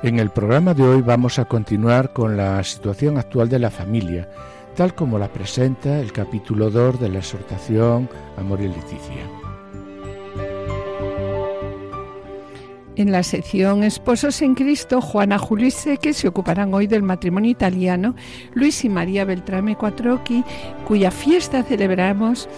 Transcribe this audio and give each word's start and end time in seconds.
En 0.00 0.20
el 0.20 0.30
programa 0.30 0.74
de 0.74 0.84
hoy 0.84 1.02
vamos 1.02 1.40
a 1.40 1.46
continuar 1.46 2.12
con 2.12 2.36
la 2.36 2.62
situación 2.62 3.18
actual 3.18 3.48
de 3.48 3.58
la 3.58 3.68
familia, 3.68 4.28
tal 4.76 4.94
como 4.94 5.18
la 5.18 5.26
presenta 5.26 5.98
el 5.98 6.12
capítulo 6.12 6.70
2 6.70 7.00
de 7.00 7.08
la 7.08 7.18
exhortación 7.18 8.08
Amor 8.36 8.60
y 8.60 8.68
Leticia. 8.68 9.24
En 12.94 13.10
la 13.10 13.24
sección 13.24 13.82
Esposos 13.82 14.40
en 14.40 14.54
Cristo, 14.54 15.00
Juana 15.00 15.36
Julisse, 15.36 15.98
que 15.98 16.12
se 16.12 16.28
ocuparán 16.28 16.72
hoy 16.74 16.86
del 16.86 17.02
matrimonio 17.02 17.50
italiano, 17.50 18.14
Luis 18.54 18.84
y 18.84 18.88
María 18.88 19.24
Beltrame 19.24 19.74
Quattrocchi, 19.74 20.44
cuya 20.86 21.10
fiesta 21.10 21.64
celebramos 21.64 22.48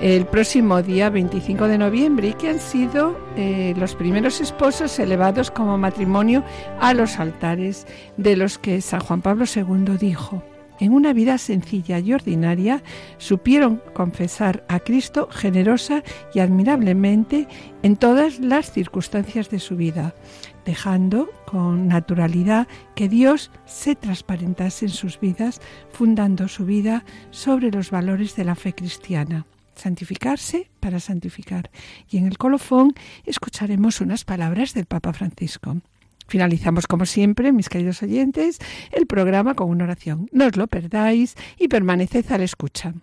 el 0.00 0.26
próximo 0.26 0.82
día 0.82 1.08
25 1.08 1.68
de 1.68 1.78
noviembre 1.78 2.28
y 2.28 2.32
que 2.34 2.50
han 2.50 2.60
sido 2.60 3.18
eh, 3.36 3.74
los 3.78 3.94
primeros 3.94 4.40
esposos 4.40 4.98
elevados 4.98 5.50
como 5.50 5.78
matrimonio 5.78 6.44
a 6.80 6.92
los 6.92 7.18
altares 7.18 7.86
de 8.16 8.36
los 8.36 8.58
que 8.58 8.80
San 8.82 9.00
Juan 9.00 9.22
Pablo 9.22 9.44
II 9.52 9.96
dijo. 9.98 10.42
En 10.78 10.92
una 10.92 11.14
vida 11.14 11.38
sencilla 11.38 11.98
y 11.98 12.12
ordinaria 12.12 12.82
supieron 13.16 13.80
confesar 13.94 14.62
a 14.68 14.80
Cristo 14.80 15.28
generosa 15.32 16.02
y 16.34 16.40
admirablemente 16.40 17.48
en 17.82 17.96
todas 17.96 18.40
las 18.40 18.70
circunstancias 18.72 19.48
de 19.48 19.58
su 19.58 19.76
vida, 19.76 20.14
dejando 20.66 21.30
con 21.46 21.88
naturalidad 21.88 22.68
que 22.94 23.08
Dios 23.08 23.50
se 23.64 23.94
transparentase 23.94 24.84
en 24.84 24.92
sus 24.92 25.18
vidas, 25.18 25.62
fundando 25.90 26.46
su 26.48 26.66
vida 26.66 27.06
sobre 27.30 27.70
los 27.70 27.90
valores 27.90 28.36
de 28.36 28.44
la 28.44 28.54
fe 28.54 28.74
cristiana 28.74 29.46
santificarse 29.76 30.70
para 30.80 31.00
santificar. 31.00 31.70
Y 32.10 32.18
en 32.18 32.26
el 32.26 32.38
colofón 32.38 32.94
escucharemos 33.24 34.00
unas 34.00 34.24
palabras 34.24 34.74
del 34.74 34.86
Papa 34.86 35.12
Francisco. 35.12 35.76
Finalizamos, 36.28 36.86
como 36.86 37.06
siempre, 37.06 37.52
mis 37.52 37.68
queridos 37.68 38.02
oyentes, 38.02 38.58
el 38.90 39.06
programa 39.06 39.54
con 39.54 39.70
una 39.70 39.84
oración. 39.84 40.28
No 40.32 40.46
os 40.46 40.56
lo 40.56 40.66
perdáis 40.66 41.36
y 41.58 41.68
permaneced 41.68 42.30
a 42.32 42.38
la 42.38 42.44
escucha. 42.44 42.94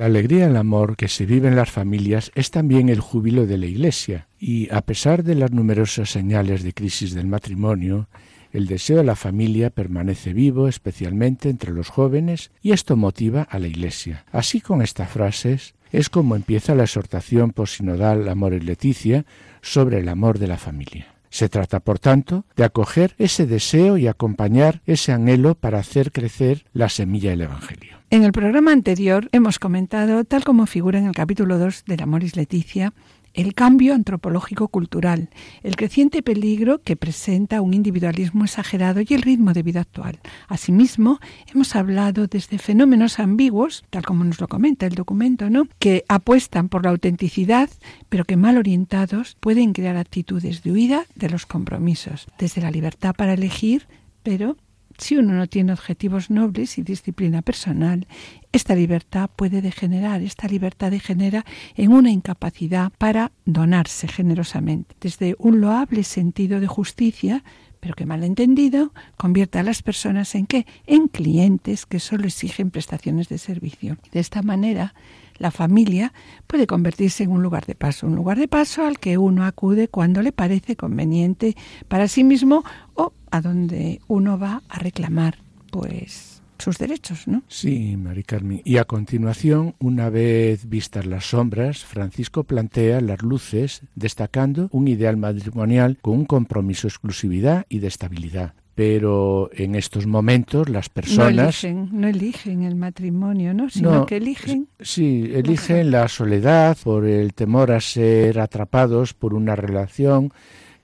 La 0.00 0.06
alegría 0.06 0.46
y 0.46 0.48
el 0.48 0.56
amor 0.56 0.96
que 0.96 1.08
se 1.08 1.26
vive 1.26 1.48
en 1.48 1.56
las 1.56 1.70
familias 1.70 2.32
es 2.34 2.50
también 2.50 2.88
el 2.88 3.00
júbilo 3.00 3.44
de 3.44 3.58
la 3.58 3.66
Iglesia, 3.66 4.28
y 4.38 4.72
a 4.72 4.80
pesar 4.80 5.24
de 5.24 5.34
las 5.34 5.52
numerosas 5.52 6.08
señales 6.08 6.62
de 6.62 6.72
crisis 6.72 7.12
del 7.12 7.26
matrimonio, 7.26 8.08
el 8.54 8.66
deseo 8.66 8.96
de 8.96 9.04
la 9.04 9.14
familia 9.14 9.68
permanece 9.68 10.32
vivo, 10.32 10.68
especialmente 10.68 11.50
entre 11.50 11.72
los 11.72 11.90
jóvenes, 11.90 12.50
y 12.62 12.72
esto 12.72 12.96
motiva 12.96 13.42
a 13.42 13.58
la 13.58 13.66
Iglesia. 13.66 14.24
Así 14.32 14.62
con 14.62 14.80
estas 14.80 15.10
frases 15.10 15.74
es 15.92 16.08
como 16.08 16.34
empieza 16.34 16.74
la 16.74 16.84
exhortación 16.84 17.50
posinodal 17.50 18.26
Amor 18.30 18.54
y 18.54 18.60
Leticia 18.60 19.26
sobre 19.60 19.98
el 19.98 20.08
amor 20.08 20.38
de 20.38 20.46
la 20.46 20.56
familia. 20.56 21.08
Se 21.30 21.48
trata, 21.48 21.80
por 21.80 21.98
tanto, 21.98 22.44
de 22.56 22.64
acoger 22.64 23.14
ese 23.18 23.46
deseo 23.46 23.96
y 23.96 24.08
acompañar 24.08 24.82
ese 24.86 25.12
anhelo 25.12 25.54
para 25.54 25.78
hacer 25.78 26.12
crecer 26.12 26.66
la 26.72 26.88
semilla 26.88 27.30
del 27.30 27.42
Evangelio. 27.42 28.00
En 28.10 28.24
el 28.24 28.32
programa 28.32 28.72
anterior 28.72 29.28
hemos 29.30 29.60
comentado, 29.60 30.24
tal 30.24 30.42
como 30.42 30.66
figura 30.66 30.98
en 30.98 31.06
el 31.06 31.14
capítulo 31.14 31.58
2 31.58 31.84
del 31.86 32.02
Amoris 32.02 32.34
Leticia, 32.34 32.92
el 33.34 33.54
cambio 33.54 33.94
antropológico 33.94 34.68
cultural, 34.68 35.30
el 35.62 35.76
creciente 35.76 36.22
peligro 36.22 36.80
que 36.82 36.96
presenta 36.96 37.60
un 37.60 37.74
individualismo 37.74 38.44
exagerado 38.44 39.00
y 39.00 39.14
el 39.14 39.22
ritmo 39.22 39.52
de 39.52 39.62
vida 39.62 39.80
actual. 39.80 40.20
Asimismo, 40.48 41.20
hemos 41.52 41.76
hablado 41.76 42.26
desde 42.26 42.58
fenómenos 42.58 43.18
ambiguos, 43.18 43.84
tal 43.90 44.04
como 44.04 44.24
nos 44.24 44.40
lo 44.40 44.48
comenta 44.48 44.86
el 44.86 44.94
documento, 44.94 45.50
¿no? 45.50 45.66
que 45.78 46.04
apuestan 46.08 46.68
por 46.68 46.84
la 46.84 46.90
autenticidad, 46.90 47.70
pero 48.08 48.24
que 48.24 48.36
mal 48.36 48.56
orientados 48.56 49.36
pueden 49.40 49.72
crear 49.72 49.96
actitudes 49.96 50.62
de 50.62 50.72
huida 50.72 51.06
de 51.14 51.30
los 51.30 51.46
compromisos, 51.46 52.26
desde 52.38 52.60
la 52.60 52.70
libertad 52.70 53.14
para 53.14 53.34
elegir, 53.34 53.86
pero 54.22 54.56
si 55.00 55.16
uno 55.16 55.34
no 55.34 55.46
tiene 55.46 55.72
objetivos 55.72 56.30
nobles 56.30 56.78
y 56.78 56.82
disciplina 56.82 57.42
personal, 57.42 58.06
esta 58.52 58.74
libertad 58.74 59.30
puede 59.34 59.62
degenerar, 59.62 60.22
esta 60.22 60.48
libertad 60.48 60.90
degenera 60.90 61.44
en 61.76 61.92
una 61.92 62.10
incapacidad 62.10 62.92
para 62.98 63.32
donarse 63.44 64.08
generosamente, 64.08 64.94
desde 65.00 65.34
un 65.38 65.60
loable 65.60 66.04
sentido 66.04 66.60
de 66.60 66.66
justicia, 66.66 67.44
pero 67.80 67.94
que 67.94 68.06
mal 68.06 68.24
entendido 68.24 68.92
convierte 69.16 69.58
a 69.58 69.62
las 69.62 69.82
personas 69.82 70.34
en 70.34 70.46
qué? 70.46 70.66
En 70.86 71.08
clientes 71.08 71.86
que 71.86 71.98
solo 71.98 72.26
exigen 72.26 72.70
prestaciones 72.70 73.28
de 73.28 73.38
servicio. 73.38 73.96
De 74.12 74.20
esta 74.20 74.42
manera, 74.42 74.94
la 75.40 75.50
familia 75.50 76.12
puede 76.46 76.66
convertirse 76.66 77.24
en 77.24 77.30
un 77.32 77.42
lugar 77.42 77.66
de 77.66 77.74
paso, 77.74 78.06
un 78.06 78.14
lugar 78.14 78.38
de 78.38 78.46
paso 78.46 78.84
al 78.84 79.00
que 79.00 79.18
uno 79.18 79.44
acude 79.44 79.88
cuando 79.88 80.22
le 80.22 80.32
parece 80.32 80.76
conveniente 80.76 81.56
para 81.88 82.06
sí 82.06 82.22
mismo 82.22 82.62
o 82.94 83.12
a 83.30 83.40
donde 83.40 84.00
uno 84.06 84.38
va 84.38 84.62
a 84.68 84.78
reclamar, 84.78 85.38
pues 85.72 86.42
sus 86.58 86.76
derechos, 86.76 87.26
¿no? 87.26 87.42
Sí, 87.48 87.96
Mari 87.96 88.22
Carmen. 88.22 88.60
Y 88.66 88.76
a 88.76 88.84
continuación, 88.84 89.74
una 89.78 90.10
vez 90.10 90.68
vistas 90.68 91.06
las 91.06 91.30
sombras, 91.30 91.86
Francisco 91.86 92.44
plantea 92.44 93.00
las 93.00 93.22
luces, 93.22 93.80
destacando 93.94 94.68
un 94.70 94.88
ideal 94.88 95.16
matrimonial 95.16 95.96
con 96.02 96.18
un 96.18 96.26
compromiso, 96.26 96.86
exclusividad 96.86 97.64
y 97.70 97.78
de 97.78 97.88
estabilidad 97.88 98.54
pero 98.80 99.50
en 99.52 99.74
estos 99.74 100.06
momentos 100.06 100.70
las 100.70 100.88
personas 100.88 101.62
no 101.92 102.08
eligen, 102.08 102.62
el 102.62 102.76
matrimonio, 102.76 103.52
¿no? 103.52 103.68
Sino 103.68 104.06
que 104.06 104.16
eligen 104.16 104.68
sí 104.80 105.30
eligen 105.34 105.90
la 105.90 106.08
soledad 106.08 106.78
por 106.82 107.04
el 107.04 107.34
temor 107.34 107.72
a 107.72 107.80
ser 107.82 108.40
atrapados 108.40 109.12
por 109.12 109.34
una 109.34 109.54
relación 109.54 110.32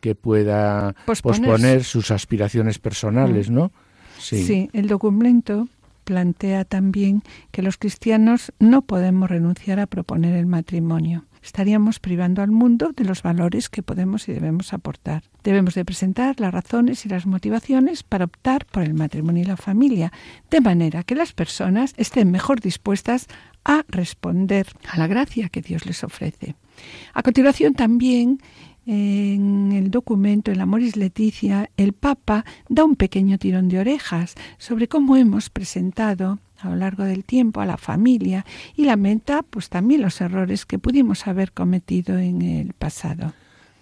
que 0.00 0.14
pueda 0.14 0.94
posponer, 1.06 1.84
sus 1.84 2.10
aspiraciones 2.10 2.78
personales. 2.78 3.48
¿no? 3.48 3.72
Sí. 4.19 4.44
sí, 4.44 4.70
el 4.75 4.88
documento 4.88 5.66
plantea 6.04 6.66
también 6.66 7.22
que 7.50 7.62
los 7.62 7.78
cristianos 7.78 8.52
no 8.58 8.82
podemos 8.82 9.31
renunciar 9.31 9.81
a 9.81 9.87
proponer 9.87 10.34
el 10.34 10.44
matrimonio 10.44 11.25
estaríamos 11.46 12.00
privando 12.00 12.43
al 12.43 12.50
mundo 12.50 12.93
de 12.94 13.04
los 13.04 13.22
valores 13.22 13.69
que 13.69 13.82
podemos 13.82 14.28
y 14.28 14.32
debemos 14.32 14.72
aportar. 14.72 15.22
Debemos 15.43 15.75
de 15.75 15.84
presentar 15.84 16.40
las 16.40 16.52
razones 16.52 17.06
y 17.06 17.08
las 17.08 17.26
motivaciones 17.26 18.02
para 18.02 18.25
optar 18.25 18.66
por 18.66 18.82
el 18.82 18.94
matrimonio 18.94 19.43
y 19.43 19.46
la 19.46 19.56
familia, 19.56 20.12
de 20.50 20.60
manera 20.60 21.02
que 21.02 21.14
las 21.14 21.32
personas 21.32 21.94
estén 21.96 22.31
mejor 22.31 22.60
dispuestas 22.60 23.26
a 23.64 23.84
responder 23.88 24.66
a 24.88 24.98
la 24.98 25.06
gracia 25.06 25.48
que 25.48 25.62
Dios 25.62 25.87
les 25.87 26.04
ofrece. 26.04 26.54
A 27.14 27.22
continuación 27.22 27.75
también 27.75 28.40
en 28.87 29.72
el 29.72 29.90
documento 29.90 30.52
El 30.52 30.60
Amoris 30.60 30.96
Leticia, 30.96 31.70
el 31.76 31.93
Papa 31.93 32.44
da 32.69 32.84
un 32.84 32.94
pequeño 32.94 33.38
tirón 33.38 33.69
de 33.69 33.81
orejas 33.81 34.34
sobre 34.58 34.87
cómo 34.87 35.16
hemos 35.16 35.50
presentado 35.50 36.38
a 36.58 36.69
lo 36.69 36.76
largo 36.76 37.05
del 37.05 37.25
tiempo 37.25 37.61
a 37.61 37.67
la 37.67 37.76
familia 37.76 38.44
y 38.76 38.85
lamenta 38.85 39.43
pues 39.43 39.69
también 39.69 40.03
los 40.03 40.20
errores 40.20 40.67
que 40.67 40.79
pudimos 40.79 41.26
haber 41.26 41.53
cometido 41.53 42.19
en 42.19 42.43
el 42.43 42.73
pasado. 42.73 43.32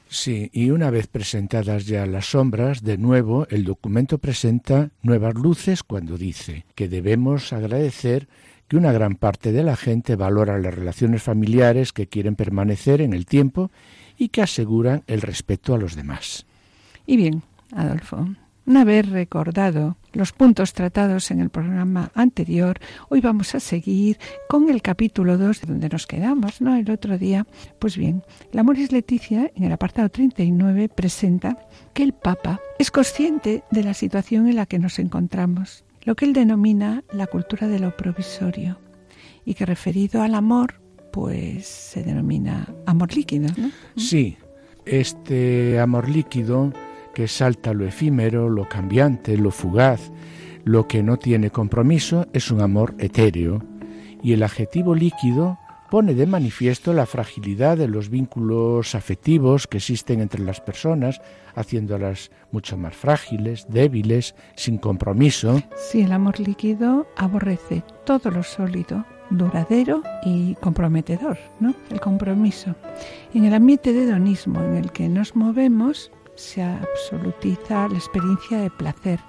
Sí, 0.09 0.50
y 0.53 0.71
una 0.71 0.91
vez 0.91 1.09
presentadas 1.09 1.87
ya 1.87 2.06
las 2.06 2.26
sombras, 2.26 2.85
de 2.85 2.99
nuevo 2.99 3.49
el 3.50 3.65
documento 3.65 4.19
presenta 4.19 4.91
nuevas 5.03 5.35
luces 5.35 5.82
cuando 5.82 6.17
dice 6.17 6.67
que 6.75 6.88
debemos 6.88 7.53
agradecer 7.53 8.29
que 8.69 8.76
una 8.76 8.93
gran 8.93 9.17
parte 9.17 9.53
de 9.53 9.62
la 9.62 9.76
gente 9.76 10.17
valora 10.17 10.59
las 10.59 10.75
relaciones 10.75 11.23
familiares 11.23 11.93
que 11.93 12.06
quieren 12.06 12.37
permanecer 12.37 13.00
en 13.00 13.12
el 13.12 13.26
tiempo 13.26 13.71
y 14.17 14.29
que 14.29 14.43
aseguran 14.43 15.03
el 15.06 15.21
respeto 15.21 15.75
a 15.75 15.79
los 15.79 15.97
demás. 15.97 16.47
Y 17.06 17.17
bien, 17.17 17.43
Adolfo, 17.73 18.29
una 18.67 18.85
vez 18.85 19.09
recordado 19.09 19.97
los 20.14 20.32
puntos 20.32 20.72
tratados 20.72 21.31
en 21.31 21.40
el 21.40 21.50
programa 21.50 22.11
anterior, 22.14 22.78
hoy 23.08 23.20
vamos 23.20 23.55
a 23.55 23.61
seguir 23.61 24.19
con 24.49 24.70
el 24.70 24.81
capítulo 24.82 25.37
2 25.37 25.61
de 25.61 25.66
donde 25.66 25.88
nos 25.88 26.06
quedamos, 26.06 26.61
¿no? 26.61 26.76
El 26.76 26.90
otro 26.90 27.19
día. 27.19 27.46
Pues 27.78 27.96
bien, 27.96 28.22
la 28.52 28.62
Moris 28.62 28.93
Leticia, 28.93 29.50
en 29.55 29.64
el 29.64 29.72
apartado 29.72 30.08
39, 30.08 30.88
presenta 30.88 31.58
que 31.93 32.02
el 32.02 32.12
Papa 32.12 32.61
es 32.78 32.90
consciente 32.90 33.64
de 33.70 33.84
la 33.84 33.94
situación 33.94 34.49
en 34.49 34.56
la 34.56 34.66
que 34.66 34.78
nos 34.78 34.99
encontramos 34.99 35.84
lo 36.05 36.14
que 36.14 36.26
él 36.26 36.32
denomina 36.32 37.02
la 37.12 37.26
cultura 37.26 37.66
de 37.66 37.78
lo 37.78 37.96
provisorio 37.96 38.78
y 39.44 39.55
que 39.55 39.66
referido 39.66 40.22
al 40.22 40.34
amor, 40.34 40.81
pues 41.12 41.66
se 41.66 42.02
denomina 42.02 42.69
amor 42.87 43.14
líquido. 43.14 43.49
Sí, 43.96 44.37
este 44.84 45.81
amor 45.81 46.08
líquido 46.08 46.72
que 47.14 47.28
salta 47.28 47.72
lo 47.72 47.87
efímero, 47.87 48.50
lo 48.50 48.69
cambiante, 48.69 49.37
lo 49.38 49.50
fugaz, 49.50 50.11
lo 50.64 50.88
que 50.88 51.02
no 51.02 51.16
tiene 51.16 51.50
compromiso, 51.50 52.26
es 52.32 52.50
un 52.50 52.61
amor 52.61 52.94
etéreo. 52.99 53.62
Y 54.22 54.32
el 54.32 54.43
adjetivo 54.43 54.94
líquido 54.94 55.58
pone 55.90 56.14
de 56.14 56.26
manifiesto 56.26 56.93
la 56.93 57.06
fragilidad 57.06 57.76
de 57.76 57.87
los 57.87 58.08
vínculos 58.08 58.94
afectivos 58.94 59.66
que 59.66 59.76
existen 59.76 60.20
entre 60.20 60.43
las 60.43 60.61
personas, 60.61 61.20
haciéndolas 61.55 62.31
mucho 62.50 62.76
más 62.76 62.96
frágiles, 62.96 63.66
débiles, 63.69 64.34
sin 64.56 64.78
compromiso. 64.78 65.62
Sí, 65.76 66.02
el 66.02 66.12
amor 66.12 66.40
líquido 66.40 67.06
aborrece 67.16 67.84
todo 68.05 68.31
lo 68.31 68.43
sólido, 68.43 69.05
duradero 69.31 70.02
y 70.25 70.55
comprometedor, 70.56 71.38
¿no? 71.61 71.75
El 71.90 72.00
compromiso. 72.00 72.75
En 73.32 73.44
el 73.44 73.55
ambiente 73.55 73.93
de 73.93 74.05
hedonismo 74.05 74.62
en 74.64 74.76
el 74.76 74.90
que 74.90 75.08
nos 75.08 75.37
movemos 75.37 76.11
se 76.36 76.62
absolutiza 76.62 77.88
la 77.88 77.96
experiencia 77.96 78.58
de 78.58 78.70
placer, 78.70 79.20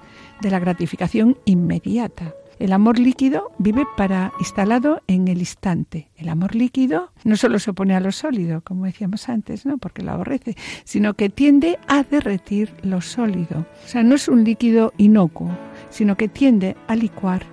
de 0.42 0.52
la 0.52 0.60
gratificación 0.60 1.38
inmediata. 1.46 2.34
El 2.58 2.72
amor 2.72 3.00
líquido 3.00 3.52
vive 3.58 3.86
para 3.98 4.32
instalado 4.40 5.02
en 5.08 5.28
el 5.28 5.40
instante. 5.40 6.10
El 6.16 6.30
amor 6.30 6.56
líquido 6.56 7.12
no 7.26 7.36
solo 7.36 7.60
se 7.60 7.72
opone 7.72 7.96
a 7.96 8.00
lo 8.00 8.14
sólido, 8.14 8.62
como 8.62 8.86
decíamos 8.86 9.28
antes, 9.28 9.66
¿no? 9.66 9.78
porque 9.78 10.04
lo 10.04 10.12
aborrece, 10.12 10.56
sino 10.86 11.16
que 11.16 11.30
tiende 11.30 11.78
a 11.88 12.04
derretir 12.04 12.74
lo 12.82 13.02
sólido. 13.02 13.66
O 13.84 13.88
sea, 13.88 14.04
no 14.04 14.16
es 14.16 14.30
un 14.30 14.46
líquido 14.46 14.94
inocuo, 14.98 15.50
sino 15.90 16.16
que 16.16 16.30
tiende 16.30 16.78
a 16.88 16.96
licuar 16.96 17.44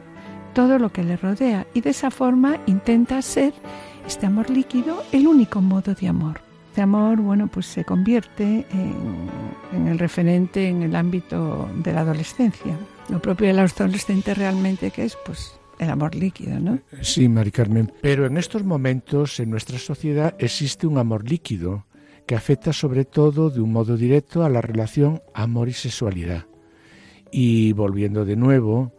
todo 0.55 0.79
lo 0.79 0.93
que 0.93 1.03
le 1.03 1.17
rodea 1.17 1.67
y 1.75 1.81
de 1.81 1.91
esa 1.91 2.11
forma 2.11 2.59
intenta 2.67 3.21
ser 3.23 3.55
este 4.07 4.27
amor 4.27 4.51
líquido 4.51 5.03
el 5.11 5.27
único 5.27 5.61
modo 5.61 5.95
de 5.95 6.09
amor. 6.09 6.52
Este 6.73 6.81
amor, 6.81 7.21
bueno, 7.21 7.49
pues 7.49 7.67
se 7.67 7.85
convierte 7.85 8.65
en, 8.71 9.89
el 9.89 9.99
referente 9.99 10.69
en 10.69 10.83
el 10.83 10.97
ámbito 10.97 11.69
de 11.77 11.93
la 11.93 12.01
adolescencia. 12.01 12.79
Lo 13.11 13.21
propio 13.21 13.49
del 13.49 13.59
adolescente 13.59 14.33
realmente 14.33 14.91
que 14.91 15.05
es, 15.05 15.19
pues, 15.27 15.53
el 15.79 15.91
amor 15.91 16.15
líquido, 16.15 16.59
¿no? 16.59 16.79
Sí, 17.03 17.29
Mari 17.29 17.51
Carmen, 17.51 17.93
pero 18.01 18.25
en 18.25 18.39
estos 18.39 18.65
momentos 18.65 19.39
en 19.39 19.51
nuestra 19.51 19.79
sociedad 19.79 20.35
existe 20.39 20.87
un 20.87 20.97
amor 20.97 21.29
líquido 21.29 21.85
que 22.25 22.37
afecta 22.37 22.73
sobre 22.73 23.05
todo 23.05 23.51
de 23.51 23.61
un 23.61 23.71
modo 23.71 23.99
directo 23.99 24.43
a 24.43 24.49
la 24.49 24.63
relación 24.63 25.21
amor 25.35 25.69
y 25.69 25.75
sexualidad. 25.75 26.47
Y 27.31 27.75
volviendo 27.75 28.25
de 28.25 28.37
nuevo 28.37 28.95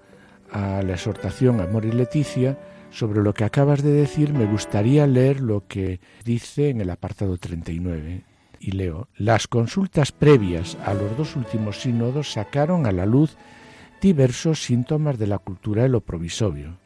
a 0.52 0.84
la 0.84 0.94
exhortación 0.94 1.60
Amor 1.60 1.86
y 1.86 1.92
Leticia, 1.92 2.56
sobre 2.94 3.24
lo 3.24 3.34
que 3.34 3.44
acabas 3.44 3.82
de 3.82 3.92
decir, 3.92 4.34
me 4.34 4.46
gustaría 4.46 5.08
leer 5.08 5.42
lo 5.42 5.68
que 5.68 6.00
dice 6.24 6.70
en 6.70 6.80
el 6.80 6.92
apartado 6.92 7.38
39. 7.38 8.22
Y 8.60 8.72
leo, 8.72 9.10
las 9.18 9.48
consultas 9.48 10.12
previas 10.12 10.78
a 10.86 10.94
los 10.94 11.18
dos 11.18 11.36
últimos 11.36 11.82
sínodos 11.82 12.32
sacaron 12.32 12.86
a 12.86 12.92
la 12.92 13.06
luz 13.06 13.36
diversos 14.00 14.64
síntomas 14.64 15.18
de 15.18 15.28
la 15.28 15.40
cultura 15.40 15.84
de 15.84 15.90
lo 15.90 16.02
provisorio. 16.02 16.78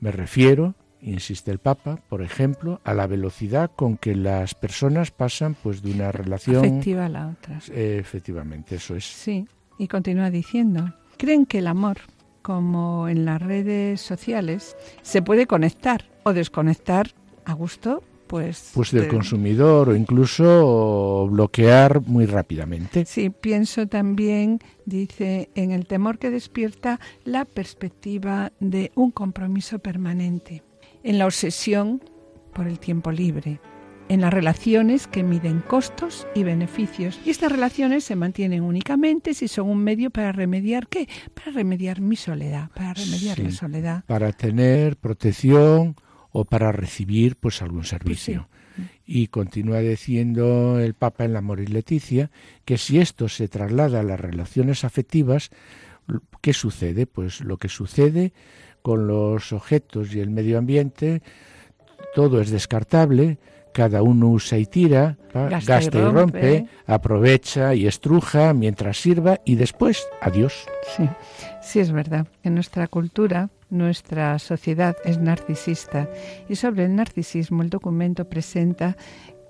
Me 0.00 0.12
refiero, 0.12 0.74
insiste 1.02 1.50
el 1.50 1.58
Papa, 1.58 2.00
por 2.08 2.22
ejemplo, 2.22 2.80
a 2.82 2.94
la 2.94 3.06
velocidad 3.06 3.70
con 3.76 3.98
que 3.98 4.16
las 4.16 4.54
personas 4.54 5.10
pasan 5.10 5.54
pues 5.62 5.82
de 5.82 5.92
una 5.92 6.10
relación 6.10 6.64
afectiva 6.64 7.04
a 7.06 7.08
la 7.10 7.28
otra. 7.28 7.60
Eh, 7.70 7.98
efectivamente, 8.00 8.76
eso 8.76 8.96
es. 8.96 9.04
Sí, 9.04 9.46
y 9.78 9.88
continúa 9.88 10.30
diciendo, 10.30 10.94
creen 11.18 11.44
que 11.44 11.58
el 11.58 11.66
amor 11.66 11.98
como 12.42 13.08
en 13.08 13.24
las 13.24 13.40
redes 13.40 14.00
sociales, 14.00 14.76
se 15.02 15.22
puede 15.22 15.46
conectar 15.46 16.10
o 16.24 16.32
desconectar 16.32 17.14
a 17.44 17.54
gusto 17.54 18.02
pues, 18.26 18.70
pues 18.72 18.92
del 18.92 19.02
de... 19.02 19.08
consumidor 19.08 19.90
o 19.90 19.96
incluso 19.96 21.28
bloquear 21.30 22.00
muy 22.00 22.24
rápidamente. 22.24 23.04
Sí, 23.04 23.28
pienso 23.28 23.86
también, 23.86 24.58
dice, 24.86 25.50
en 25.54 25.70
el 25.70 25.86
temor 25.86 26.18
que 26.18 26.30
despierta 26.30 26.98
la 27.24 27.44
perspectiva 27.44 28.50
de 28.58 28.90
un 28.94 29.10
compromiso 29.10 29.80
permanente, 29.80 30.62
en 31.02 31.18
la 31.18 31.26
obsesión 31.26 32.02
por 32.54 32.66
el 32.66 32.78
tiempo 32.78 33.12
libre, 33.12 33.60
en 34.12 34.20
las 34.20 34.34
relaciones 34.34 35.06
que 35.06 35.22
miden 35.22 35.60
costos 35.60 36.26
y 36.34 36.42
beneficios. 36.42 37.18
Y 37.24 37.30
estas 37.30 37.50
relaciones 37.50 38.04
se 38.04 38.14
mantienen 38.14 38.62
únicamente 38.62 39.32
si 39.32 39.48
son 39.48 39.70
un 39.70 39.82
medio 39.82 40.10
para 40.10 40.32
remediar 40.32 40.86
qué? 40.86 41.08
Para 41.32 41.52
remediar 41.52 42.02
mi 42.02 42.16
soledad, 42.16 42.68
para 42.74 42.92
remediar 42.92 43.36
Sí, 43.36 43.44
la 43.44 43.50
soledad. 43.52 44.04
Para 44.04 44.32
tener 44.32 44.98
protección 44.98 45.96
o 46.30 46.44
para 46.44 46.72
recibir 46.72 47.36
pues 47.36 47.62
algún 47.62 47.84
servicio. 47.84 48.50
Y 49.06 49.28
continúa 49.28 49.78
diciendo 49.78 50.78
el 50.78 50.92
Papa 50.92 51.24
en 51.24 51.32
la 51.32 51.40
Moris 51.40 51.70
Leticia 51.70 52.30
que 52.66 52.76
si 52.76 52.98
esto 52.98 53.30
se 53.30 53.48
traslada 53.48 54.00
a 54.00 54.02
las 54.02 54.20
relaciones 54.20 54.84
afectivas, 54.84 55.48
¿qué 56.42 56.52
sucede? 56.52 57.06
Pues 57.06 57.40
lo 57.40 57.56
que 57.56 57.70
sucede 57.70 58.34
con 58.82 59.06
los 59.06 59.54
objetos 59.54 60.14
y 60.14 60.20
el 60.20 60.28
medio 60.28 60.58
ambiente, 60.58 61.22
todo 62.14 62.42
es 62.42 62.50
descartable, 62.50 63.38
cada 63.72 64.02
uno 64.02 64.28
usa 64.28 64.58
y 64.58 64.66
tira, 64.66 65.16
Gasta 65.32 65.74
gasta, 65.74 65.98
y 65.98 66.02
rompe. 66.02 66.66
aprovecha 66.86 67.74
y 67.74 67.86
estruja 67.86 68.52
mientras 68.52 68.98
sirva 68.98 69.40
y 69.44 69.54
después 69.54 70.06
adiós. 70.20 70.66
Sí, 70.96 71.08
sí 71.62 71.80
es 71.80 71.90
verdad. 71.90 72.26
En 72.42 72.54
nuestra 72.54 72.86
cultura, 72.86 73.48
nuestra 73.70 74.38
sociedad 74.38 74.96
es 75.04 75.18
narcisista 75.18 76.08
y 76.48 76.56
sobre 76.56 76.84
el 76.84 76.94
narcisismo 76.94 77.62
el 77.62 77.70
documento 77.70 78.28
presenta 78.28 78.96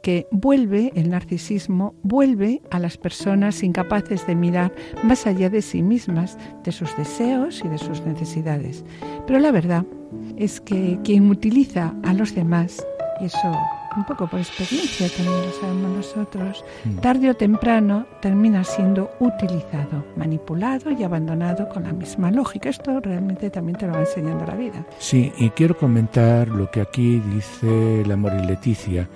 que 0.02 0.26
vuelve, 0.32 0.92
el 0.97 1.11
narcisismo 1.11 1.94
vuelve 2.02 2.61
a 2.70 2.78
las 2.80 2.97
personas 2.97 3.62
incapaces 3.62 4.26
de 4.26 4.35
mirar 4.35 4.73
más 5.04 5.26
allá 5.26 5.49
de 5.49 5.62
sí 5.62 5.82
mismas, 5.82 6.37
de 6.64 6.73
sus 6.73 6.97
deseos 6.97 7.62
y 7.64 7.68
de 7.68 7.78
sus 7.78 8.00
necesidades. 8.02 8.85
Pero 9.26 9.38
la 9.38 9.52
verdad 9.52 9.85
es 10.37 10.61
que 10.61 10.99
quien 11.04 11.30
utiliza 11.30 11.94
a 12.02 12.14
los 12.14 12.35
demás, 12.35 12.85
y 13.20 13.26
eso 13.26 13.56
un 13.96 14.04
poco 14.04 14.26
por 14.26 14.40
experiencia 14.40 15.08
también 15.08 15.46
lo 15.46 15.52
sabemos 15.61 15.90
nosotros, 15.96 16.64
Mm. 16.84 16.96
tarde 16.99 17.30
o 17.30 17.34
temprano 17.34 18.06
termina 18.20 18.64
siendo 18.64 19.11
utilizado, 19.20 20.04
manipulado 20.16 20.90
y 20.90 21.02
abandonado 21.02 21.68
con 21.68 21.84
la 21.84 21.92
misma 21.92 22.30
lógica. 22.30 22.68
Esto 22.70 23.00
realmente 23.00 23.50
también 23.50 23.76
te 23.78 23.87
lo 23.87 23.92
va 23.92 24.00
enseñando 24.00 24.44
la 24.46 24.54
vida. 24.54 24.84
Sí, 24.99 25.32
y 25.38 25.50
quiero 25.50 25.76
comentar 25.76 26.49
lo 26.49 26.70
que 26.70 26.80
aquí 26.80 27.20
dice 27.34 28.02
la 28.06 28.16
Moris 28.16 28.46
Leticia, 28.46 29.08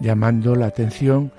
llamando 0.00 0.54
la 0.54 0.66
atención 0.66 1.30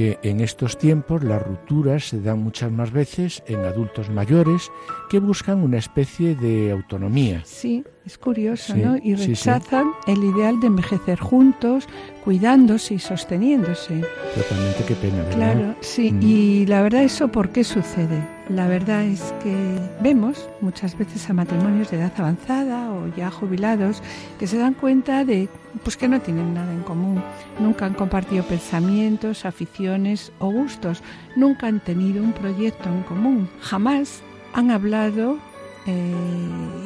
que 0.00 0.18
en 0.22 0.40
estos 0.40 0.78
tiempos 0.78 1.22
las 1.22 1.42
rupturas 1.42 2.08
se 2.08 2.22
dan 2.22 2.42
muchas 2.42 2.72
más 2.72 2.90
veces 2.90 3.42
en 3.46 3.58
adultos 3.66 4.08
mayores 4.08 4.70
que 5.10 5.18
buscan 5.18 5.62
una 5.62 5.76
especie 5.76 6.34
de 6.34 6.70
autonomía. 6.70 7.42
Sí, 7.44 7.84
es 8.06 8.16
curioso, 8.16 8.72
Sí, 8.72 8.80
¿no? 8.80 8.96
Y 8.96 9.14
sí, 9.18 9.36
sí. 9.36 9.50
rechazan 9.50 9.92
el 10.06 10.24
ideal 10.24 10.58
de 10.58 10.68
envejecer 10.68 11.18
juntos, 11.20 11.86
cuidándose 12.24 12.94
y 12.94 12.98
sosteniéndose. 12.98 14.02
Totalmente 14.34 14.84
qué 14.88 14.94
pena, 14.94 15.18
¿verdad? 15.24 15.34
Claro, 15.36 15.74
sí. 15.80 16.12
Mm. 16.12 16.22
Y 16.22 16.64
la 16.64 16.80
verdad, 16.80 17.02
¿eso 17.02 17.28
por 17.28 17.50
qué 17.50 17.62
sucede? 17.62 18.39
La 18.50 18.66
verdad 18.66 19.04
es 19.04 19.32
que 19.44 19.78
vemos 20.00 20.48
muchas 20.60 20.98
veces 20.98 21.30
a 21.30 21.32
matrimonios 21.32 21.90
de 21.90 21.98
edad 21.98 22.12
avanzada 22.16 22.90
o 22.90 23.06
ya 23.16 23.30
jubilados 23.30 24.02
que 24.40 24.48
se 24.48 24.58
dan 24.58 24.74
cuenta 24.74 25.24
de 25.24 25.48
pues 25.84 25.96
que 25.96 26.08
no 26.08 26.20
tienen 26.20 26.52
nada 26.54 26.72
en 26.72 26.82
común. 26.82 27.22
Nunca 27.60 27.86
han 27.86 27.94
compartido 27.94 28.42
pensamientos, 28.42 29.44
aficiones 29.44 30.32
o 30.40 30.50
gustos. 30.50 31.00
Nunca 31.36 31.68
han 31.68 31.78
tenido 31.78 32.24
un 32.24 32.32
proyecto 32.32 32.88
en 32.88 33.04
común. 33.04 33.48
Jamás 33.60 34.20
han 34.52 34.72
hablado. 34.72 35.38
eh, 35.86 36.14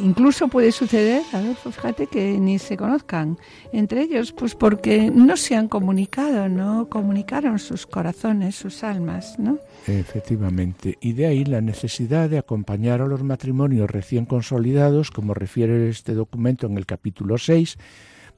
incluso 0.03 0.49
puede 0.49 0.71
suceder, 0.71 1.23
Adolfo, 1.33 1.73
fíjate 1.73 2.07
que 2.07 2.39
ni 2.39 2.59
se 2.59 2.77
conozcan 2.77 3.39
entre 3.73 4.03
ellos, 4.03 4.33
pues 4.33 4.55
porque 4.55 5.11
no 5.11 5.37
se 5.37 5.57
han 5.57 5.69
comunicado, 5.69 6.49
no 6.49 6.89
comunicaron 6.89 7.59
sus 7.59 7.87
corazones, 7.87 8.55
sus 8.55 8.85
almas, 8.85 9.39
¿no? 9.39 9.59
Efectivamente. 9.87 10.99
Y 11.01 11.13
de 11.13 11.27
ahí 11.27 11.45
la 11.45 11.61
necesidad 11.61 12.31
de 12.31 12.39
acompañar 12.39 13.03
a 13.03 13.07
los 13.07 13.23
matrimonios 13.23 13.91
recién 13.91 14.25
consolidados, 14.25 15.11
como 15.11 15.35
refiere 15.35 15.89
este 15.89 16.15
documento 16.15 16.67
en 16.67 16.79
el 16.79 16.87
capítulo 16.87 17.39
6, 17.39 17.77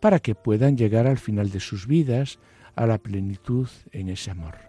para 0.01 0.19
que 0.19 0.35
puedan 0.35 0.77
llegar 0.77 1.07
al 1.07 1.19
final 1.19 1.51
de 1.51 1.61
sus 1.61 1.87
vidas 1.87 2.39
a 2.75 2.87
la 2.87 2.99
plenitud 2.99 3.69
en 3.93 4.09
ese 4.09 4.31
amor. 4.31 4.66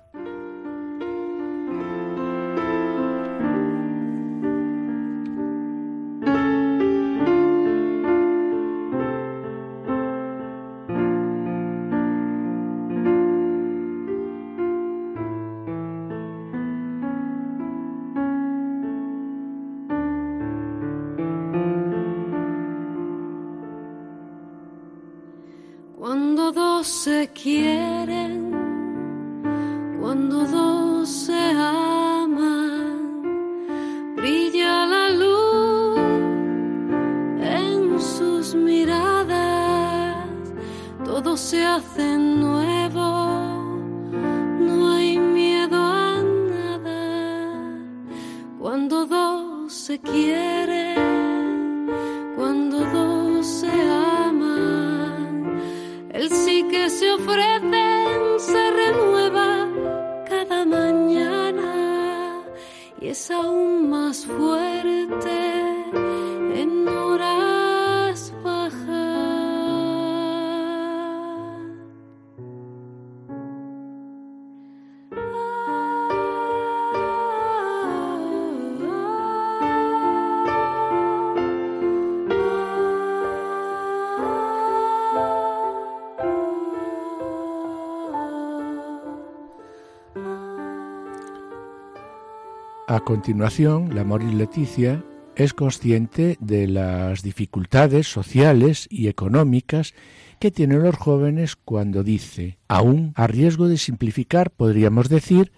A 92.98 93.02
continuación, 93.02 93.94
la 93.94 94.04
Moris 94.04 94.34
Leticia 94.34 95.04
es 95.36 95.54
consciente 95.54 96.36
de 96.40 96.66
las 96.66 97.22
dificultades 97.22 98.08
sociales 98.08 98.88
y 98.90 99.08
económicas 99.08 99.94
que 100.40 100.50
tienen 100.50 100.82
los 100.82 100.96
jóvenes 100.96 101.56
cuando 101.56 102.02
dice, 102.02 102.58
aún 102.68 103.14
a 103.16 103.28
riesgo 103.28 103.68
de 103.68 103.78
simplificar, 103.78 104.50
podríamos 104.50 105.10
decir, 105.10 105.52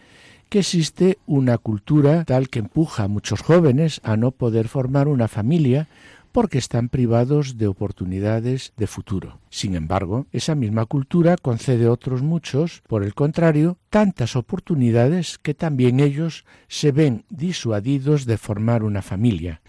que 0.50 0.60
existe 0.60 1.17
una 1.27 1.58
cultura 1.58 2.25
tal 2.25 2.50
que 2.50 2.60
empuja 2.60 3.03
a 3.03 3.08
muchos 3.08 3.39
jóvenes 3.39 4.01
a 4.03 4.17
no 4.17 4.31
poder 4.31 4.67
formar 4.67 5.08
una 5.08 5.29
familia 5.29 5.88
porque 6.31 6.57
están 6.57 6.89
privados 6.89 7.57
de 7.57 7.67
oportunidades 7.67 8.74
de 8.77 8.88
futuro. 8.88 9.39
Sin 9.50 9.75
embargo, 9.75 10.27
esa 10.31 10.55
misma 10.55 10.86
cultura 10.86 11.36
concede 11.38 11.86
a 11.86 11.91
otros 11.91 12.21
muchos, 12.21 12.81
por 12.88 13.03
el 13.03 13.13
contrario, 13.13 13.77
tantas 13.89 14.36
oportunidades 14.36 15.38
que 15.38 15.53
también 15.53 16.00
ellos 16.00 16.45
se 16.67 16.91
ven 16.91 17.25
disuadidos 17.29 18.25
de 18.25 18.38
formar 18.38 18.83
una 18.83 19.01
familia. 19.01 19.62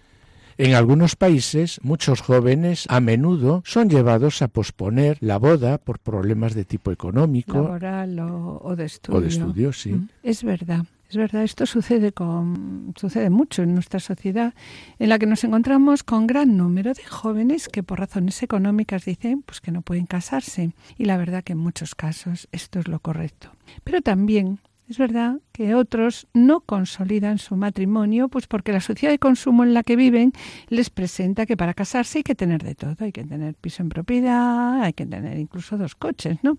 En 0.59 0.75
algunos 0.75 1.17
países, 1.17 1.81
muchos 1.83 2.21
jóvenes 2.21 2.85
a 2.91 3.01
menudo 3.01 3.63
son 3.65 3.89
llevados 3.89 4.43
a 4.43 4.49
posponer 4.49 5.17
la 5.21 5.39
boda 5.39 5.79
por 5.79 5.99
problemas 6.01 6.55
de 6.55 6.67
tipo 6.67 6.93
económico. 6.93 7.55
Laboral 7.55 8.19
o, 8.19 8.61
o 8.63 8.77
de 8.77 8.85
estudio. 8.85 9.19
O 9.19 9.23
de 9.23 9.29
estudio, 9.29 9.73
sí. 9.73 9.93
Mm, 9.93 10.09
Es 10.23 10.45
verdad. 10.45 10.85
Es 11.11 11.17
verdad, 11.17 11.43
esto 11.43 11.67
sucede 11.67 12.13
con 12.13 12.95
sucede 12.97 13.31
mucho 13.31 13.65
en 13.65 13.75
nuestra 13.75 13.99
sociedad 13.99 14.55
en 15.01 15.09
la 15.09 15.19
que 15.19 15.27
nos 15.27 15.43
encontramos 15.43 16.05
con 16.05 16.29
gran 16.29 16.57
número 16.57 16.95
de 16.95 17.03
jóvenes 17.03 17.69
que 17.69 17.83
por 17.83 17.99
razones 17.99 18.41
económicas 18.45 19.07
dicen 19.07 19.43
pues 19.43 19.61
que 19.61 19.73
no 19.73 19.83
pueden 19.83 20.07
casarse 20.07 20.71
y 20.97 21.07
la 21.07 21.17
verdad 21.17 21.43
que 21.43 21.55
en 21.55 21.59
muchos 21.59 21.97
casos 21.97 22.47
esto 22.53 22.79
es 22.79 22.87
lo 22.87 23.01
correcto. 23.01 23.51
Pero 23.83 24.03
también 24.03 24.61
es 24.89 24.99
verdad 24.99 25.41
que 25.51 25.75
otros 25.75 26.29
no 26.33 26.61
consolidan 26.61 27.39
su 27.39 27.57
matrimonio, 27.57 28.29
pues 28.29 28.47
porque 28.47 28.71
la 28.71 28.81
sociedad 28.81 29.13
de 29.13 29.19
consumo 29.19 29.65
en 29.65 29.75
la 29.75 29.83
que 29.83 29.97
viven 29.97 30.33
les 30.69 30.91
presenta 30.91 31.45
que 31.45 31.57
para 31.57 31.75
casarse 31.75 32.19
hay 32.19 32.23
que 32.23 32.37
tener 32.37 32.63
de 32.63 32.77
todo, 32.77 32.95
hay 33.01 33.11
que 33.11 33.25
tener 33.25 33.57
piso 33.57 33.83
en 33.83 33.89
propiedad, 33.89 34.81
hay 34.81 34.93
que 34.93 35.07
tener 35.07 35.37
incluso 35.39 35.77
dos 35.77 35.97
coches, 35.97 36.39
¿no? 36.45 36.57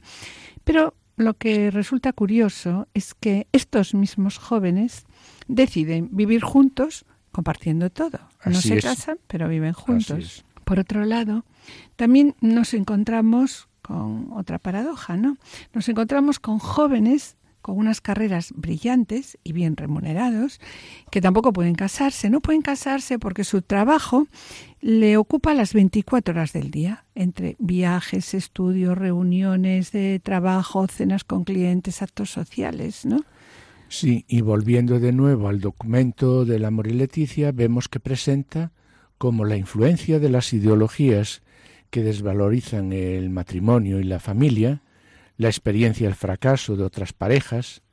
Pero 0.65 0.93
lo 1.21 1.35
que 1.35 1.71
resulta 1.71 2.13
curioso 2.13 2.87
es 2.93 3.13
que 3.13 3.47
estos 3.51 3.93
mismos 3.93 4.37
jóvenes 4.37 5.05
deciden 5.47 6.09
vivir 6.11 6.41
juntos 6.41 7.05
compartiendo 7.31 7.89
todo. 7.89 8.19
No 8.45 8.57
Así 8.57 8.69
se 8.69 8.77
es. 8.77 8.83
casan, 8.83 9.17
pero 9.27 9.47
viven 9.47 9.73
juntos. 9.73 10.43
Por 10.65 10.79
otro 10.79 11.05
lado, 11.05 11.45
también 11.95 12.35
nos 12.41 12.73
encontramos 12.73 13.67
con 13.81 14.31
otra 14.33 14.59
paradoja, 14.59 15.17
¿no? 15.17 15.37
Nos 15.73 15.89
encontramos 15.89 16.39
con 16.39 16.59
jóvenes 16.59 17.35
con 17.61 17.77
unas 17.77 18.01
carreras 18.01 18.53
brillantes 18.55 19.37
y 19.43 19.53
bien 19.53 19.77
remunerados, 19.77 20.59
que 21.11 21.21
tampoco 21.21 21.53
pueden 21.53 21.75
casarse. 21.75 22.29
No 22.29 22.41
pueden 22.41 22.61
casarse 22.61 23.19
porque 23.19 23.43
su 23.43 23.61
trabajo 23.61 24.27
le 24.81 25.17
ocupa 25.17 25.53
las 25.53 25.73
24 25.73 26.33
horas 26.33 26.53
del 26.53 26.71
día, 26.71 27.05
entre 27.13 27.55
viajes, 27.59 28.33
estudios, 28.33 28.97
reuniones 28.97 29.91
de 29.91 30.19
trabajo, 30.19 30.87
cenas 30.87 31.23
con 31.23 31.43
clientes, 31.43 32.01
actos 32.01 32.31
sociales, 32.31 33.05
¿no? 33.05 33.23
Sí, 33.89 34.25
y 34.27 34.41
volviendo 34.41 34.99
de 34.99 35.11
nuevo 35.11 35.49
al 35.49 35.59
documento 35.59 36.45
del 36.45 36.65
Amor 36.65 36.87
y 36.87 36.93
Leticia, 36.93 37.51
vemos 37.51 37.89
que 37.89 37.99
presenta 37.99 38.71
como 39.17 39.45
la 39.45 39.57
influencia 39.57 40.17
de 40.19 40.29
las 40.29 40.51
ideologías 40.53 41.43
que 41.91 42.01
desvalorizan 42.01 42.93
el 42.93 43.29
matrimonio 43.29 43.99
y 43.99 44.03
la 44.03 44.19
familia, 44.19 44.81
la 45.37 45.49
experiencia 45.49 46.07
del 46.07 46.15
fracaso 46.15 46.75
de 46.75 46.83
otras 46.83 47.13
parejas, 47.13 47.83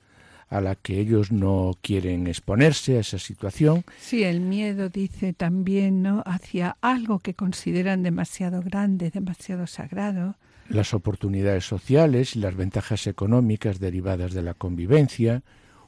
a 0.51 0.61
la 0.61 0.75
que 0.77 0.99
ellos 0.99 1.31
no 1.31 1.73
quieren 1.83 2.27
exponerse 2.27 2.97
a 2.97 3.01
esa 3.01 3.19
situación, 3.19 3.85
Sí, 4.01 4.23
el 4.25 4.41
miedo 4.41 4.89
dice 4.89 5.33
también, 5.35 6.03
¿no? 6.03 6.23
Hacia 6.25 6.77
algo 6.81 7.19
que 7.19 7.35
consideran 7.35 8.03
demasiado 8.03 8.63
grande, 8.63 9.11
demasiado 9.11 9.67
sagrado. 9.67 10.37
las 10.69 10.93
oportunidades 10.95 11.65
sociales 11.65 12.37
y 12.37 12.41
las 12.41 12.55
ventajas 12.55 13.07
económicas 13.07 13.79
derivadas 13.79 14.33
de 14.35 14.43
la 14.43 14.55
convivencia, 14.55 15.43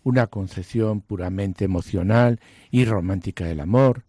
una 0.05 0.27
concepción 0.29 1.03
puramente 1.03 1.65
emocional 1.67 2.41
y 2.71 2.85
romántica 2.87 3.45
del 3.45 3.61
amor, 3.61 4.05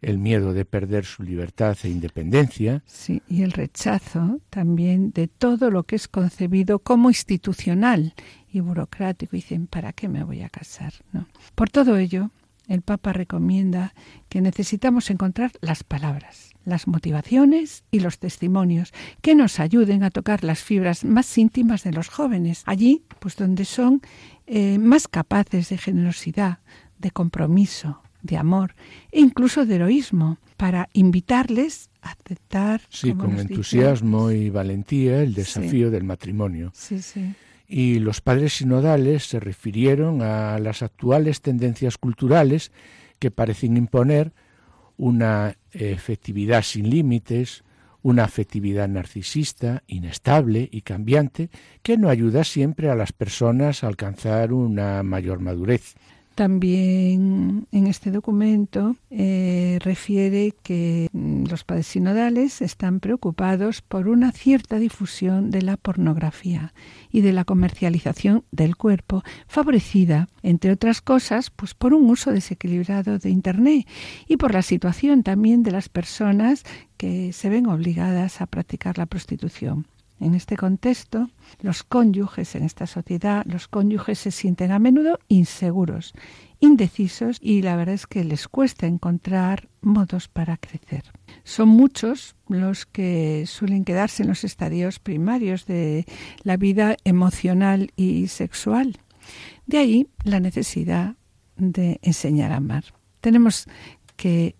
el 0.00 0.18
miedo 0.18 0.52
de 0.52 0.64
perder 0.64 1.04
su 1.04 1.22
libertad 1.22 1.76
e 1.84 1.88
independencia, 1.88 2.82
Sí, 2.86 3.22
y 3.28 3.42
el 3.42 3.52
rechazo 3.52 4.40
también 4.50 5.12
de 5.12 5.26
todo 5.28 5.70
lo 5.70 5.84
que 5.84 5.94
es 5.96 6.06
concebido 6.08 6.78
como 6.80 7.08
institucional 7.08 8.14
y 8.52 8.60
burocrático. 8.60 9.34
Dicen, 9.36 9.66
¿para 9.66 9.92
qué 9.92 10.08
me 10.08 10.24
voy 10.24 10.42
a 10.42 10.48
casar? 10.48 10.92
¿No? 11.12 11.26
Por 11.54 11.70
todo 11.70 11.96
ello, 11.96 12.30
el 12.68 12.82
Papa 12.82 13.12
recomienda 13.12 13.92
que 14.28 14.40
necesitamos 14.40 15.10
encontrar 15.10 15.50
las 15.60 15.82
palabras, 15.84 16.50
las 16.64 16.86
motivaciones 16.86 17.84
y 17.90 18.00
los 18.00 18.18
testimonios 18.18 18.92
que 19.20 19.34
nos 19.34 19.58
ayuden 19.60 20.04
a 20.04 20.10
tocar 20.10 20.44
las 20.44 20.62
fibras 20.62 21.04
más 21.04 21.36
íntimas 21.38 21.82
de 21.82 21.92
los 21.92 22.08
jóvenes, 22.08 22.62
allí 22.66 23.02
pues 23.18 23.36
donde 23.36 23.64
son 23.64 24.00
eh, 24.46 24.78
más 24.78 25.08
capaces 25.08 25.70
de 25.70 25.78
generosidad, 25.78 26.58
de 26.98 27.10
compromiso, 27.10 28.00
de 28.22 28.36
amor 28.36 28.76
e 29.10 29.18
incluso 29.20 29.66
de 29.66 29.74
heroísmo, 29.74 30.38
para 30.56 30.88
invitarles 30.92 31.90
a 32.02 32.12
aceptar 32.12 32.82
sí, 32.88 33.12
con 33.14 33.30
dice- 33.32 33.42
entusiasmo 33.42 34.30
y 34.30 34.48
valentía 34.50 35.20
el 35.22 35.34
desafío 35.34 35.90
del 35.90 36.04
matrimonio. 36.04 36.70
Sí, 36.74 37.02
sí. 37.02 37.34
Y 37.74 38.00
los 38.00 38.20
padres 38.20 38.58
sinodales 38.58 39.24
se 39.24 39.40
refirieron 39.40 40.20
a 40.20 40.58
las 40.58 40.82
actuales 40.82 41.40
tendencias 41.40 41.96
culturales 41.96 42.70
que 43.18 43.30
parecen 43.30 43.78
imponer 43.78 44.34
una 44.98 45.56
efectividad 45.70 46.64
sin 46.64 46.90
límites, 46.90 47.64
una 48.02 48.24
afectividad 48.24 48.88
narcisista, 48.88 49.84
inestable 49.86 50.68
y 50.70 50.82
cambiante, 50.82 51.48
que 51.82 51.96
no 51.96 52.10
ayuda 52.10 52.44
siempre 52.44 52.90
a 52.90 52.94
las 52.94 53.12
personas 53.12 53.82
a 53.82 53.86
alcanzar 53.86 54.52
una 54.52 55.02
mayor 55.02 55.38
madurez. 55.38 55.94
También 56.34 57.66
en 57.72 57.86
este 57.86 58.10
documento 58.10 58.96
eh, 59.10 59.78
refiere 59.82 60.54
que 60.62 61.08
mm, 61.12 61.44
los 61.44 61.64
padres 61.64 61.88
sinodales 61.88 62.62
están 62.62 63.00
preocupados 63.00 63.82
por 63.82 64.08
una 64.08 64.32
cierta 64.32 64.78
difusión 64.78 65.50
de 65.50 65.60
la 65.60 65.76
pornografía 65.76 66.72
y 67.10 67.20
de 67.20 67.32
la 67.32 67.44
comercialización 67.44 68.44
del 68.50 68.76
cuerpo, 68.76 69.22
favorecida, 69.46 70.30
entre 70.42 70.72
otras 70.72 71.02
cosas, 71.02 71.50
pues 71.50 71.74
por 71.74 71.92
un 71.92 72.08
uso 72.08 72.32
desequilibrado 72.32 73.18
de 73.18 73.28
Internet 73.28 73.86
y 74.26 74.38
por 74.38 74.54
la 74.54 74.62
situación 74.62 75.22
también 75.22 75.62
de 75.62 75.72
las 75.72 75.90
personas 75.90 76.64
que 76.96 77.34
se 77.34 77.50
ven 77.50 77.66
obligadas 77.66 78.40
a 78.40 78.46
practicar 78.46 78.96
la 78.96 79.06
prostitución. 79.06 79.86
En 80.22 80.36
este 80.36 80.56
contexto, 80.56 81.30
los 81.62 81.82
cónyuges 81.82 82.54
en 82.54 82.62
esta 82.62 82.86
sociedad, 82.86 83.44
los 83.44 83.66
cónyuges 83.66 84.20
se 84.20 84.30
sienten 84.30 84.70
a 84.70 84.78
menudo 84.78 85.18
inseguros, 85.26 86.14
indecisos 86.60 87.38
y 87.40 87.62
la 87.62 87.74
verdad 87.74 87.96
es 87.96 88.06
que 88.06 88.22
les 88.22 88.46
cuesta 88.46 88.86
encontrar 88.86 89.68
modos 89.80 90.28
para 90.28 90.58
crecer. 90.58 91.02
Son 91.42 91.68
muchos 91.68 92.36
los 92.46 92.86
que 92.86 93.46
suelen 93.48 93.84
quedarse 93.84 94.22
en 94.22 94.28
los 94.28 94.44
estadios 94.44 95.00
primarios 95.00 95.66
de 95.66 96.06
la 96.44 96.56
vida 96.56 96.96
emocional 97.02 97.90
y 97.96 98.28
sexual. 98.28 99.00
De 99.66 99.78
ahí 99.78 100.06
la 100.22 100.38
necesidad 100.38 101.16
de 101.56 101.98
enseñar 102.00 102.52
a 102.52 102.58
amar. 102.58 102.84
Tenemos 103.20 103.66
que 104.14 104.54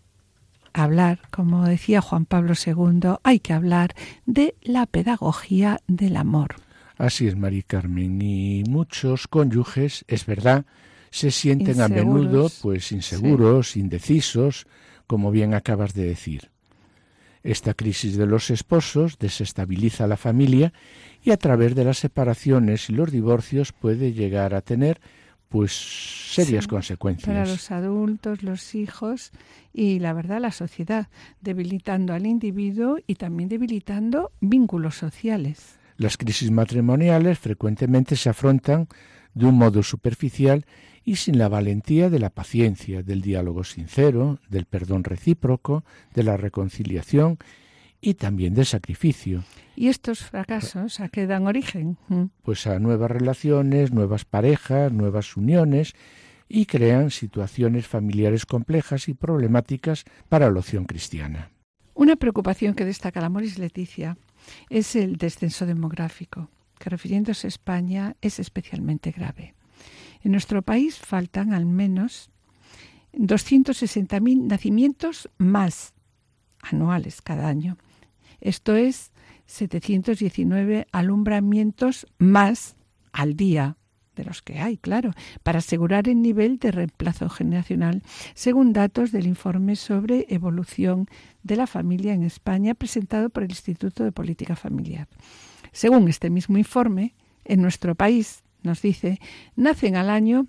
hablar, 0.74 1.20
como 1.30 1.64
decía 1.64 2.00
Juan 2.00 2.26
Pablo 2.26 2.54
II, 2.54 3.16
hay 3.22 3.40
que 3.40 3.52
hablar 3.52 3.94
de 4.26 4.54
la 4.62 4.86
pedagogía 4.86 5.80
del 5.86 6.16
amor. 6.16 6.56
Así 6.98 7.26
es, 7.26 7.36
María 7.36 7.62
Carmen. 7.66 8.20
Y 8.22 8.64
muchos 8.68 9.26
cónyuges, 9.28 10.04
es 10.08 10.26
verdad, 10.26 10.64
se 11.10 11.30
sienten 11.30 11.80
a 11.80 11.88
menudo 11.88 12.50
pues 12.62 12.92
inseguros, 12.92 13.76
indecisos, 13.76 14.66
como 15.06 15.30
bien 15.30 15.54
acabas 15.54 15.94
de 15.94 16.06
decir. 16.06 16.50
Esta 17.42 17.74
crisis 17.74 18.16
de 18.16 18.26
los 18.26 18.50
esposos 18.50 19.18
desestabiliza 19.18 20.06
la 20.06 20.16
familia 20.16 20.72
y 21.22 21.32
a 21.32 21.36
través 21.36 21.74
de 21.74 21.84
las 21.84 21.98
separaciones 21.98 22.88
y 22.88 22.92
los 22.92 23.10
divorcios 23.10 23.72
puede 23.72 24.12
llegar 24.12 24.54
a 24.54 24.60
tener 24.60 25.00
pues 25.52 25.72
serias 26.32 26.66
consecuencias. 26.66 27.26
Para 27.26 27.44
los 27.44 27.70
adultos, 27.70 28.42
los 28.42 28.74
hijos 28.74 29.32
y 29.74 29.98
la 29.98 30.14
verdad 30.14 30.40
la 30.40 30.50
sociedad, 30.50 31.08
debilitando 31.42 32.14
al 32.14 32.26
individuo 32.26 32.96
y 33.06 33.16
también 33.16 33.50
debilitando 33.50 34.32
vínculos 34.40 34.94
sociales. 34.94 35.76
Las 35.98 36.16
crisis 36.16 36.50
matrimoniales 36.50 37.38
frecuentemente 37.38 38.16
se 38.16 38.30
afrontan 38.30 38.88
de 39.34 39.44
un 39.44 39.58
modo 39.58 39.82
superficial 39.82 40.64
y 41.04 41.16
sin 41.16 41.36
la 41.36 41.50
valentía 41.50 42.08
de 42.08 42.18
la 42.18 42.30
paciencia, 42.30 43.02
del 43.02 43.20
diálogo 43.20 43.62
sincero, 43.62 44.38
del 44.48 44.64
perdón 44.64 45.04
recíproco, 45.04 45.84
de 46.14 46.22
la 46.22 46.38
reconciliación 46.38 47.38
y 48.02 48.14
también 48.14 48.52
del 48.52 48.66
sacrificio. 48.66 49.44
¿Y 49.76 49.88
estos 49.88 50.24
fracasos 50.24 51.00
a 51.00 51.08
qué 51.08 51.26
dan 51.26 51.46
origen? 51.46 51.96
Mm. 52.08 52.24
Pues 52.42 52.66
a 52.66 52.78
nuevas 52.78 53.10
relaciones, 53.10 53.92
nuevas 53.92 54.26
parejas, 54.26 54.92
nuevas 54.92 55.36
uniones 55.36 55.94
y 56.48 56.66
crean 56.66 57.10
situaciones 57.10 57.86
familiares 57.86 58.44
complejas 58.44 59.08
y 59.08 59.14
problemáticas 59.14 60.04
para 60.28 60.50
la 60.50 60.58
opción 60.58 60.84
cristiana. 60.84 61.50
Una 61.94 62.16
preocupación 62.16 62.74
que 62.74 62.84
destaca 62.84 63.20
la 63.20 63.30
Moris 63.30 63.58
Leticia 63.58 64.18
es 64.68 64.96
el 64.96 65.16
descenso 65.16 65.64
demográfico, 65.64 66.50
que 66.78 66.90
refiriéndose 66.90 67.46
a 67.46 67.48
España 67.48 68.16
es 68.20 68.40
especialmente 68.40 69.12
grave. 69.12 69.54
En 70.22 70.32
nuestro 70.32 70.62
país 70.62 70.98
faltan 70.98 71.54
al 71.54 71.66
menos 71.66 72.30
260.000 73.14 74.48
nacimientos 74.48 75.30
más 75.38 75.94
anuales 76.62 77.22
cada 77.22 77.48
año. 77.48 77.76
Esto 78.42 78.76
es 78.76 79.10
719 79.46 80.86
alumbramientos 80.92 82.06
más 82.18 82.76
al 83.12 83.34
día 83.36 83.78
de 84.16 84.24
los 84.24 84.42
que 84.42 84.58
hay, 84.58 84.76
claro, 84.76 85.12
para 85.42 85.60
asegurar 85.60 86.06
el 86.08 86.20
nivel 86.20 86.58
de 86.58 86.72
reemplazo 86.72 87.30
generacional, 87.30 88.02
según 88.34 88.72
datos 88.72 89.12
del 89.12 89.26
informe 89.26 89.76
sobre 89.76 90.26
evolución 90.28 91.08
de 91.42 91.56
la 91.56 91.66
familia 91.66 92.12
en 92.12 92.24
España 92.24 92.74
presentado 92.74 93.30
por 93.30 93.44
el 93.44 93.50
Instituto 93.50 94.04
de 94.04 94.12
Política 94.12 94.56
Familiar. 94.56 95.08
Según 95.70 96.08
este 96.08 96.28
mismo 96.28 96.58
informe, 96.58 97.14
en 97.44 97.62
nuestro 97.62 97.94
país, 97.94 98.42
nos 98.62 98.82
dice, 98.82 99.18
nacen 99.56 99.96
al 99.96 100.10
año 100.10 100.46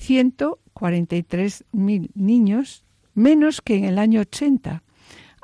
143.000 0.00 2.10
niños, 2.14 2.84
menos 3.14 3.60
que 3.60 3.76
en 3.76 3.84
el 3.84 3.98
año 3.98 4.20
80, 4.20 4.82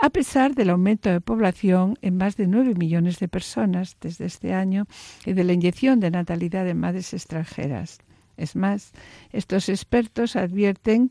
a 0.01 0.11
pesar 0.11 0.55
del 0.55 0.71
aumento 0.71 1.11
de 1.11 1.21
población 1.21 1.99
en 2.03 2.17
más 2.17 2.37
de 2.37 2.47
9 2.47 2.75
millones 2.75 3.19
de 3.19 3.29
personas 3.29 3.97
desde 4.01 4.27
este 4.27 4.55
año 4.55 4.87
y 5.27 5.33
de 5.33 5.45
la 5.45 5.53
inyección 5.53 6.01
de 6.01 6.11
natalidad 6.11 6.65
de 6.65 6.75
madres 6.75 7.13
extranjeras. 7.13 7.99
Es 8.37 8.55
más, 8.55 8.93
estos 9.33 9.69
expertos 9.69 10.37
advierten 10.37 11.11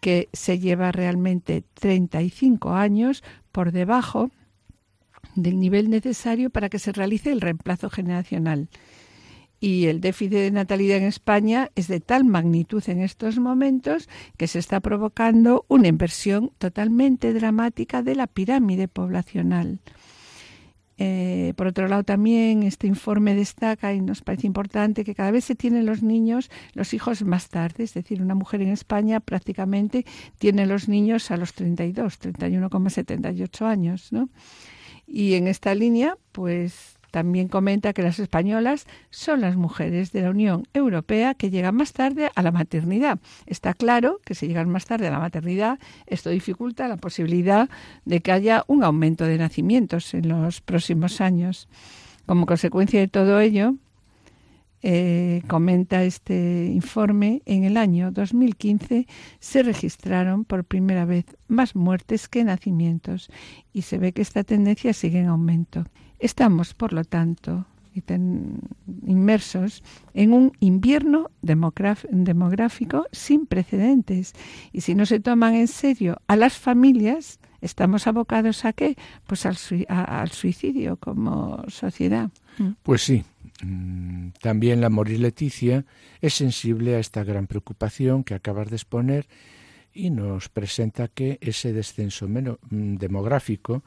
que 0.00 0.28
se 0.32 0.58
lleva 0.58 0.92
realmente 0.92 1.64
35 1.74 2.74
años 2.74 3.22
por 3.52 3.72
debajo 3.72 4.30
del 5.36 5.58
nivel 5.58 5.88
necesario 5.88 6.50
para 6.50 6.68
que 6.68 6.78
se 6.78 6.92
realice 6.92 7.32
el 7.32 7.40
reemplazo 7.40 7.88
generacional 7.88 8.68
y 9.60 9.86
el 9.86 10.00
déficit 10.00 10.32
de 10.32 10.50
natalidad 10.50 10.98
en 10.98 11.04
España 11.04 11.70
es 11.74 11.88
de 11.88 12.00
tal 12.00 12.24
magnitud 12.24 12.82
en 12.86 13.00
estos 13.00 13.38
momentos 13.38 14.08
que 14.36 14.46
se 14.46 14.58
está 14.58 14.80
provocando 14.80 15.64
una 15.68 15.88
inversión 15.88 16.52
totalmente 16.58 17.32
dramática 17.32 18.02
de 18.02 18.14
la 18.14 18.26
pirámide 18.26 18.88
poblacional. 18.88 19.80
Eh, 20.96 21.54
por 21.56 21.66
otro 21.66 21.88
lado, 21.88 22.04
también 22.04 22.62
este 22.62 22.86
informe 22.86 23.34
destaca 23.34 23.92
y 23.92 24.00
nos 24.00 24.22
parece 24.22 24.46
importante 24.46 25.04
que 25.04 25.14
cada 25.14 25.32
vez 25.32 25.44
se 25.44 25.56
tienen 25.56 25.86
los 25.86 26.02
niños, 26.02 26.50
los 26.74 26.94
hijos 26.94 27.24
más 27.24 27.48
tarde, 27.48 27.82
es 27.82 27.94
decir, 27.94 28.22
una 28.22 28.36
mujer 28.36 28.62
en 28.62 28.68
España 28.68 29.18
prácticamente 29.18 30.04
tiene 30.38 30.66
los 30.66 30.88
niños 30.88 31.30
a 31.32 31.36
los 31.36 31.52
32, 31.54 32.20
31,78 32.20 33.66
años, 33.66 34.12
¿no? 34.12 34.28
Y 35.06 35.34
en 35.34 35.48
esta 35.48 35.74
línea, 35.74 36.16
pues 36.32 36.93
también 37.14 37.46
comenta 37.46 37.92
que 37.92 38.02
las 38.02 38.18
españolas 38.18 38.88
son 39.10 39.40
las 39.40 39.54
mujeres 39.54 40.10
de 40.10 40.22
la 40.22 40.30
Unión 40.30 40.66
Europea 40.74 41.34
que 41.34 41.48
llegan 41.48 41.76
más 41.76 41.92
tarde 41.92 42.28
a 42.34 42.42
la 42.42 42.50
maternidad. 42.50 43.20
Está 43.46 43.72
claro 43.72 44.20
que 44.24 44.34
si 44.34 44.48
llegan 44.48 44.68
más 44.68 44.84
tarde 44.86 45.06
a 45.06 45.12
la 45.12 45.20
maternidad, 45.20 45.78
esto 46.08 46.30
dificulta 46.30 46.88
la 46.88 46.96
posibilidad 46.96 47.70
de 48.04 48.18
que 48.18 48.32
haya 48.32 48.64
un 48.66 48.82
aumento 48.82 49.26
de 49.26 49.38
nacimientos 49.38 50.12
en 50.12 50.28
los 50.28 50.60
próximos 50.60 51.20
años. 51.20 51.68
Como 52.26 52.46
consecuencia 52.46 52.98
de 52.98 53.06
todo 53.06 53.38
ello, 53.38 53.76
eh, 54.82 55.42
comenta 55.46 56.02
este 56.02 56.68
informe, 56.74 57.42
en 57.46 57.62
el 57.62 57.76
año 57.76 58.10
2015 58.10 59.06
se 59.38 59.62
registraron 59.62 60.44
por 60.44 60.64
primera 60.64 61.04
vez 61.04 61.26
más 61.46 61.76
muertes 61.76 62.28
que 62.28 62.42
nacimientos 62.42 63.30
y 63.72 63.82
se 63.82 63.98
ve 63.98 64.10
que 64.10 64.22
esta 64.22 64.42
tendencia 64.42 64.92
sigue 64.92 65.20
en 65.20 65.28
aumento. 65.28 65.84
Estamos, 66.24 66.72
por 66.72 66.94
lo 66.94 67.04
tanto, 67.04 67.66
inmersos 69.06 69.82
en 70.14 70.32
un 70.32 70.52
invierno 70.58 71.30
demográfico 71.42 73.06
sin 73.12 73.44
precedentes. 73.44 74.32
Y 74.72 74.80
si 74.80 74.94
no 74.94 75.04
se 75.04 75.20
toman 75.20 75.54
en 75.54 75.68
serio 75.68 76.22
a 76.26 76.36
las 76.36 76.56
familias, 76.56 77.40
estamos 77.60 78.06
abocados 78.06 78.64
a 78.64 78.72
qué? 78.72 78.96
Pues 79.26 79.44
al, 79.44 80.30
suicidio 80.30 80.96
como 80.96 81.62
sociedad. 81.68 82.30
Mm. 82.56 82.68
Pues 82.82 83.02
sí. 83.02 83.22
Mm, 83.62 84.28
también 84.40 84.80
la 84.80 84.88
Moris 84.88 85.20
Leticia 85.20 85.84
es 86.22 86.32
sensible 86.32 86.96
a 86.96 87.00
esta 87.00 87.22
gran 87.22 87.46
preocupación 87.46 88.24
que 88.24 88.32
acabas 88.32 88.70
de 88.70 88.76
exponer 88.76 89.26
y 89.92 90.08
nos 90.08 90.48
presenta 90.48 91.08
que 91.08 91.36
ese 91.42 91.74
descenso 91.74 92.26
mm, 92.26 92.96
demográfico 92.96 93.84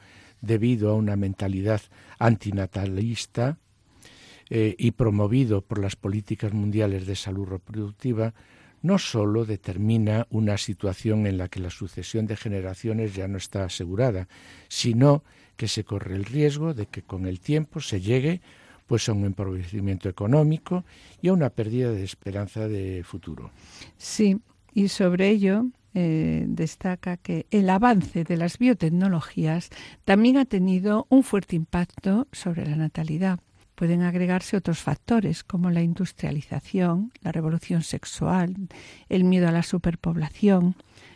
debido 0.48 0.90
a 0.90 0.96
una 0.96 1.16
mentalidad 1.16 1.82
antinatalista 2.18 3.58
eh, 4.50 4.76
y 4.78 4.92
promovido 4.92 5.62
por 5.62 5.80
las 5.80 5.96
políticas 5.96 6.54
mundiales 6.54 7.06
de 7.06 7.16
salud 7.16 7.46
reproductiva, 7.46 8.34
no 8.82 8.98
sólo 8.98 9.46
determina 9.46 10.26
una 10.30 10.58
situación 10.58 11.28
en 11.28 11.38
la 11.38 11.50
que 11.50 11.60
la 11.60 11.70
sucesión 11.70 12.26
de 12.26 12.38
generaciones 12.38 13.14
ya 13.14 13.28
no 13.28 13.38
está 13.38 13.66
asegurada, 13.66 14.28
sino 14.70 15.24
que 15.58 15.68
se 15.68 15.84
corre 15.84 16.16
el 16.16 16.26
riesgo 16.26 16.74
de 16.74 16.86
que 16.86 17.02
con 17.02 17.26
el 17.26 17.40
tiempo 17.40 17.82
se 17.82 18.00
llegue 18.00 18.42
pues 18.86 19.10
a 19.10 19.14
un 19.14 19.26
empobrecimiento 19.26 20.08
económico 20.08 20.86
y 21.22 21.28
a 21.28 21.34
una 21.34 21.50
pérdida 21.50 21.92
de 21.92 22.06
esperanza 22.06 22.70
de 22.70 23.04
futuro. 23.04 23.52
Sí, 23.98 24.40
y 24.74 24.88
sobre 24.88 25.30
ello 25.30 25.66
eh, 26.00 26.46
destaca 26.48 27.18
que 27.18 27.48
el 27.50 27.72
avance 27.72 28.24
de 28.24 28.38
las 28.38 28.60
biotecnologías 28.60 29.72
también 30.06 30.38
ha 30.38 30.46
tenido 30.46 31.08
un 31.10 31.24
fuerte 31.24 31.56
impacto 31.56 32.28
sobre 32.32 32.68
la 32.70 32.76
natalidad. 32.76 33.40
Pueden 33.74 34.04
agregarse 34.04 34.58
otros 34.58 34.78
factores 34.78 35.44
como 35.44 35.72
la 35.72 35.82
industrialización, 35.82 37.12
la 37.24 37.32
revolución 37.32 37.82
sexual, 37.82 38.54
el 39.10 39.24
miedo 39.24 39.48
a 39.48 39.52
la 39.52 39.64
superpoblación, 39.64 40.76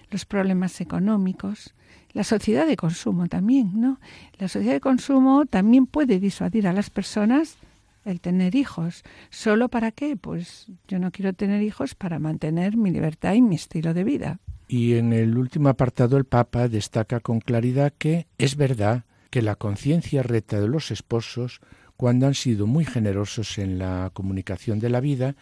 los 0.10 0.26
problemas 0.26 0.82
económicos, 0.82 1.76
la 2.14 2.24
sociedad 2.24 2.66
de 2.66 2.76
consumo 2.76 3.28
también, 3.28 3.80
¿no? 3.80 4.00
La 4.40 4.48
sociedad 4.48 4.74
de 4.74 4.82
consumo 4.82 5.46
también 5.46 5.86
puede 5.86 6.20
disuadir 6.20 6.68
a 6.68 6.74
las 6.74 6.90
personas 6.90 7.58
el 8.04 8.20
tener 8.20 8.56
hijos. 8.56 9.04
¿Solo 9.30 9.70
para 9.70 9.92
qué? 9.92 10.18
Pues 10.18 10.72
yo 10.88 10.98
no 10.98 11.12
quiero 11.12 11.34
tener 11.34 11.62
hijos 11.62 11.94
para 11.94 12.18
mantener 12.18 12.78
mi 12.78 12.90
libertad 12.90 13.36
y 13.36 13.44
mi 13.44 13.54
estilo 13.54 13.94
de 13.94 14.04
vida. 14.04 14.40
Y 14.72 14.94
en 14.94 15.12
el 15.12 15.38
último 15.38 15.68
apartado 15.68 16.16
el 16.16 16.24
Papa 16.24 16.70
destaca 16.70 17.20
con 17.20 17.42
claridad 17.42 17.92
que 17.98 18.28
es 18.38 18.56
verdad 18.56 19.04
que 19.30 19.42
la 19.42 19.58
conciencia 19.58 20.24
recta 20.24 20.62
de 20.62 20.70
los 20.70 20.92
esposos 20.92 21.60
cuando 21.98 22.26
han 22.26 22.36
sido 22.36 22.68
muy 22.68 22.86
generosos 22.86 23.58
en 23.58 23.78
la 23.78 24.12
comunicación 24.14 24.80
de 24.80 24.90
la 24.90 25.02
vida, 25.02 25.36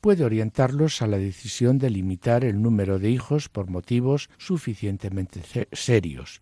puede 0.00 0.24
orientarlos 0.24 1.02
a 1.02 1.08
la 1.08 1.18
decisión 1.18 1.78
de 1.78 1.90
limitar 1.90 2.44
el 2.44 2.62
número 2.62 3.00
de 3.00 3.10
hijos 3.10 3.48
por 3.48 3.68
motivos 3.68 4.30
suficientemente 4.38 5.42
serios. 5.72 6.40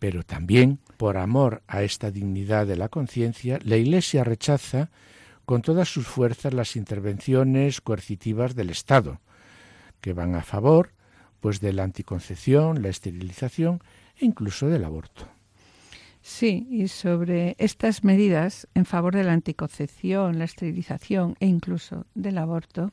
Pero 0.00 0.24
también, 0.24 0.80
por 0.96 1.16
amor 1.16 1.62
a 1.68 1.84
esta 1.84 2.10
dignidad 2.10 2.66
de 2.66 2.78
la 2.78 2.88
conciencia, 2.88 3.60
la 3.62 3.76
Iglesia 3.76 4.24
rechaza 4.24 4.90
con 5.44 5.62
todas 5.62 5.88
sus 5.88 6.08
fuerzas 6.08 6.52
las 6.52 6.74
intervenciones 6.74 7.80
coercitivas 7.80 8.56
del 8.56 8.70
Estado, 8.70 9.20
que 10.00 10.14
van 10.14 10.34
a 10.34 10.42
favor 10.42 10.95
pues 11.40 11.60
de 11.60 11.72
la 11.72 11.84
anticoncepción, 11.84 12.82
la 12.82 12.88
esterilización 12.88 13.80
e 14.18 14.26
incluso 14.26 14.68
del 14.68 14.84
aborto. 14.84 15.28
Sí, 16.22 16.66
y 16.70 16.88
sobre 16.88 17.54
estas 17.58 18.02
medidas 18.02 18.66
en 18.74 18.84
favor 18.84 19.14
de 19.14 19.22
la 19.22 19.32
anticoncepción, 19.32 20.38
la 20.38 20.44
esterilización 20.44 21.36
e 21.38 21.46
incluso 21.46 22.04
del 22.16 22.38
aborto, 22.38 22.92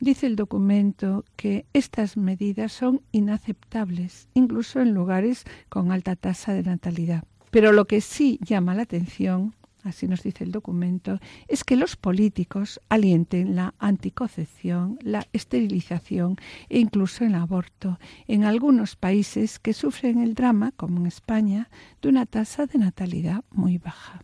dice 0.00 0.26
el 0.26 0.34
documento 0.34 1.24
que 1.36 1.66
estas 1.72 2.16
medidas 2.16 2.72
son 2.72 3.00
inaceptables, 3.12 4.28
incluso 4.34 4.80
en 4.80 4.92
lugares 4.92 5.44
con 5.68 5.92
alta 5.92 6.16
tasa 6.16 6.52
de 6.52 6.64
natalidad. 6.64 7.22
Pero 7.50 7.72
lo 7.72 7.86
que 7.86 8.00
sí 8.00 8.40
llama 8.42 8.74
la 8.74 8.82
atención 8.82 9.54
así 9.88 10.06
nos 10.06 10.22
dice 10.22 10.44
el 10.44 10.52
documento, 10.52 11.20
es 11.48 11.64
que 11.64 11.76
los 11.76 11.96
políticos 11.96 12.80
alienten 12.88 13.56
la 13.56 13.74
anticoncepción, 13.78 14.98
la 15.02 15.26
esterilización 15.32 16.36
e 16.68 16.78
incluso 16.78 17.24
el 17.24 17.34
aborto 17.34 17.98
en 18.26 18.44
algunos 18.44 18.96
países 18.96 19.58
que 19.58 19.72
sufren 19.72 20.20
el 20.22 20.34
drama, 20.34 20.72
como 20.72 21.00
en 21.00 21.06
España, 21.06 21.70
de 22.02 22.08
una 22.08 22.26
tasa 22.26 22.66
de 22.66 22.78
natalidad 22.78 23.44
muy 23.50 23.78
baja. 23.78 24.22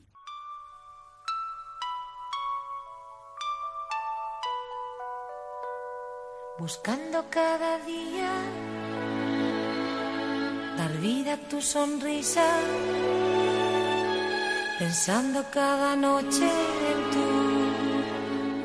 Buscando 6.59 7.25
cada 7.31 7.85
día 7.85 8.31
dar 10.77 11.01
vida 11.01 11.35
a 11.35 11.49
tu 11.49 11.61
sonrisa 11.61 12.47
pensando 14.79 15.45
cada 15.51 15.95
noche 15.97 16.49
en 16.91 17.11
tu 17.13 17.27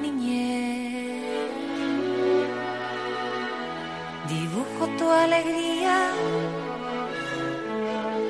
niñez. 0.02 1.24
Dibujo 4.28 4.88
tu 4.98 5.10
alegría, 5.10 6.12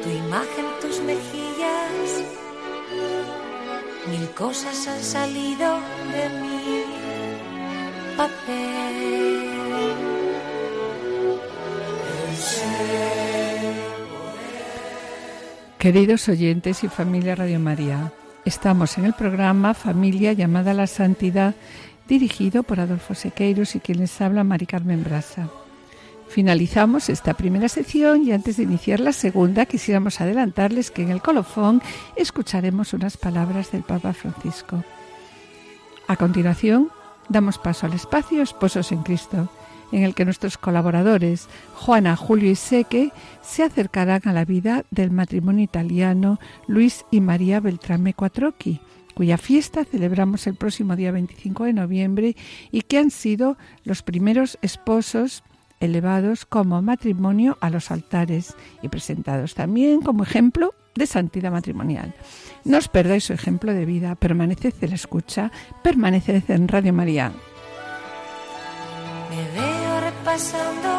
tu 0.03 0.09
imagen, 0.09 0.65
tus 0.81 0.99
mejillas. 1.01 2.09
Mil 4.07 4.29
cosas 4.31 4.87
han 4.87 5.03
salido 5.03 5.79
de 6.13 6.29
mi 6.41 6.83
papel. 8.17 9.19
Queridos 15.79 16.27
oyentes 16.27 16.83
y 16.83 16.89
familia 16.89 17.35
Radio 17.35 17.57
María, 17.57 18.11
estamos 18.43 18.97
en 18.97 19.05
el 19.05 19.13
programa 19.13 19.73
Familia 19.73 20.33
llamada 20.33 20.71
a 20.71 20.73
la 20.73 20.87
Santidad, 20.87 21.55
dirigido 22.05 22.63
por 22.63 22.81
Adolfo 22.81 23.15
Sequeiros 23.15 23.75
y 23.75 23.79
quien 23.79 23.99
les 23.99 24.19
habla 24.19 24.43
Mari 24.43 24.65
Carmen 24.65 25.05
Brasa. 25.05 25.47
Finalizamos 26.27 27.07
esta 27.07 27.33
primera 27.33 27.69
sección 27.69 28.25
y 28.25 28.33
antes 28.33 28.57
de 28.57 28.63
iniciar 28.63 28.99
la 28.99 29.13
segunda 29.13 29.65
quisiéramos 29.65 30.19
adelantarles 30.19 30.91
que 30.91 31.03
en 31.03 31.11
el 31.11 31.21
colofón 31.21 31.81
escucharemos 32.17 32.91
unas 32.91 33.15
palabras 33.15 33.71
del 33.71 33.83
Papa 33.83 34.11
Francisco. 34.11 34.83
A 36.09 36.17
continuación, 36.17 36.89
damos 37.29 37.57
paso 37.57 37.85
al 37.85 37.93
espacio 37.93 38.41
Esposos 38.43 38.91
en 38.91 39.01
Cristo 39.01 39.49
en 39.91 40.03
el 40.03 40.15
que 40.15 40.25
nuestros 40.25 40.57
colaboradores, 40.57 41.47
Juana, 41.75 42.15
Julio 42.15 42.51
y 42.51 42.55
Seque, 42.55 43.11
se 43.41 43.63
acercarán 43.63 44.21
a 44.25 44.33
la 44.33 44.45
vida 44.45 44.85
del 44.91 45.11
matrimonio 45.11 45.63
italiano 45.63 46.39
Luis 46.67 47.05
y 47.11 47.21
María 47.21 47.59
Beltrame 47.59 48.13
Quattrocchi, 48.13 48.81
cuya 49.15 49.37
fiesta 49.37 49.85
celebramos 49.85 50.47
el 50.47 50.55
próximo 50.55 50.95
día 50.95 51.11
25 51.11 51.65
de 51.65 51.73
noviembre 51.73 52.35
y 52.71 52.81
que 52.81 52.97
han 52.97 53.11
sido 53.11 53.57
los 53.83 54.03
primeros 54.03 54.57
esposos 54.61 55.43
elevados 55.79 56.45
como 56.45 56.81
matrimonio 56.81 57.57
a 57.61 57.69
los 57.69 57.91
altares 57.91 58.55
y 58.81 58.89
presentados 58.89 59.55
también 59.55 60.01
como 60.01 60.23
ejemplo 60.23 60.73
de 60.95 61.07
santidad 61.07 61.51
matrimonial. 61.51 62.13
No 62.65 62.77
os 62.77 62.89
perdáis 62.89 63.23
su 63.23 63.33
ejemplo 63.33 63.73
de 63.73 63.85
vida, 63.85 64.15
permaneced 64.15 64.73
en 64.81 64.89
la 64.89 64.95
escucha, 64.95 65.51
permaneced 65.81 66.43
en 66.49 66.67
Radio 66.67 66.93
María 66.93 67.31
pasando 70.23 70.89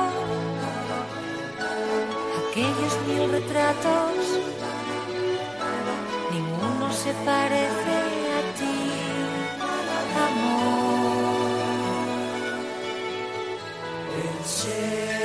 aquellos 2.48 2.94
mil 3.06 3.30
retratos, 3.30 4.24
ninguno 6.30 6.92
se 6.92 7.12
parece 7.24 7.94
a 8.38 8.40
ti, 8.59 8.78
amor. 10.26 11.20
Pensé 14.16 15.19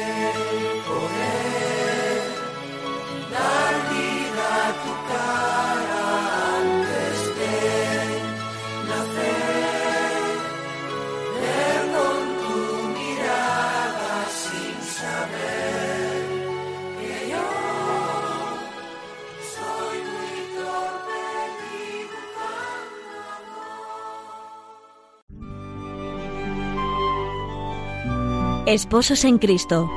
Esposos 28.67 29.23
en 29.25 29.37
Cristo. 29.37 29.87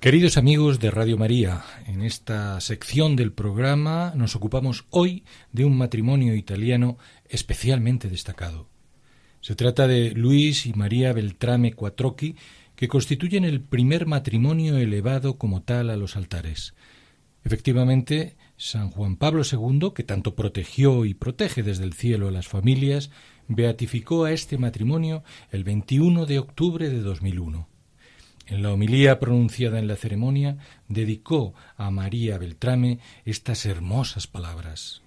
Queridos 0.00 0.38
amigos 0.38 0.80
de 0.80 0.90
Radio 0.90 1.18
María, 1.18 1.62
en 1.86 2.00
esta 2.00 2.58
sección 2.62 3.14
del 3.14 3.30
programa 3.34 4.14
nos 4.16 4.36
ocupamos 4.36 4.86
hoy 4.88 5.24
de 5.52 5.66
un 5.66 5.76
matrimonio 5.76 6.34
italiano 6.34 6.96
especialmente 7.28 8.08
destacado. 8.08 8.70
Se 9.42 9.54
trata 9.54 9.86
de 9.86 10.12
Luis 10.12 10.64
y 10.64 10.72
María 10.72 11.12
Beltrame 11.12 11.74
Quattrocchi, 11.74 12.36
que 12.74 12.88
constituyen 12.88 13.44
el 13.44 13.60
primer 13.60 14.06
matrimonio 14.06 14.78
elevado 14.78 15.36
como 15.36 15.60
tal 15.60 15.90
a 15.90 15.96
los 15.98 16.16
altares. 16.16 16.72
Efectivamente, 17.44 18.36
San 18.56 18.90
Juan 18.90 19.16
Pablo 19.16 19.42
II, 19.50 19.92
que 19.94 20.04
tanto 20.04 20.34
protegió 20.34 21.04
y 21.04 21.14
protege 21.14 21.62
desde 21.62 21.84
el 21.84 21.92
cielo 21.92 22.28
a 22.28 22.32
las 22.32 22.46
familias, 22.46 23.10
beatificó 23.48 24.24
a 24.24 24.32
este 24.32 24.58
matrimonio 24.58 25.24
el 25.50 25.64
21 25.64 26.26
de 26.26 26.38
octubre 26.38 26.88
de 26.88 27.00
2001. 27.00 27.68
En 28.46 28.62
la 28.62 28.72
homilía 28.72 29.18
pronunciada 29.18 29.78
en 29.78 29.88
la 29.88 29.96
ceremonia, 29.96 30.58
dedicó 30.88 31.54
a 31.76 31.90
María 31.90 32.38
Beltrame 32.38 32.98
estas 33.24 33.66
hermosas 33.66 34.26
palabras. 34.26 35.02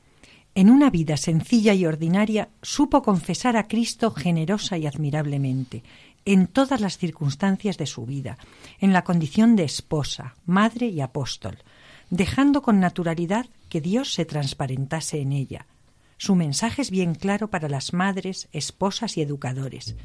En 0.55 0.69
una 0.69 0.89
vida 0.89 1.17
sencilla 1.17 1.73
y 1.73 1.85
ordinaria 1.85 2.49
supo 2.61 3.01
confesar 3.01 3.57
a 3.57 3.67
Cristo 3.67 4.11
generosa 4.11 4.77
y 4.77 4.87
admirablemente, 4.87 5.83
en 6.23 6.47
todas 6.47 6.81
las 6.81 6.97
circunstancias 6.97 7.77
de 7.77 7.85
su 7.85 8.05
vida, 8.05 8.37
en 8.79 8.93
la 8.93 9.03
condición 9.03 9.55
de 9.55 9.65
esposa, 9.65 10.35
madre 10.45 10.87
y 10.87 11.01
apóstol, 11.01 11.57
dejando 12.09 12.61
con 12.61 12.79
naturalidad 12.79 13.47
que 13.69 13.81
Dios 13.81 14.13
se 14.13 14.25
transparentase 14.25 15.21
en 15.21 15.31
ella, 15.31 15.67
su 16.17 16.35
mensaje 16.35 16.81
es 16.81 16.91
bien 16.91 17.13
claro 17.13 17.49
para 17.49 17.67
las 17.67 17.93
madres, 17.93 18.47
esposas 18.51 19.17
y 19.17 19.21
educadores. 19.21 19.95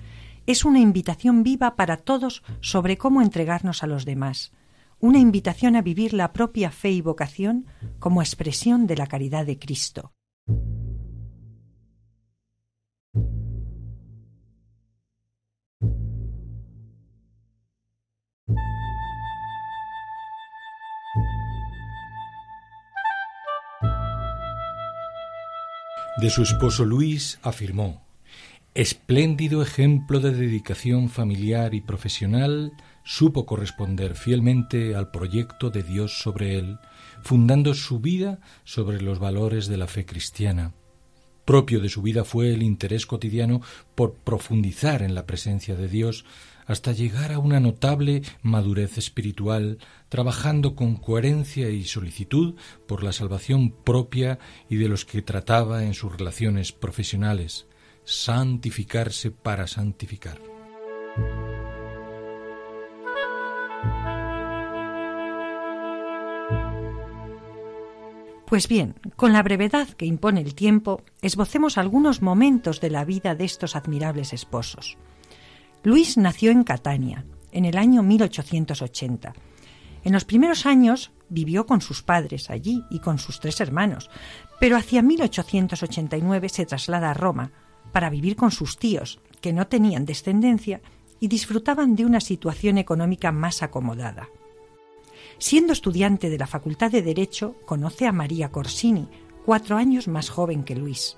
Es 0.46 0.64
una 0.64 0.80
invitación 0.80 1.42
viva 1.42 1.76
para 1.76 1.98
todos 1.98 2.42
sobre 2.60 2.96
cómo 2.96 3.22
entregarnos 3.22 3.82
a 3.82 3.86
los 3.86 4.04
demás, 4.04 4.52
una 4.98 5.18
invitación 5.18 5.76
a 5.76 5.82
vivir 5.82 6.12
la 6.12 6.32
propia 6.32 6.70
fe 6.70 6.90
y 6.90 7.00
vocación 7.00 7.66
como 7.98 8.22
expresión 8.22 8.86
de 8.86 8.96
la 8.96 9.06
caridad 9.06 9.46
de 9.46 9.58
Cristo. 9.58 10.12
De 26.20 26.28
su 26.28 26.42
esposo 26.42 26.84
Luis 26.84 27.38
afirmó, 27.40 28.04
espléndido 28.74 29.62
ejemplo 29.62 30.20
de 30.20 30.32
dedicación 30.32 31.08
familiar 31.08 31.72
y 31.72 31.80
profesional, 31.80 32.72
supo 33.04 33.46
corresponder 33.46 34.14
fielmente 34.16 34.94
al 34.94 35.10
proyecto 35.10 35.70
de 35.70 35.82
Dios 35.82 36.18
sobre 36.18 36.58
él, 36.58 36.78
fundando 37.22 37.72
su 37.72 38.00
vida 38.00 38.38
sobre 38.64 39.00
los 39.00 39.18
valores 39.18 39.66
de 39.66 39.78
la 39.78 39.86
fe 39.86 40.04
cristiana. 40.04 40.74
Propio 41.46 41.80
de 41.80 41.88
su 41.88 42.02
vida 42.02 42.24
fue 42.24 42.52
el 42.52 42.62
interés 42.62 43.06
cotidiano 43.06 43.62
por 43.94 44.12
profundizar 44.12 45.00
en 45.00 45.14
la 45.14 45.24
presencia 45.24 45.74
de 45.74 45.88
Dios 45.88 46.26
hasta 46.70 46.92
llegar 46.92 47.32
a 47.32 47.40
una 47.40 47.58
notable 47.58 48.22
madurez 48.42 48.96
espiritual, 48.96 49.78
trabajando 50.08 50.76
con 50.76 50.94
coherencia 50.94 51.68
y 51.68 51.82
solicitud 51.82 52.54
por 52.86 53.02
la 53.02 53.12
salvación 53.12 53.72
propia 53.72 54.38
y 54.68 54.76
de 54.76 54.88
los 54.88 55.04
que 55.04 55.20
trataba 55.20 55.82
en 55.82 55.94
sus 55.94 56.16
relaciones 56.16 56.70
profesionales, 56.70 57.66
santificarse 58.04 59.32
para 59.32 59.66
santificar. 59.66 60.40
Pues 68.46 68.68
bien, 68.68 68.94
con 69.16 69.32
la 69.32 69.42
brevedad 69.42 69.88
que 69.88 70.06
impone 70.06 70.40
el 70.40 70.54
tiempo, 70.54 71.02
esbocemos 71.20 71.78
algunos 71.78 72.22
momentos 72.22 72.80
de 72.80 72.90
la 72.90 73.04
vida 73.04 73.34
de 73.34 73.44
estos 73.44 73.74
admirables 73.74 74.32
esposos. 74.32 74.96
Luis 75.82 76.18
nació 76.18 76.50
en 76.50 76.62
Catania, 76.62 77.24
en 77.52 77.64
el 77.64 77.78
año 77.78 78.02
1880. 78.02 79.32
En 80.04 80.12
los 80.12 80.26
primeros 80.26 80.66
años 80.66 81.10
vivió 81.30 81.64
con 81.64 81.80
sus 81.80 82.02
padres 82.02 82.50
allí 82.50 82.84
y 82.90 82.98
con 82.98 83.18
sus 83.18 83.40
tres 83.40 83.60
hermanos, 83.60 84.10
pero 84.58 84.76
hacia 84.76 85.00
1889 85.00 86.48
se 86.50 86.66
traslada 86.66 87.10
a 87.10 87.14
Roma 87.14 87.52
para 87.92 88.10
vivir 88.10 88.36
con 88.36 88.50
sus 88.50 88.76
tíos, 88.76 89.20
que 89.40 89.54
no 89.54 89.68
tenían 89.68 90.04
descendencia 90.04 90.82
y 91.18 91.28
disfrutaban 91.28 91.96
de 91.96 92.04
una 92.04 92.20
situación 92.20 92.76
económica 92.76 93.32
más 93.32 93.62
acomodada. 93.62 94.28
Siendo 95.38 95.72
estudiante 95.72 96.28
de 96.28 96.38
la 96.38 96.46
Facultad 96.46 96.90
de 96.90 97.00
Derecho, 97.00 97.56
conoce 97.64 98.06
a 98.06 98.12
María 98.12 98.50
Corsini, 98.50 99.08
cuatro 99.46 99.78
años 99.78 100.08
más 100.08 100.28
joven 100.28 100.62
que 100.62 100.76
Luis. 100.76 101.16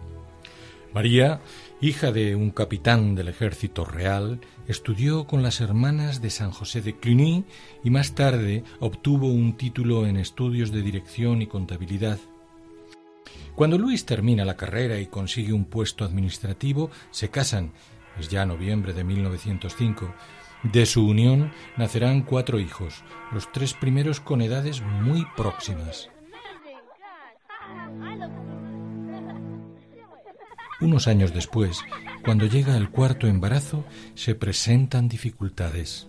María, 0.95 1.41
hija 1.81 2.13
de 2.13 2.37
un 2.37 2.51
capitán 2.51 3.15
del 3.15 3.29
ejército 3.29 3.85
real, 3.85 4.41
estudió 4.69 5.27
con 5.27 5.43
las 5.43 5.63
hermanas 5.63 6.21
de 6.21 6.29
San 6.29 6.51
José 6.51 6.83
de 6.83 6.99
Cluny 6.99 7.45
y 7.83 7.89
más 7.89 8.15
tarde 8.15 8.63
obtuvo 8.79 9.29
un 9.29 9.57
título 9.57 10.07
en 10.07 10.19
estudios 10.19 10.71
de 10.71 10.83
dirección 10.83 11.41
y 11.41 11.47
contabilidad. 11.47 12.19
Cuando 13.55 13.79
Luis 13.79 14.05
termina 14.05 14.45
la 14.45 14.57
carrera 14.57 14.99
y 14.99 15.07
consigue 15.07 15.55
un 15.55 15.65
puesto 15.65 16.05
administrativo, 16.05 16.91
se 17.11 17.31
casan, 17.31 17.73
es 18.19 18.29
ya 18.29 18.45
noviembre 18.45 18.93
de 18.93 19.05
1905, 19.05 20.15
de 20.63 20.87
su 20.87 21.07
unión 21.07 21.53
nacerán 21.77 22.23
cuatro 22.23 22.61
hijos, 22.61 23.03
los 23.33 23.51
tres 23.51 23.73
primeros 23.73 24.21
con 24.21 24.43
edades 24.43 24.83
muy 24.83 25.27
próximas. 25.37 26.12
Unos 30.83 31.07
años 31.07 31.33
después, 31.33 31.79
cuando 32.25 32.47
llega 32.47 32.77
el 32.77 32.91
cuarto 32.91 33.29
embarazo, 33.29 33.85
se 34.17 34.35
presentan 34.35 35.09
dificultades. 35.09 36.09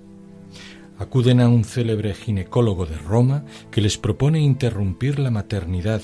Acuden 0.98 1.42
a 1.42 1.48
un 1.48 1.64
célebre 1.64 2.16
ginecólogo 2.16 2.88
de 2.88 2.98
Roma 2.98 3.46
que 3.70 3.82
les 3.82 4.00
propone 4.00 4.42
interrumpir 4.42 5.20
la 5.20 5.30
maternidad 5.30 6.02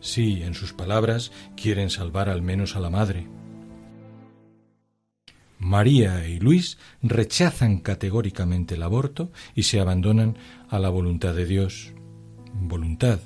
si, 0.00 0.44
en 0.44 0.54
sus 0.54 0.72
palabras, 0.72 1.32
quieren 1.56 1.90
salvar 1.90 2.28
al 2.28 2.40
menos 2.40 2.76
a 2.76 2.80
la 2.80 2.88
madre. 2.88 3.26
María 5.58 6.28
y 6.28 6.38
Luis 6.38 6.78
rechazan 7.02 7.78
categóricamente 7.78 8.76
el 8.76 8.84
aborto 8.84 9.32
y 9.56 9.64
se 9.64 9.80
abandonan 9.80 10.38
a 10.68 10.78
la 10.78 10.88
voluntad 10.88 11.34
de 11.34 11.46
Dios, 11.46 11.94
voluntad 12.52 13.18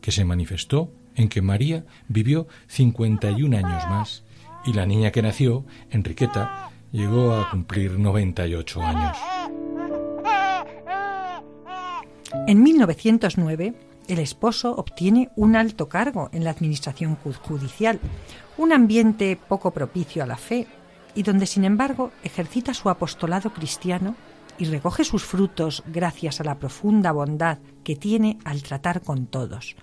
que 0.00 0.12
se 0.12 0.24
manifestó 0.24 0.92
en 1.16 1.28
que 1.28 1.42
María 1.42 1.84
vivió 2.06 2.46
51 2.68 3.56
años 3.56 3.82
más 3.88 4.25
y 4.66 4.72
la 4.72 4.84
niña 4.84 5.12
que 5.12 5.22
nació, 5.22 5.64
Enriqueta, 5.90 6.70
llegó 6.92 7.34
a 7.34 7.50
cumplir 7.50 7.98
98 7.98 8.82
años. 8.82 9.16
En 12.46 12.62
1909, 12.62 13.74
el 14.08 14.18
esposo 14.18 14.74
obtiene 14.76 15.30
un 15.36 15.56
alto 15.56 15.88
cargo 15.88 16.28
en 16.32 16.44
la 16.44 16.50
administración 16.50 17.16
judicial, 17.16 18.00
un 18.56 18.72
ambiente 18.72 19.38
poco 19.48 19.70
propicio 19.70 20.22
a 20.22 20.26
la 20.26 20.36
fe 20.36 20.66
y 21.14 21.22
donde, 21.22 21.46
sin 21.46 21.64
embargo, 21.64 22.12
ejercita 22.22 22.74
su 22.74 22.90
apostolado 22.90 23.52
cristiano 23.52 24.14
y 24.58 24.66
recoge 24.66 25.04
sus 25.04 25.24
frutos 25.24 25.82
gracias 25.86 26.40
a 26.40 26.44
la 26.44 26.58
profunda 26.58 27.12
bondad 27.12 27.58
que 27.84 27.96
tiene 27.96 28.38
al 28.44 28.62
tratar 28.62 29.02
con 29.02 29.26
todos. 29.26 29.76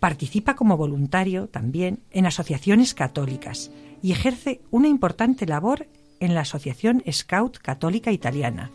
Participa 0.00 0.54
como 0.54 0.76
voluntario 0.76 1.48
también 1.48 2.00
en 2.10 2.26
asociaciones 2.26 2.94
católicas 2.94 3.70
y 4.02 4.12
ejerce 4.12 4.60
una 4.70 4.88
importante 4.88 5.46
labor 5.46 5.88
en 6.20 6.34
la 6.34 6.42
Asociación 6.42 7.02
Scout 7.10 7.58
Católica 7.58 8.12
Italiana. 8.12 8.70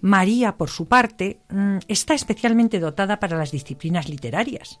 María, 0.00 0.56
por 0.56 0.68
su 0.68 0.86
parte, 0.86 1.40
mm, 1.48 1.78
está 1.88 2.14
especialmente 2.14 2.78
dotada 2.78 3.20
para 3.20 3.38
las 3.38 3.52
disciplinas 3.52 4.08
literarias. 4.08 4.80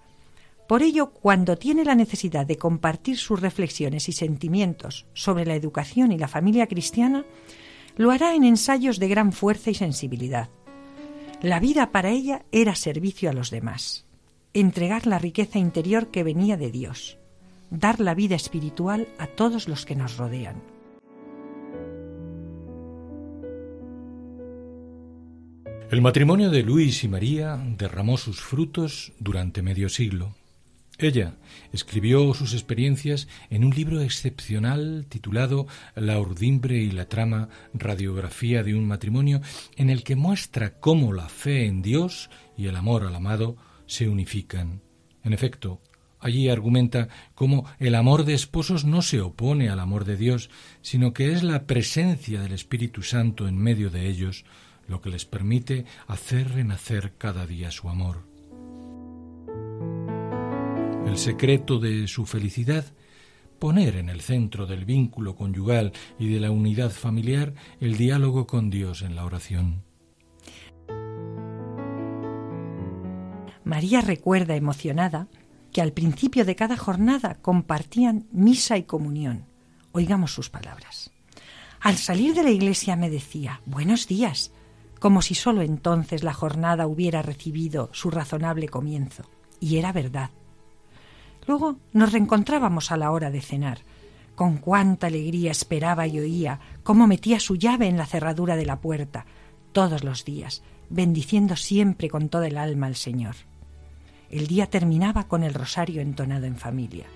Por 0.68 0.82
ello, 0.82 1.12
cuando 1.12 1.56
tiene 1.56 1.84
la 1.84 1.94
necesidad 1.94 2.46
de 2.46 2.56
compartir 2.56 3.16
sus 3.16 3.40
reflexiones 3.40 4.08
y 4.08 4.12
sentimientos 4.12 5.06
sobre 5.14 5.46
la 5.46 5.54
educación 5.54 6.12
y 6.12 6.18
la 6.18 6.28
familia 6.28 6.66
cristiana, 6.66 7.24
lo 7.96 8.10
hará 8.10 8.34
en 8.34 8.44
ensayos 8.44 8.98
de 8.98 9.08
gran 9.08 9.32
fuerza 9.32 9.70
y 9.70 9.74
sensibilidad. 9.74 10.48
La 11.40 11.60
vida 11.60 11.92
para 11.92 12.10
ella 12.10 12.44
era 12.52 12.74
servicio 12.74 13.30
a 13.30 13.32
los 13.32 13.50
demás, 13.50 14.06
entregar 14.54 15.08
la 15.08 15.18
riqueza 15.18 15.58
interior 15.58 16.12
que 16.12 16.22
venía 16.22 16.56
de 16.56 16.70
Dios, 16.70 17.18
dar 17.70 17.98
la 17.98 18.14
vida 18.14 18.36
espiritual 18.36 19.08
a 19.18 19.26
todos 19.26 19.68
los 19.68 19.84
que 19.84 19.96
nos 19.96 20.16
rodean. 20.16 20.62
El 25.90 26.00
matrimonio 26.00 26.50
de 26.50 26.62
Luis 26.62 27.02
y 27.02 27.08
María 27.08 27.60
derramó 27.76 28.16
sus 28.16 28.40
frutos 28.40 29.12
durante 29.18 29.60
medio 29.60 29.88
siglo. 29.88 30.34
Ella 30.98 31.34
escribió 31.72 32.32
sus 32.34 32.52
experiencias 32.54 33.26
en 33.50 33.64
un 33.64 33.74
libro 33.74 34.00
excepcional 34.00 35.06
titulado 35.08 35.66
La 35.96 36.20
urdimbre 36.20 36.78
y 36.78 36.92
la 36.92 37.08
trama, 37.08 37.48
radiografía 37.74 38.62
de 38.62 38.76
un 38.76 38.86
matrimonio, 38.86 39.40
en 39.76 39.90
el 39.90 40.04
que 40.04 40.14
muestra 40.14 40.78
cómo 40.78 41.12
la 41.12 41.28
fe 41.28 41.66
en 41.66 41.82
Dios 41.82 42.30
y 42.56 42.66
el 42.66 42.76
amor 42.76 43.04
al 43.04 43.16
amado 43.16 43.56
se 43.86 44.08
unifican. 44.08 44.82
En 45.22 45.32
efecto, 45.32 45.80
allí 46.20 46.48
argumenta 46.48 47.08
cómo 47.34 47.64
el 47.78 47.94
amor 47.94 48.24
de 48.24 48.34
esposos 48.34 48.84
no 48.84 49.02
se 49.02 49.20
opone 49.20 49.68
al 49.68 49.80
amor 49.80 50.04
de 50.04 50.16
Dios, 50.16 50.50
sino 50.82 51.12
que 51.12 51.32
es 51.32 51.42
la 51.42 51.66
presencia 51.66 52.40
del 52.40 52.52
Espíritu 52.52 53.02
Santo 53.02 53.46
en 53.48 53.58
medio 53.58 53.90
de 53.90 54.08
ellos 54.08 54.44
lo 54.88 55.00
que 55.00 55.10
les 55.10 55.24
permite 55.24 55.84
hacer 56.06 56.50
renacer 56.52 57.14
cada 57.16 57.46
día 57.46 57.70
su 57.70 57.88
amor. 57.88 58.26
El 61.06 61.16
secreto 61.16 61.78
de 61.78 62.08
su 62.08 62.26
felicidad, 62.26 62.84
poner 63.58 63.96
en 63.96 64.08
el 64.08 64.20
centro 64.20 64.66
del 64.66 64.84
vínculo 64.84 65.36
conyugal 65.36 65.92
y 66.18 66.28
de 66.28 66.40
la 66.40 66.50
unidad 66.50 66.90
familiar 66.90 67.54
el 67.80 67.96
diálogo 67.96 68.46
con 68.46 68.70
Dios 68.70 69.02
en 69.02 69.14
la 69.14 69.24
oración. 69.24 69.84
María 73.64 74.00
recuerda 74.02 74.56
emocionada 74.56 75.28
que 75.72 75.80
al 75.80 75.92
principio 75.92 76.44
de 76.44 76.54
cada 76.54 76.76
jornada 76.76 77.36
compartían 77.40 78.26
misa 78.30 78.76
y 78.76 78.84
comunión. 78.84 79.46
Oigamos 79.92 80.32
sus 80.32 80.50
palabras. 80.50 81.10
Al 81.80 81.96
salir 81.96 82.34
de 82.34 82.42
la 82.42 82.50
iglesia 82.50 82.96
me 82.96 83.10
decía, 83.10 83.60
buenos 83.66 84.06
días, 84.06 84.52
como 85.00 85.20
si 85.20 85.34
sólo 85.34 85.62
entonces 85.62 86.22
la 86.22 86.32
jornada 86.32 86.86
hubiera 86.86 87.22
recibido 87.22 87.90
su 87.92 88.10
razonable 88.10 88.68
comienzo. 88.68 89.24
Y 89.60 89.76
era 89.76 89.92
verdad. 89.92 90.30
Luego 91.46 91.76
nos 91.92 92.12
reencontrábamos 92.12 92.90
a 92.90 92.96
la 92.96 93.10
hora 93.10 93.30
de 93.30 93.40
cenar. 93.40 93.80
Con 94.34 94.58
cuánta 94.58 95.08
alegría 95.08 95.50
esperaba 95.50 96.06
y 96.06 96.18
oía 96.18 96.60
cómo 96.82 97.06
metía 97.06 97.40
su 97.40 97.56
llave 97.56 97.86
en 97.86 97.96
la 97.96 98.06
cerradura 98.06 98.56
de 98.56 98.66
la 98.66 98.80
puerta, 98.80 99.26
todos 99.72 100.04
los 100.04 100.24
días, 100.24 100.62
bendiciendo 100.88 101.56
siempre 101.56 102.08
con 102.08 102.28
toda 102.28 102.46
el 102.46 102.58
alma 102.58 102.86
al 102.86 102.96
Señor. 102.96 103.36
El 104.30 104.46
día 104.46 104.66
terminaba 104.66 105.28
con 105.28 105.42
el 105.42 105.54
rosario 105.54 106.00
entonado 106.00 106.46
en 106.46 106.56
familia. 106.56 107.06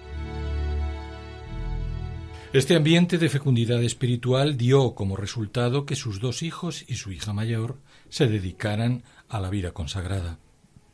Este 2.52 2.74
ambiente 2.76 3.18
de 3.18 3.28
fecundidad 3.28 3.82
espiritual 3.82 4.56
dio 4.56 4.94
como 4.94 5.16
resultado 5.16 5.84
que 5.84 5.96
sus 5.96 6.18
dos 6.18 6.42
hijos 6.42 6.84
y 6.88 6.94
su 6.94 7.12
hija 7.12 7.34
mayor 7.34 7.76
se 8.08 8.26
dedicaran 8.26 9.02
a 9.28 9.38
la 9.38 9.50
vida 9.50 9.72
consagrada. 9.72 10.38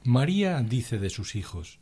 María 0.02 0.60
dice 0.62 0.98
de 0.98 1.10
sus 1.10 1.36
hijos, 1.36 1.78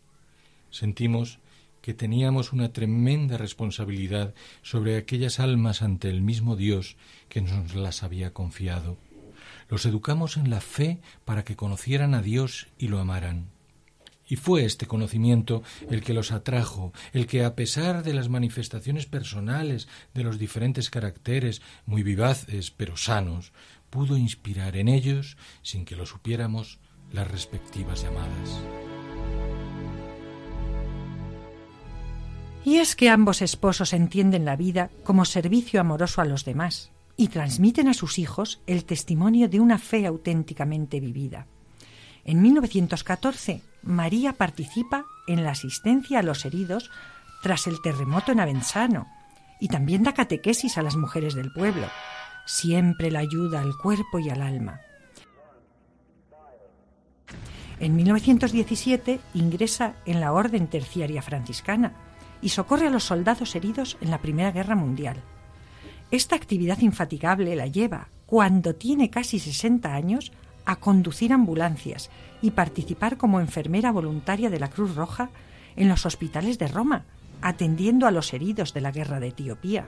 sentimos 0.70 1.38
que 1.80 1.94
teníamos 1.94 2.52
una 2.52 2.72
tremenda 2.72 3.38
responsabilidad 3.38 4.34
sobre 4.60 4.98
aquellas 4.98 5.40
almas 5.40 5.80
ante 5.80 6.10
el 6.10 6.20
mismo 6.20 6.54
Dios 6.54 6.96
que 7.30 7.40
nos 7.40 7.74
las 7.74 8.02
había 8.02 8.34
confiado. 8.34 8.98
Los 9.70 9.86
educamos 9.86 10.36
en 10.36 10.50
la 10.50 10.60
fe 10.60 11.00
para 11.24 11.44
que 11.44 11.56
conocieran 11.56 12.14
a 12.14 12.20
Dios 12.20 12.68
y 12.76 12.88
lo 12.88 13.00
amaran. 13.00 13.48
Y 14.32 14.36
fue 14.36 14.64
este 14.64 14.86
conocimiento 14.86 15.62
el 15.90 16.00
que 16.00 16.14
los 16.14 16.32
atrajo, 16.32 16.94
el 17.12 17.26
que 17.26 17.44
a 17.44 17.54
pesar 17.54 18.02
de 18.02 18.14
las 18.14 18.30
manifestaciones 18.30 19.04
personales 19.04 19.88
de 20.14 20.24
los 20.24 20.38
diferentes 20.38 20.88
caracteres, 20.88 21.60
muy 21.84 22.02
vivaces 22.02 22.70
pero 22.70 22.96
sanos, 22.96 23.52
pudo 23.90 24.16
inspirar 24.16 24.78
en 24.78 24.88
ellos, 24.88 25.36
sin 25.60 25.84
que 25.84 25.96
lo 25.96 26.06
supiéramos, 26.06 26.78
las 27.12 27.30
respectivas 27.30 28.04
llamadas. 28.04 28.58
Y 32.64 32.76
es 32.76 32.96
que 32.96 33.10
ambos 33.10 33.42
esposos 33.42 33.92
entienden 33.92 34.46
la 34.46 34.56
vida 34.56 34.88
como 35.04 35.26
servicio 35.26 35.78
amoroso 35.78 36.22
a 36.22 36.24
los 36.24 36.46
demás 36.46 36.90
y 37.18 37.28
transmiten 37.28 37.86
a 37.86 37.92
sus 37.92 38.18
hijos 38.18 38.62
el 38.66 38.86
testimonio 38.86 39.50
de 39.50 39.60
una 39.60 39.76
fe 39.76 40.06
auténticamente 40.06 41.00
vivida. 41.00 41.48
En 42.24 42.40
1914, 42.40 43.60
María 43.82 44.32
participa 44.32 45.04
en 45.26 45.44
la 45.44 45.50
asistencia 45.50 46.20
a 46.20 46.22
los 46.22 46.44
heridos 46.44 46.90
tras 47.42 47.66
el 47.66 47.80
terremoto 47.82 48.32
en 48.32 48.40
Avenzano 48.40 49.08
y 49.60 49.68
también 49.68 50.02
da 50.02 50.14
catequesis 50.14 50.78
a 50.78 50.82
las 50.82 50.96
mujeres 50.96 51.34
del 51.34 51.52
pueblo. 51.52 51.86
Siempre 52.46 53.10
la 53.10 53.20
ayuda 53.20 53.60
al 53.60 53.76
cuerpo 53.76 54.18
y 54.18 54.30
al 54.30 54.42
alma. 54.42 54.80
En 57.78 57.96
1917 57.96 59.20
ingresa 59.34 59.94
en 60.06 60.20
la 60.20 60.32
Orden 60.32 60.68
Terciaria 60.68 61.22
Franciscana 61.22 61.94
y 62.40 62.50
socorre 62.50 62.86
a 62.86 62.90
los 62.90 63.04
soldados 63.04 63.56
heridos 63.56 63.96
en 64.00 64.10
la 64.10 64.18
Primera 64.18 64.52
Guerra 64.52 64.76
Mundial. 64.76 65.22
Esta 66.10 66.36
actividad 66.36 66.78
infatigable 66.80 67.56
la 67.56 67.66
lleva, 67.66 68.08
cuando 68.26 68.74
tiene 68.74 69.10
casi 69.10 69.38
60 69.38 69.94
años, 69.94 70.32
a 70.64 70.76
conducir 70.76 71.32
ambulancias 71.32 72.10
y 72.40 72.52
participar 72.52 73.16
como 73.16 73.40
enfermera 73.40 73.92
voluntaria 73.92 74.50
de 74.50 74.60
la 74.60 74.70
Cruz 74.70 74.94
Roja 74.94 75.30
en 75.76 75.88
los 75.88 76.06
hospitales 76.06 76.58
de 76.58 76.68
Roma, 76.68 77.04
atendiendo 77.40 78.06
a 78.06 78.10
los 78.10 78.32
heridos 78.32 78.74
de 78.74 78.80
la 78.80 78.92
guerra 78.92 79.20
de 79.20 79.28
Etiopía. 79.28 79.86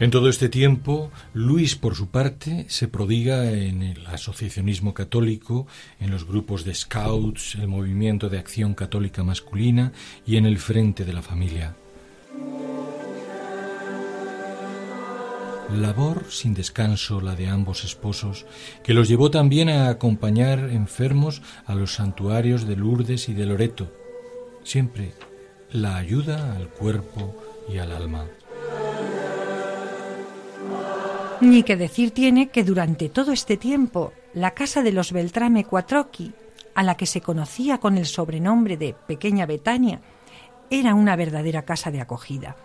En 0.00 0.10
todo 0.10 0.28
este 0.28 0.48
tiempo, 0.48 1.12
Luis, 1.32 1.76
por 1.76 1.94
su 1.94 2.08
parte, 2.08 2.66
se 2.68 2.88
prodiga 2.88 3.52
en 3.52 3.84
el 3.84 4.04
asociacionismo 4.06 4.94
católico, 4.94 5.68
en 6.00 6.10
los 6.10 6.26
grupos 6.26 6.64
de 6.64 6.74
scouts, 6.74 7.54
el 7.54 7.68
movimiento 7.68 8.28
de 8.28 8.38
acción 8.38 8.74
católica 8.74 9.22
masculina 9.22 9.92
y 10.26 10.38
en 10.38 10.46
el 10.46 10.58
frente 10.58 11.04
de 11.04 11.12
la 11.12 11.22
familia. 11.22 11.76
Labor 15.70 16.24
sin 16.30 16.54
descanso 16.54 17.20
la 17.20 17.34
de 17.34 17.48
ambos 17.48 17.84
esposos, 17.84 18.46
que 18.82 18.94
los 18.94 19.08
llevó 19.08 19.30
también 19.30 19.68
a 19.68 19.88
acompañar 19.88 20.70
enfermos 20.70 21.42
a 21.66 21.74
los 21.74 21.94
santuarios 21.94 22.66
de 22.66 22.76
Lourdes 22.76 23.28
y 23.28 23.34
de 23.34 23.46
Loreto. 23.46 23.90
Siempre 24.64 25.14
la 25.70 25.96
ayuda 25.96 26.54
al 26.56 26.68
cuerpo 26.68 27.34
y 27.72 27.78
al 27.78 27.92
alma. 27.92 28.26
Ni 31.40 31.62
que 31.62 31.76
decir 31.76 32.12
tiene 32.12 32.50
que 32.50 32.62
durante 32.62 33.08
todo 33.08 33.32
este 33.32 33.56
tiempo 33.56 34.12
la 34.34 34.52
casa 34.52 34.82
de 34.82 34.92
los 34.92 35.12
Beltrame 35.12 35.64
Quattrocchi, 35.64 36.32
a 36.74 36.82
la 36.82 36.96
que 36.96 37.06
se 37.06 37.20
conocía 37.20 37.78
con 37.78 37.98
el 37.98 38.06
sobrenombre 38.06 38.76
de 38.76 38.94
Pequeña 38.94 39.46
Betania, 39.46 40.00
era 40.70 40.94
una 40.94 41.16
verdadera 41.16 41.62
casa 41.62 41.90
de 41.90 42.00
acogida. 42.00 42.56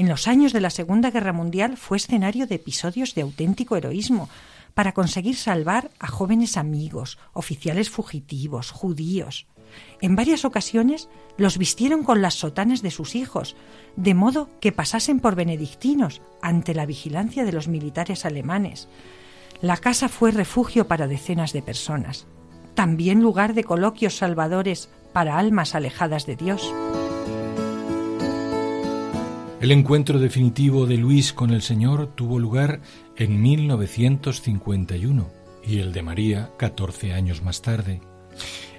En 0.00 0.08
los 0.08 0.28
años 0.28 0.54
de 0.54 0.62
la 0.62 0.70
Segunda 0.70 1.10
Guerra 1.10 1.34
Mundial 1.34 1.76
fue 1.76 1.98
escenario 1.98 2.46
de 2.46 2.54
episodios 2.54 3.14
de 3.14 3.20
auténtico 3.20 3.76
heroísmo 3.76 4.30
para 4.72 4.92
conseguir 4.92 5.36
salvar 5.36 5.90
a 5.98 6.06
jóvenes 6.06 6.56
amigos, 6.56 7.18
oficiales 7.34 7.90
fugitivos, 7.90 8.70
judíos. 8.70 9.46
En 10.00 10.16
varias 10.16 10.46
ocasiones 10.46 11.10
los 11.36 11.58
vistieron 11.58 12.02
con 12.02 12.22
las 12.22 12.32
sotanas 12.32 12.80
de 12.80 12.90
sus 12.90 13.14
hijos, 13.14 13.56
de 13.94 14.14
modo 14.14 14.48
que 14.58 14.72
pasasen 14.72 15.20
por 15.20 15.34
benedictinos 15.34 16.22
ante 16.40 16.74
la 16.74 16.86
vigilancia 16.86 17.44
de 17.44 17.52
los 17.52 17.68
militares 17.68 18.24
alemanes. 18.24 18.88
La 19.60 19.76
casa 19.76 20.08
fue 20.08 20.30
refugio 20.30 20.88
para 20.88 21.08
decenas 21.08 21.52
de 21.52 21.60
personas, 21.60 22.26
también 22.72 23.20
lugar 23.20 23.52
de 23.52 23.64
coloquios 23.64 24.16
salvadores 24.16 24.88
para 25.12 25.36
almas 25.36 25.74
alejadas 25.74 26.24
de 26.24 26.36
Dios. 26.36 26.72
El 29.60 29.72
encuentro 29.72 30.18
definitivo 30.18 30.86
de 30.86 30.96
Luis 30.96 31.34
con 31.34 31.50
el 31.50 31.60
Señor 31.60 32.06
tuvo 32.14 32.38
lugar 32.38 32.80
en 33.16 33.42
1951 33.42 35.28
y 35.62 35.80
el 35.80 35.92
de 35.92 36.02
María 36.02 36.50
14 36.56 37.12
años 37.12 37.42
más 37.42 37.60
tarde. 37.60 38.00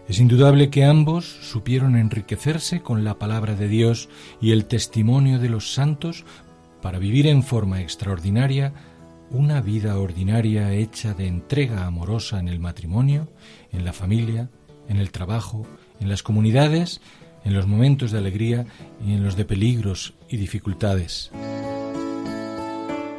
Es 0.08 0.20
indudable 0.20 0.72
que 0.72 0.84
ambos 0.84 1.26
supieron 1.44 1.96
enriquecerse 1.96 2.82
con 2.82 3.04
la 3.04 3.20
palabra 3.20 3.54
de 3.54 3.68
Dios 3.68 4.10
y 4.42 4.54
el 4.54 4.66
testimonio 4.66 5.38
de 5.38 5.50
los 5.50 5.72
santos 5.72 6.26
para 6.82 6.98
vivir 6.98 7.28
en 7.28 7.44
forma 7.44 7.82
extraordinaria 7.82 8.74
una 9.30 9.62
vida 9.62 10.00
ordinaria 10.00 10.74
hecha 10.74 11.14
de 11.14 11.28
entrega 11.28 11.86
amorosa 11.86 12.40
en 12.40 12.48
el 12.48 12.60
matrimonio, 12.60 13.28
en 13.72 13.86
la 13.86 13.94
familia, 13.94 14.50
en 14.90 14.98
el 14.98 15.12
trabajo, 15.12 15.64
en 16.00 16.10
las 16.10 16.24
comunidades, 16.24 17.02
en 17.44 17.54
los 17.54 17.68
momentos 17.68 18.12
de 18.12 18.20
alegría 18.20 18.66
y 19.06 19.14
en 19.14 19.24
los 19.24 19.36
de 19.36 19.46
peligros 19.46 20.14
y 20.30 20.38
dificultades. 20.38 21.32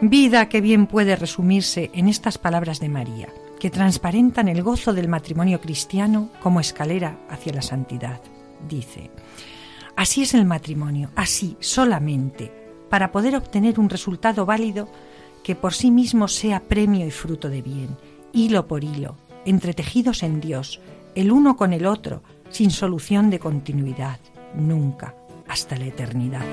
Vida 0.00 0.48
que 0.48 0.60
bien 0.60 0.86
puede 0.86 1.14
resumirse 1.16 1.90
en 1.94 2.08
estas 2.08 2.38
palabras 2.38 2.80
de 2.80 2.88
María 2.88 3.28
que 3.60 3.70
transparentan 3.70 4.48
el 4.48 4.60
gozo 4.64 4.92
del 4.92 5.06
matrimonio 5.06 5.60
cristiano 5.60 6.30
como 6.42 6.58
escalera 6.58 7.20
hacia 7.30 7.52
la 7.52 7.62
santidad. 7.62 8.20
Dice, 8.68 9.12
así 9.94 10.22
es 10.22 10.34
el 10.34 10.44
matrimonio, 10.44 11.10
así 11.14 11.56
solamente, 11.60 12.50
para 12.90 13.12
poder 13.12 13.36
obtener 13.36 13.78
un 13.78 13.88
resultado 13.88 14.44
válido 14.44 14.88
que 15.44 15.54
por 15.54 15.74
sí 15.74 15.92
mismo 15.92 16.26
sea 16.26 16.58
premio 16.58 17.06
y 17.06 17.12
fruto 17.12 17.48
de 17.48 17.62
bien, 17.62 17.96
hilo 18.32 18.66
por 18.66 18.82
hilo, 18.82 19.16
entretejidos 19.44 20.24
en 20.24 20.40
Dios, 20.40 20.80
el 21.14 21.30
uno 21.30 21.56
con 21.56 21.72
el 21.72 21.86
otro, 21.86 22.24
sin 22.52 22.70
solución 22.70 23.30
de 23.30 23.38
continuidad, 23.38 24.20
nunca, 24.54 25.14
hasta 25.48 25.76
la 25.76 25.86
eternidad. 25.86 26.46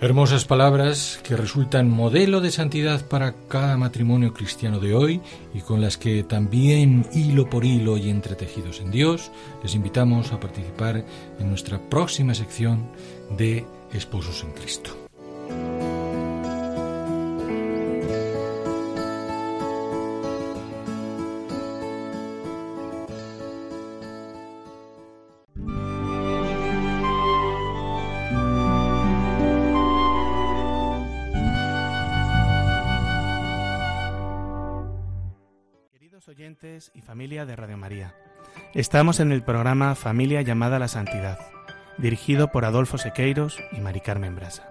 Hermosas 0.00 0.44
palabras 0.44 1.18
que 1.24 1.36
resultan 1.36 1.90
modelo 1.90 2.40
de 2.40 2.52
santidad 2.52 3.04
para 3.08 3.34
cada 3.48 3.76
matrimonio 3.76 4.32
cristiano 4.32 4.78
de 4.78 4.94
hoy 4.94 5.20
y 5.54 5.60
con 5.60 5.80
las 5.80 5.96
que 5.96 6.22
también 6.22 7.04
hilo 7.12 7.50
por 7.50 7.64
hilo 7.64 7.96
y 7.96 8.08
entretejidos 8.08 8.78
en 8.78 8.92
Dios 8.92 9.32
les 9.60 9.74
invitamos 9.74 10.32
a 10.32 10.38
participar 10.38 11.04
en 11.40 11.48
nuestra 11.48 11.80
próxima 11.80 12.34
sección 12.34 12.86
de 13.36 13.66
Esposos 13.92 14.44
en 14.44 14.52
Cristo. 14.52 14.97
Familia 37.08 37.46
de 37.46 37.56
Radio 37.56 37.78
María. 37.78 38.14
Estamos 38.74 39.18
en 39.18 39.32
el 39.32 39.42
programa 39.42 39.94
Familia 39.94 40.42
llamada 40.42 40.76
a 40.76 40.78
la 40.78 40.88
Santidad, 40.88 41.38
dirigido 41.96 42.48
por 42.48 42.66
Adolfo 42.66 42.98
Sequeiros 42.98 43.58
y 43.72 43.80
Mari 43.80 44.02
Carmen 44.02 44.36
Brasa. 44.36 44.68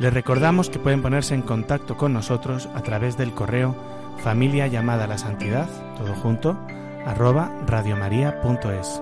Les 0.00 0.12
recordamos 0.12 0.70
que 0.70 0.80
pueden 0.80 1.02
ponerse 1.02 1.36
en 1.36 1.42
contacto 1.42 1.96
con 1.96 2.12
nosotros 2.12 2.68
a 2.74 2.82
través 2.82 3.16
del 3.16 3.32
correo 3.32 3.76
familia 4.18 4.66
llamada 4.66 5.04
a 5.04 5.06
la 5.06 5.18
santidad, 5.18 5.68
todo 5.96 6.14
junto, 6.14 6.58
arroba 7.06 7.52
radiomaria.es 7.64 9.00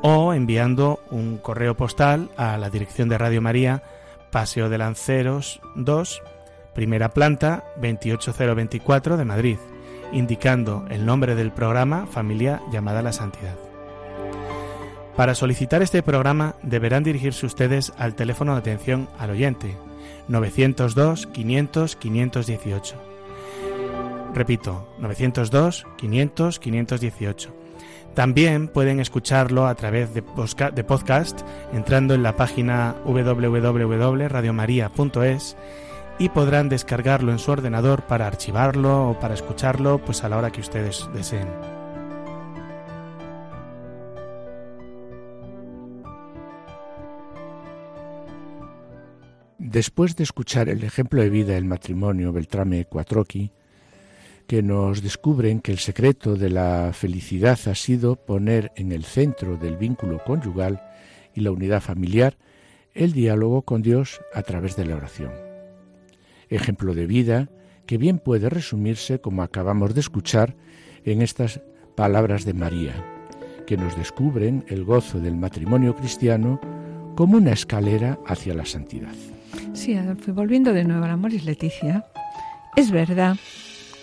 o 0.00 0.34
enviando 0.34 1.00
un 1.10 1.38
correo 1.38 1.76
postal 1.76 2.30
a 2.36 2.56
la 2.56 2.70
dirección 2.70 3.08
de 3.08 3.18
Radio 3.18 3.42
María, 3.42 3.82
Paseo 4.30 4.68
de 4.68 4.78
Lanceros 4.78 5.60
2, 5.74 6.22
primera 6.72 7.08
planta 7.08 7.64
28024 7.80 9.16
de 9.16 9.24
Madrid 9.24 9.58
indicando 10.12 10.84
el 10.90 11.06
nombre 11.06 11.34
del 11.34 11.52
programa 11.52 12.06
Familia 12.06 12.60
llamada 12.70 13.00
a 13.00 13.02
la 13.02 13.12
Santidad. 13.12 13.56
Para 15.16 15.34
solicitar 15.34 15.82
este 15.82 16.02
programa 16.02 16.54
deberán 16.62 17.02
dirigirse 17.02 17.46
ustedes 17.46 17.92
al 17.98 18.14
teléfono 18.14 18.52
de 18.52 18.60
atención 18.60 19.08
al 19.18 19.30
oyente 19.30 19.76
902 20.28 21.26
500 21.26 21.96
518. 21.96 23.12
Repito, 24.34 24.88
902-500-518. 25.00 27.48
También 28.14 28.68
pueden 28.68 29.00
escucharlo 29.00 29.66
a 29.66 29.74
través 29.74 30.14
de 30.14 30.22
podcast 30.22 31.40
entrando 31.72 32.14
en 32.14 32.22
la 32.22 32.36
página 32.36 32.94
www.radiomaria.es 33.04 35.56
y 36.18 36.28
podrán 36.28 36.68
descargarlo 36.68 37.32
en 37.32 37.38
su 37.38 37.50
ordenador 37.50 38.02
para 38.06 38.26
archivarlo 38.26 39.10
o 39.10 39.18
para 39.18 39.34
escucharlo 39.34 39.98
pues 39.98 40.24
a 40.24 40.28
la 40.28 40.38
hora 40.38 40.50
que 40.50 40.60
ustedes 40.60 41.08
deseen. 41.14 41.48
Después 49.58 50.16
de 50.16 50.24
escuchar 50.24 50.68
el 50.68 50.84
ejemplo 50.84 51.22
de 51.22 51.30
vida 51.30 51.54
del 51.54 51.64
matrimonio 51.64 52.30
Beltrame 52.30 52.84
Quattrochi, 52.84 53.50
que 54.46 54.62
nos 54.62 55.02
descubren 55.02 55.60
que 55.60 55.72
el 55.72 55.78
secreto 55.78 56.36
de 56.36 56.50
la 56.50 56.90
felicidad 56.92 57.58
ha 57.66 57.74
sido 57.74 58.16
poner 58.16 58.70
en 58.76 58.92
el 58.92 59.04
centro 59.04 59.56
del 59.56 59.78
vínculo 59.78 60.22
conyugal 60.26 60.82
y 61.34 61.40
la 61.40 61.52
unidad 61.52 61.80
familiar 61.80 62.36
el 62.94 63.12
diálogo 63.12 63.62
con 63.62 63.80
Dios 63.80 64.20
a 64.34 64.42
través 64.42 64.76
de 64.76 64.84
la 64.84 64.96
oración. 64.96 65.51
Ejemplo 66.52 66.94
de 66.94 67.06
vida 67.06 67.48
que 67.86 67.96
bien 67.96 68.18
puede 68.18 68.50
resumirse, 68.50 69.20
como 69.20 69.42
acabamos 69.42 69.94
de 69.94 70.00
escuchar, 70.00 70.54
en 71.04 71.22
estas 71.22 71.60
palabras 71.96 72.44
de 72.44 72.54
María, 72.54 72.92
que 73.66 73.76
nos 73.76 73.96
descubren 73.96 74.64
el 74.68 74.84
gozo 74.84 75.18
del 75.18 75.36
matrimonio 75.36 75.96
cristiano 75.96 76.60
como 77.16 77.38
una 77.38 77.52
escalera 77.52 78.18
hacia 78.26 78.54
la 78.54 78.66
santidad. 78.66 79.14
Sí, 79.72 79.94
Adolfo, 79.94 80.32
volviendo 80.34 80.72
de 80.72 80.84
nuevo 80.84 81.04
a 81.04 81.08
la 81.08 81.16
Moris 81.16 81.44
Leticia, 81.44 82.04
es 82.76 82.90
verdad 82.90 83.36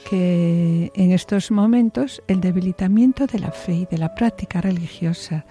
que 0.10 0.92
en 0.96 1.12
estos 1.12 1.52
momentos 1.52 2.24
el 2.28 2.42
debilitamiento 2.42 3.28
de 3.28 3.40
la 3.40 3.52
fe 3.52 3.74
y 3.74 3.86
de 3.86 4.00
la 4.00 4.16
práctica 4.16 4.60
religiosa 4.60 5.46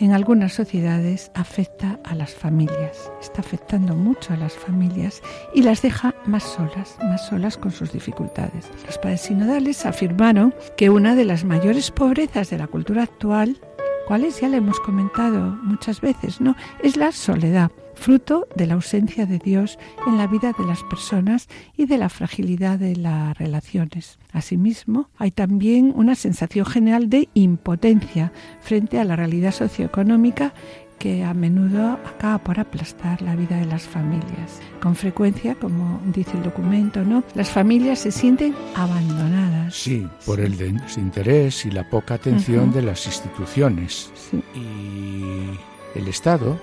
en 0.00 0.12
algunas 0.12 0.52
sociedades 0.52 1.30
afecta 1.34 1.98
a 2.04 2.14
las 2.14 2.34
familias, 2.34 3.10
está 3.20 3.40
afectando 3.40 3.94
mucho 3.94 4.32
a 4.32 4.36
las 4.36 4.52
familias 4.52 5.22
y 5.54 5.62
las 5.62 5.82
deja 5.82 6.14
más 6.26 6.42
solas, 6.42 6.96
más 7.02 7.26
solas 7.28 7.56
con 7.56 7.70
sus 7.70 7.92
dificultades. 7.92 8.70
Los 8.86 8.98
padres 8.98 9.22
sinodales 9.22 9.86
afirmaron 9.86 10.54
que 10.76 10.90
una 10.90 11.14
de 11.14 11.24
las 11.24 11.44
mayores 11.44 11.90
pobrezas 11.90 12.50
de 12.50 12.58
la 12.58 12.66
cultura 12.66 13.04
actual, 13.04 13.58
cuales 14.06 14.40
ya 14.40 14.48
le 14.48 14.58
hemos 14.58 14.80
comentado 14.80 15.58
muchas 15.62 16.00
veces, 16.00 16.40
¿no? 16.40 16.56
Es 16.82 16.96
la 16.96 17.12
soledad 17.12 17.70
fruto 17.94 18.46
de 18.54 18.66
la 18.66 18.74
ausencia 18.74 19.26
de 19.26 19.38
Dios 19.38 19.78
en 20.06 20.18
la 20.18 20.26
vida 20.26 20.52
de 20.58 20.64
las 20.66 20.82
personas 20.84 21.48
y 21.76 21.86
de 21.86 21.98
la 21.98 22.08
fragilidad 22.08 22.78
de 22.78 22.96
las 22.96 23.36
relaciones. 23.38 24.18
Asimismo, 24.32 25.08
hay 25.16 25.30
también 25.30 25.92
una 25.94 26.14
sensación 26.14 26.66
general 26.66 27.08
de 27.08 27.28
impotencia 27.34 28.32
frente 28.60 28.98
a 28.98 29.04
la 29.04 29.16
realidad 29.16 29.52
socioeconómica 29.52 30.54
que 30.98 31.24
a 31.24 31.34
menudo 31.34 31.98
acaba 32.04 32.38
por 32.38 32.60
aplastar 32.60 33.20
la 33.20 33.36
vida 33.36 33.56
de 33.56 33.66
las 33.66 33.82
familias. 33.82 34.60
Con 34.80 34.94
frecuencia, 34.94 35.54
como 35.54 36.00
dice 36.06 36.36
el 36.36 36.44
documento, 36.44 37.04
¿no? 37.04 37.24
Las 37.34 37.50
familias 37.50 37.98
se 37.98 38.10
sienten 38.10 38.54
abandonadas. 38.74 39.74
Sí, 39.74 40.06
por 40.24 40.40
el 40.40 40.56
desinterés 40.56 41.66
y 41.66 41.70
la 41.70 41.88
poca 41.88 42.14
atención 42.14 42.72
de 42.72 42.82
las 42.82 43.06
instituciones. 43.06 44.10
Y 44.54 45.98
el 45.98 46.08
Estado 46.08 46.58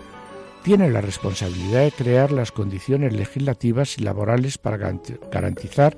tiene 0.64 0.90
la 0.90 1.02
responsabilidad 1.02 1.84
de 1.84 1.92
crear 1.92 2.32
las 2.32 2.52
condiciones 2.52 3.14
legislativas 3.14 3.98
y 3.98 4.02
laborales 4.02 4.58
para 4.58 4.78
garantizar 5.32 5.98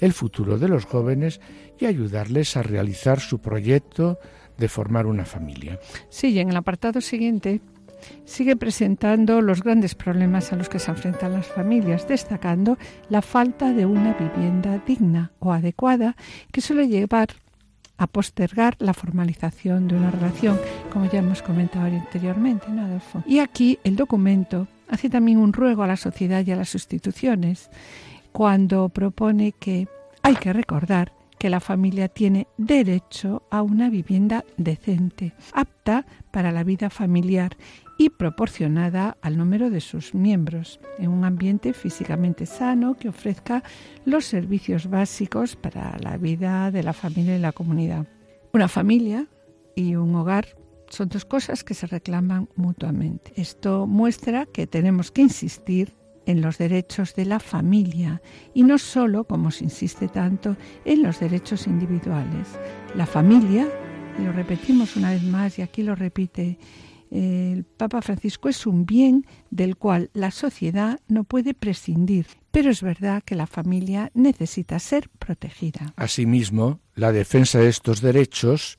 el 0.00 0.12
futuro 0.12 0.58
de 0.58 0.68
los 0.68 0.84
jóvenes 0.84 1.40
y 1.78 1.86
ayudarles 1.86 2.56
a 2.56 2.62
realizar 2.62 3.20
su 3.20 3.40
proyecto 3.40 4.18
de 4.56 4.68
formar 4.68 5.06
una 5.06 5.24
familia. 5.24 5.78
Sí, 6.08 6.38
en 6.38 6.50
el 6.50 6.56
apartado 6.56 7.00
siguiente 7.00 7.60
sigue 8.24 8.56
presentando 8.56 9.40
los 9.40 9.62
grandes 9.62 9.94
problemas 9.94 10.52
a 10.52 10.56
los 10.56 10.68
que 10.68 10.78
se 10.78 10.90
enfrentan 10.90 11.32
las 11.32 11.46
familias, 11.46 12.06
destacando 12.08 12.78
la 13.08 13.22
falta 13.22 13.72
de 13.72 13.86
una 13.86 14.14
vivienda 14.14 14.82
digna 14.86 15.32
o 15.40 15.52
adecuada 15.52 16.16
que 16.52 16.60
suele 16.60 16.88
llevar 16.88 17.28
a 17.98 18.06
postergar 18.06 18.76
la 18.78 18.94
formalización 18.94 19.88
de 19.88 19.96
una 19.96 20.10
relación, 20.10 20.58
como 20.92 21.10
ya 21.10 21.18
hemos 21.18 21.42
comentado 21.42 21.86
anteriormente, 21.86 22.68
¿no, 22.70 22.84
Adolfo? 22.84 23.22
Y 23.26 23.40
aquí 23.40 23.78
el 23.84 23.96
documento 23.96 24.68
hace 24.88 25.10
también 25.10 25.38
un 25.38 25.52
ruego 25.52 25.82
a 25.82 25.88
la 25.88 25.96
sociedad 25.96 26.46
y 26.46 26.52
a 26.52 26.56
las 26.56 26.74
instituciones 26.74 27.70
cuando 28.32 28.88
propone 28.88 29.52
que 29.52 29.88
hay 30.22 30.36
que 30.36 30.52
recordar 30.52 31.12
que 31.38 31.50
la 31.50 31.60
familia 31.60 32.08
tiene 32.08 32.48
derecho 32.56 33.42
a 33.50 33.62
una 33.62 33.90
vivienda 33.90 34.44
decente, 34.56 35.32
apta 35.52 36.04
para 36.30 36.52
la 36.52 36.64
vida 36.64 36.90
familiar 36.90 37.56
y 37.98 38.10
proporcionada 38.10 39.18
al 39.20 39.36
número 39.36 39.70
de 39.70 39.80
sus 39.80 40.14
miembros, 40.14 40.80
en 40.98 41.10
un 41.10 41.24
ambiente 41.24 41.72
físicamente 41.72 42.46
sano 42.46 42.94
que 42.94 43.08
ofrezca 43.08 43.64
los 44.04 44.24
servicios 44.24 44.88
básicos 44.88 45.56
para 45.56 45.98
la 45.98 46.16
vida 46.16 46.70
de 46.70 46.84
la 46.84 46.92
familia 46.92 47.36
y 47.36 47.40
la 47.40 47.52
comunidad. 47.52 48.06
Una 48.54 48.68
familia 48.68 49.26
y 49.74 49.96
un 49.96 50.14
hogar 50.14 50.46
son 50.88 51.08
dos 51.08 51.24
cosas 51.24 51.64
que 51.64 51.74
se 51.74 51.88
reclaman 51.88 52.48
mutuamente. 52.54 53.32
Esto 53.34 53.86
muestra 53.86 54.46
que 54.46 54.68
tenemos 54.68 55.10
que 55.10 55.22
insistir 55.22 55.94
en 56.24 56.40
los 56.40 56.58
derechos 56.58 57.14
de 57.14 57.24
la 57.24 57.40
familia 57.40 58.22
y 58.54 58.62
no 58.62 58.78
solo, 58.78 59.24
como 59.24 59.50
se 59.50 59.64
insiste 59.64 60.08
tanto, 60.08 60.56
en 60.84 61.02
los 61.02 61.18
derechos 61.20 61.66
individuales. 61.66 62.46
La 62.94 63.06
familia, 63.06 63.66
y 64.18 64.22
lo 64.22 64.32
repetimos 64.32 64.96
una 64.96 65.10
vez 65.10 65.22
más 65.22 65.58
y 65.58 65.62
aquí 65.62 65.82
lo 65.82 65.94
repite 65.94 66.58
el 67.10 67.64
Papa 67.64 68.02
Francisco 68.02 68.48
es 68.48 68.66
un 68.66 68.86
bien 68.86 69.26
del 69.50 69.76
cual 69.76 70.10
la 70.12 70.30
sociedad 70.30 71.00
no 71.08 71.24
puede 71.24 71.54
prescindir, 71.54 72.26
pero 72.50 72.70
es 72.70 72.82
verdad 72.82 73.22
que 73.24 73.34
la 73.34 73.46
familia 73.46 74.10
necesita 74.14 74.78
ser 74.78 75.08
protegida. 75.18 75.92
Asimismo, 75.96 76.80
la 76.94 77.12
defensa 77.12 77.58
de 77.58 77.68
estos 77.68 78.00
derechos 78.00 78.78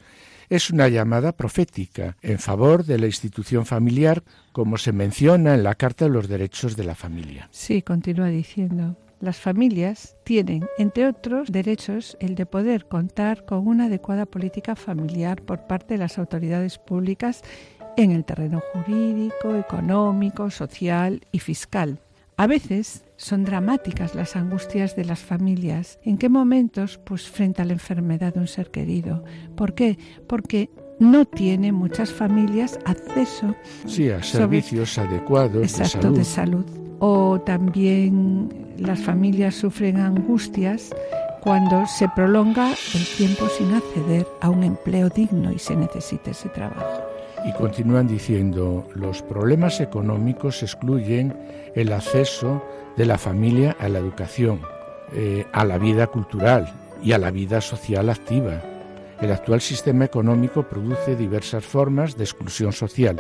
es 0.50 0.72
una 0.72 0.88
llamada 0.88 1.32
profética 1.32 2.18
en 2.22 2.40
favor 2.40 2.84
de 2.84 2.98
la 2.98 3.06
institución 3.06 3.66
familiar, 3.66 4.24
como 4.52 4.78
se 4.78 4.92
menciona 4.92 5.54
en 5.54 5.64
la 5.64 5.76
Carta 5.76 6.06
de 6.06 6.12
los 6.12 6.28
Derechos 6.28 6.76
de 6.76 6.84
la 6.84 6.96
Familia. 6.96 7.48
Sí, 7.52 7.82
continúa 7.82 8.28
diciendo. 8.28 8.98
Las 9.22 9.38
familias 9.38 10.16
tienen, 10.24 10.66
entre 10.78 11.06
otros 11.06 11.52
derechos, 11.52 12.16
el 12.22 12.36
de 12.36 12.46
poder 12.46 12.88
contar 12.88 13.46
con 13.46 13.68
una 13.68 13.86
adecuada 13.86 14.26
política 14.26 14.76
familiar 14.76 15.42
por 15.42 15.68
parte 15.68 15.96
de 15.96 15.98
las 15.98 16.18
autoridades 16.18 16.78
públicas 16.78 17.44
en 18.04 18.12
el 18.12 18.24
terreno 18.24 18.62
jurídico, 18.72 19.56
económico, 19.56 20.50
social 20.50 21.22
y 21.34 21.40
fiscal. 21.40 22.00
A 22.38 22.48
veces 22.48 23.04
son 23.18 23.44
dramáticas 23.44 24.16
las 24.16 24.38
angustias 24.38 24.96
de 24.96 25.04
las 25.04 25.20
familias. 25.20 26.00
¿En 26.04 26.18
qué 26.18 26.30
momentos? 26.30 26.98
Pues 26.98 27.30
frente 27.30 27.62
a 27.62 27.66
la 27.66 27.74
enfermedad 27.74 28.34
de 28.34 28.40
un 28.40 28.48
ser 28.48 28.72
querido. 28.72 29.26
¿Por 29.56 29.74
qué? 29.74 29.98
Porque 30.28 30.70
no 31.00 31.26
tiene 31.26 31.74
muchas 31.74 32.12
familias 32.12 32.80
acceso 32.86 33.56
sí, 33.86 34.10
a 34.10 34.24
servicios 34.24 34.98
adecuados 34.98 35.64
exacto, 35.64 36.12
de 36.12 36.24
salud. 36.24 36.66
O 37.00 37.42
también 37.42 38.50
las 38.78 39.00
familias 39.00 39.56
sufren 39.56 39.98
angustias 39.98 40.92
cuando 41.42 41.86
se 41.86 42.08
prolonga 42.10 42.70
el 42.70 43.06
tiempo 43.18 43.48
sin 43.58 43.74
acceder 43.74 44.26
a 44.40 44.50
un 44.50 44.64
empleo 44.64 45.10
digno 45.10 45.52
y 45.52 45.60
se 45.60 45.76
necesita 45.76 46.32
ese 46.32 46.48
trabajo. 46.50 47.09
Y 47.46 47.54
continúan 47.54 48.08
diciendo, 48.08 48.88
los 48.94 49.22
problemas 49.22 49.80
económicos 49.80 50.62
excluyen 50.62 51.36
el 51.74 51.94
acceso 51.94 52.64
de 52.98 53.06
la 53.06 53.18
familia 53.18 53.76
a 53.80 53.88
la 53.88 54.00
educación, 54.00 54.62
eh, 55.14 55.46
a 55.54 55.64
la 55.64 55.78
vida 55.78 56.08
cultural 56.08 56.74
y 57.02 57.14
a 57.14 57.18
la 57.18 57.32
vida 57.32 57.62
social 57.62 58.10
activa. 58.10 58.62
El 59.22 59.32
actual 59.32 59.62
sistema 59.62 60.06
económico 60.06 60.64
produce 60.64 61.16
diversas 61.16 61.66
formas 61.66 62.18
de 62.18 62.24
exclusión 62.24 62.74
social. 62.74 63.20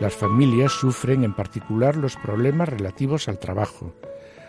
Las 0.00 0.14
familias 0.14 0.72
sufren 0.72 1.24
en 1.24 1.34
particular 1.34 1.96
los 1.96 2.16
problemas 2.16 2.68
relativos 2.68 3.28
al 3.28 3.38
trabajo. 3.38 3.94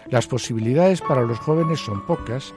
Las 0.10 0.28
posibilidades 0.28 1.02
para 1.02 1.24
los 1.24 1.40
jóvenes 1.40 1.80
son 1.80 2.06
pocas 2.06 2.54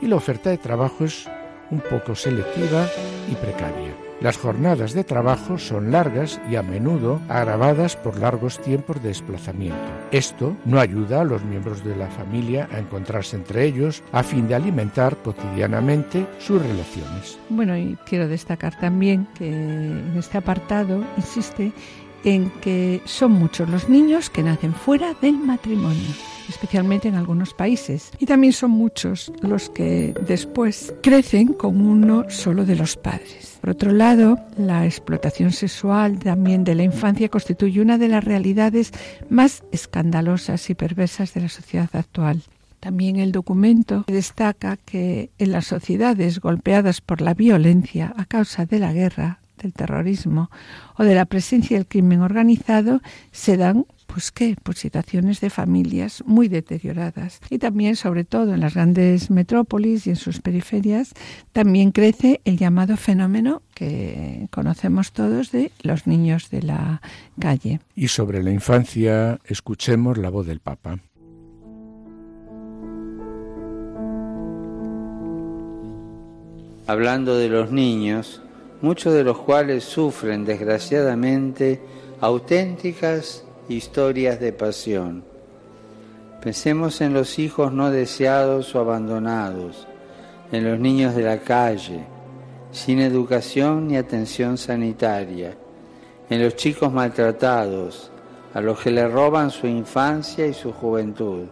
y 0.00 0.06
la 0.06 0.16
oferta 0.16 0.50
de 0.50 0.58
trabajo 0.58 1.04
es 1.04 1.28
un 1.70 1.80
poco 1.80 2.14
selectiva 2.14 2.86
y 3.30 3.34
precaria. 3.34 4.06
Las 4.20 4.38
jornadas 4.38 4.94
de 4.94 5.04
trabajo 5.04 5.58
son 5.58 5.92
largas 5.92 6.40
y 6.50 6.56
a 6.56 6.62
menudo 6.62 7.20
agravadas 7.28 7.96
por 7.96 8.18
largos 8.18 8.58
tiempos 8.62 9.02
de 9.02 9.08
desplazamiento. 9.08 9.76
Esto 10.10 10.56
no 10.64 10.80
ayuda 10.80 11.20
a 11.20 11.24
los 11.24 11.44
miembros 11.44 11.84
de 11.84 11.94
la 11.94 12.06
familia 12.06 12.66
a 12.72 12.78
encontrarse 12.78 13.36
entre 13.36 13.66
ellos 13.66 14.02
a 14.12 14.22
fin 14.22 14.48
de 14.48 14.54
alimentar 14.54 15.18
cotidianamente 15.18 16.26
sus 16.38 16.62
relaciones. 16.62 17.38
Bueno, 17.50 17.76
y 17.76 17.98
quiero 18.06 18.26
destacar 18.26 18.78
también 18.78 19.26
que 19.36 19.48
en 19.48 20.14
este 20.16 20.38
apartado 20.38 21.04
insiste 21.18 21.72
en 22.26 22.50
que 22.60 23.00
son 23.04 23.32
muchos 23.32 23.70
los 23.70 23.88
niños 23.88 24.30
que 24.30 24.42
nacen 24.42 24.74
fuera 24.74 25.14
del 25.22 25.38
matrimonio 25.38 26.10
especialmente 26.48 27.08
en 27.08 27.16
algunos 27.16 27.54
países. 27.54 28.12
Y 28.18 28.26
también 28.26 28.52
son 28.52 28.70
muchos 28.70 29.32
los 29.40 29.68
que 29.68 30.14
después 30.26 30.94
crecen 31.02 31.52
con 31.52 31.80
uno 31.80 32.24
solo 32.28 32.64
de 32.64 32.76
los 32.76 32.96
padres. 32.96 33.58
Por 33.60 33.70
otro 33.70 33.90
lado, 33.92 34.38
la 34.56 34.84
explotación 34.84 35.50
sexual 35.50 36.18
también 36.20 36.64
de 36.64 36.76
la 36.76 36.84
infancia 36.84 37.28
constituye 37.28 37.80
una 37.80 37.98
de 37.98 38.08
las 38.08 38.22
realidades 38.22 38.92
más 39.28 39.64
escandalosas 39.72 40.70
y 40.70 40.74
perversas 40.74 41.34
de 41.34 41.40
la 41.40 41.48
sociedad 41.48 41.90
actual. 41.92 42.42
También 42.78 43.16
el 43.16 43.32
documento 43.32 44.04
destaca 44.06 44.76
que 44.76 45.30
en 45.38 45.50
las 45.50 45.66
sociedades 45.66 46.38
golpeadas 46.38 47.00
por 47.00 47.20
la 47.20 47.34
violencia 47.34 48.14
a 48.16 48.26
causa 48.26 48.66
de 48.66 48.78
la 48.78 48.92
guerra, 48.92 49.40
del 49.66 49.74
terrorismo 49.74 50.50
o 50.96 51.04
de 51.04 51.14
la 51.14 51.26
presencia 51.26 51.76
del 51.76 51.86
crimen 51.86 52.22
organizado 52.22 53.00
se 53.32 53.56
dan 53.56 53.84
pues 54.06 54.30
qué, 54.30 54.56
pues 54.62 54.78
situaciones 54.78 55.40
de 55.40 55.50
familias 55.50 56.22
muy 56.26 56.48
deterioradas. 56.48 57.40
Y 57.50 57.58
también, 57.58 57.96
sobre 57.96 58.24
todo 58.24 58.54
en 58.54 58.60
las 58.60 58.74
grandes 58.74 59.30
metrópolis 59.30 60.06
y 60.06 60.10
en 60.10 60.16
sus 60.16 60.40
periferias, 60.40 61.12
también 61.52 61.90
crece 61.90 62.40
el 62.44 62.56
llamado 62.56 62.96
fenómeno 62.96 63.62
que 63.74 64.46
conocemos 64.50 65.12
todos 65.12 65.50
de 65.50 65.72
los 65.82 66.06
niños 66.06 66.50
de 66.50 66.62
la 66.62 67.02
calle. 67.38 67.80
Y 67.94 68.08
sobre 68.08 68.42
la 68.42 68.52
infancia, 68.52 69.40
escuchemos 69.44 70.16
la 70.18 70.30
voz 70.30 70.46
del 70.46 70.60
Papa. 70.60 70.98
Hablando 76.86 77.36
de 77.36 77.48
los 77.48 77.72
niños, 77.72 78.40
muchos 78.82 79.14
de 79.14 79.24
los 79.24 79.38
cuales 79.38 79.84
sufren 79.84 80.44
desgraciadamente 80.44 81.80
auténticas 82.20 83.44
historias 83.68 84.40
de 84.40 84.52
pasión. 84.52 85.24
Pensemos 86.42 87.00
en 87.00 87.12
los 87.12 87.38
hijos 87.38 87.72
no 87.72 87.90
deseados 87.90 88.74
o 88.74 88.80
abandonados, 88.80 89.86
en 90.52 90.64
los 90.64 90.78
niños 90.78 91.14
de 91.14 91.22
la 91.22 91.38
calle, 91.38 92.04
sin 92.70 93.00
educación 93.00 93.88
ni 93.88 93.96
atención 93.96 94.58
sanitaria, 94.58 95.56
en 96.28 96.42
los 96.42 96.56
chicos 96.56 96.92
maltratados, 96.92 98.10
a 98.54 98.60
los 98.60 98.80
que 98.80 98.90
le 98.90 99.06
roban 99.08 99.50
su 99.50 99.66
infancia 99.66 100.46
y 100.46 100.54
su 100.54 100.72
juventud. 100.72 101.46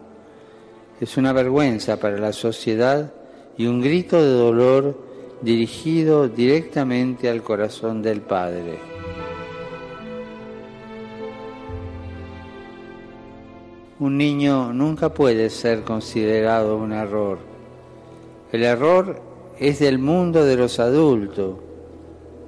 Es 1.00 1.16
una 1.16 1.32
vergüenza 1.32 1.98
para 1.98 2.18
la 2.18 2.32
sociedad 2.32 3.12
y 3.56 3.66
un 3.66 3.80
grito 3.82 4.22
de 4.22 4.32
dolor 4.32 5.03
dirigido 5.44 6.26
directamente 6.26 7.28
al 7.28 7.42
corazón 7.42 8.00
del 8.00 8.22
Padre. 8.22 8.78
Un 13.98 14.16
niño 14.16 14.72
nunca 14.72 15.12
puede 15.12 15.50
ser 15.50 15.82
considerado 15.82 16.78
un 16.78 16.92
error. 16.92 17.38
El 18.52 18.62
error 18.62 19.20
es 19.58 19.80
del 19.80 19.98
mundo 19.98 20.46
de 20.46 20.56
los 20.56 20.80
adultos, 20.80 21.56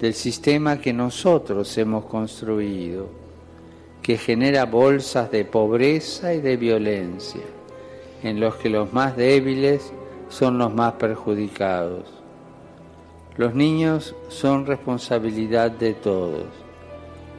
del 0.01 0.15
sistema 0.15 0.81
que 0.81 0.95
nosotros 0.95 1.77
hemos 1.77 2.07
construido, 2.07 3.09
que 4.01 4.17
genera 4.17 4.65
bolsas 4.65 5.31
de 5.31 5.45
pobreza 5.45 6.33
y 6.33 6.41
de 6.41 6.57
violencia, 6.57 7.43
en 8.23 8.41
los 8.41 8.57
que 8.57 8.71
los 8.71 8.93
más 8.95 9.17
débiles 9.17 9.93
son 10.31 10.57
los 10.57 10.73
más 10.73 10.95
perjudicados. 10.95 12.16
Los 13.37 13.55
niños 13.55 14.15
son 14.29 14.65
responsabilidad 14.65 15.71
de 15.71 15.93
todos. 15.93 16.45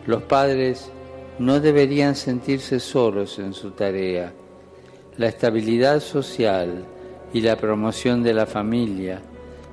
Los 0.06 0.22
padres 0.24 0.92
no 1.40 1.60
deberían 1.60 2.16
sentirse 2.16 2.80
solos 2.80 3.40
en 3.40 3.54
su 3.54 3.72
tarea. 3.72 4.32
La 5.18 5.28
estabilidad 5.28 6.00
social 6.00 6.86
y 7.34 7.42
la 7.42 7.56
promoción 7.56 8.22
de 8.22 8.34
la 8.34 8.46
familia, 8.46 9.22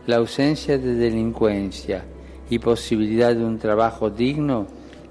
la 0.07 0.17
ausencia 0.17 0.79
de 0.79 0.95
delincuencia 0.95 2.05
y 2.49 2.59
posibilidad 2.59 3.35
de 3.35 3.45
un 3.45 3.59
trabajo 3.59 4.09
digno 4.09 4.67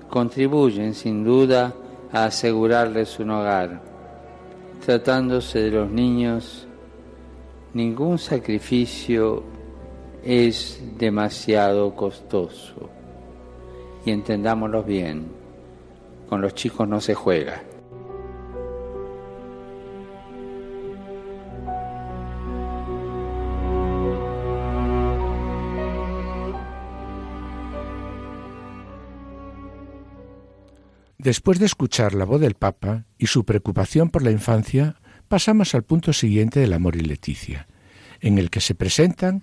contribuyen 0.09 0.95
sin 0.95 1.23
duda 1.23 1.73
a 2.11 2.25
asegurarles 2.25 3.19
un 3.19 3.31
hogar. 3.31 3.81
Tratándose 4.83 5.59
de 5.59 5.71
los 5.71 5.89
niños, 5.91 6.67
ningún 7.73 8.17
sacrificio 8.17 9.43
es 10.23 10.81
demasiado 10.97 11.95
costoso. 11.95 12.89
Y 14.05 14.11
entendámoslo 14.11 14.83
bien, 14.83 15.27
con 16.29 16.41
los 16.41 16.53
chicos 16.55 16.87
no 16.87 17.01
se 17.01 17.13
juega. 17.13 17.63
Después 31.17 31.57
de 31.57 31.65
escuchar 31.65 32.13
la 32.15 32.25
voz 32.25 32.41
del 32.41 32.55
Papa 32.55 33.05
y 33.17 33.27
su 33.27 33.45
preocupación 33.45 34.09
por 34.09 34.23
la 34.23 34.31
infancia, 34.31 34.97
pasamos 35.29 35.73
al 35.73 35.83
punto 35.83 36.11
siguiente 36.11 36.59
del 36.59 36.73
amor 36.73 36.97
y 36.97 36.99
Leticia, 36.99 37.67
en 38.19 38.37
el 38.37 38.49
que 38.49 38.59
se 38.59 38.75
presentan 38.75 39.41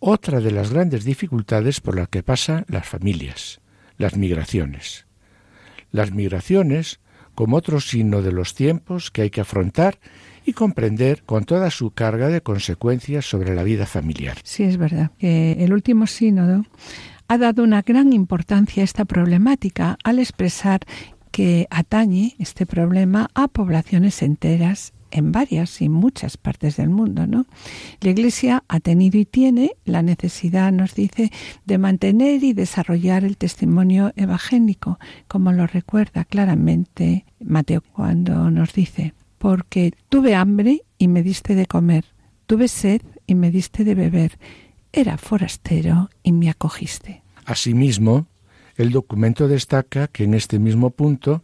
otra 0.00 0.40
de 0.40 0.50
las 0.50 0.72
grandes 0.72 1.04
dificultades 1.04 1.80
por 1.80 1.96
las 1.96 2.08
que 2.08 2.22
pasan 2.22 2.64
las 2.68 2.86
familias, 2.86 3.60
las 3.96 4.16
migraciones. 4.16 5.06
Las 5.90 6.12
migraciones 6.12 7.00
como 7.34 7.56
otro 7.56 7.80
signo 7.80 8.22
de 8.22 8.32
los 8.32 8.54
tiempos 8.54 9.10
que 9.10 9.22
hay 9.22 9.30
que 9.30 9.40
afrontar 9.40 9.98
y 10.44 10.54
comprender 10.54 11.22
con 11.24 11.44
toda 11.44 11.70
su 11.70 11.90
carga 11.90 12.28
de 12.28 12.40
consecuencias 12.40 13.26
sobre 13.26 13.54
la 13.54 13.62
vida 13.62 13.86
familiar. 13.86 14.38
Sí, 14.42 14.64
es 14.64 14.76
verdad 14.76 15.10
que 15.18 15.52
el 15.52 15.72
último 15.72 16.06
sínodo 16.06 16.64
ha 17.28 17.38
dado 17.38 17.62
una 17.62 17.82
gran 17.82 18.12
importancia 18.12 18.82
a 18.82 18.84
esta 18.84 19.04
problemática 19.04 19.98
al 20.02 20.18
expresar 20.18 20.80
que 21.30 21.66
atañe 21.70 22.34
este 22.38 22.66
problema 22.66 23.28
a 23.34 23.46
poblaciones 23.46 24.22
enteras 24.22 24.92
en 25.10 25.32
varias 25.32 25.80
y 25.80 25.88
muchas 25.88 26.36
partes 26.36 26.76
del 26.76 26.90
mundo, 26.90 27.26
¿no? 27.26 27.46
La 28.00 28.10
Iglesia 28.10 28.64
ha 28.68 28.80
tenido 28.80 29.18
y 29.18 29.24
tiene 29.24 29.72
la 29.84 30.02
necesidad, 30.02 30.72
nos 30.72 30.94
dice, 30.94 31.30
de 31.64 31.78
mantener 31.78 32.42
y 32.44 32.52
desarrollar 32.52 33.24
el 33.24 33.36
testimonio 33.36 34.12
evangélico, 34.16 34.98
como 35.26 35.52
lo 35.52 35.66
recuerda 35.66 36.24
claramente 36.24 37.24
Mateo 37.40 37.82
cuando 37.92 38.50
nos 38.50 38.72
dice, 38.72 39.14
porque 39.38 39.92
tuve 40.08 40.34
hambre 40.34 40.82
y 40.98 41.08
me 41.08 41.22
diste 41.22 41.54
de 41.54 41.66
comer, 41.66 42.04
tuve 42.46 42.68
sed 42.68 43.02
y 43.26 43.34
me 43.34 43.50
diste 43.50 43.84
de 43.84 43.94
beber, 43.94 44.38
era 44.92 45.18
forastero 45.18 46.10
y 46.22 46.32
me 46.32 46.50
acogiste. 46.50 47.22
Asimismo, 47.44 48.26
el 48.76 48.90
documento 48.90 49.48
destaca 49.48 50.08
que 50.08 50.24
en 50.24 50.34
este 50.34 50.58
mismo 50.58 50.90
punto 50.90 51.42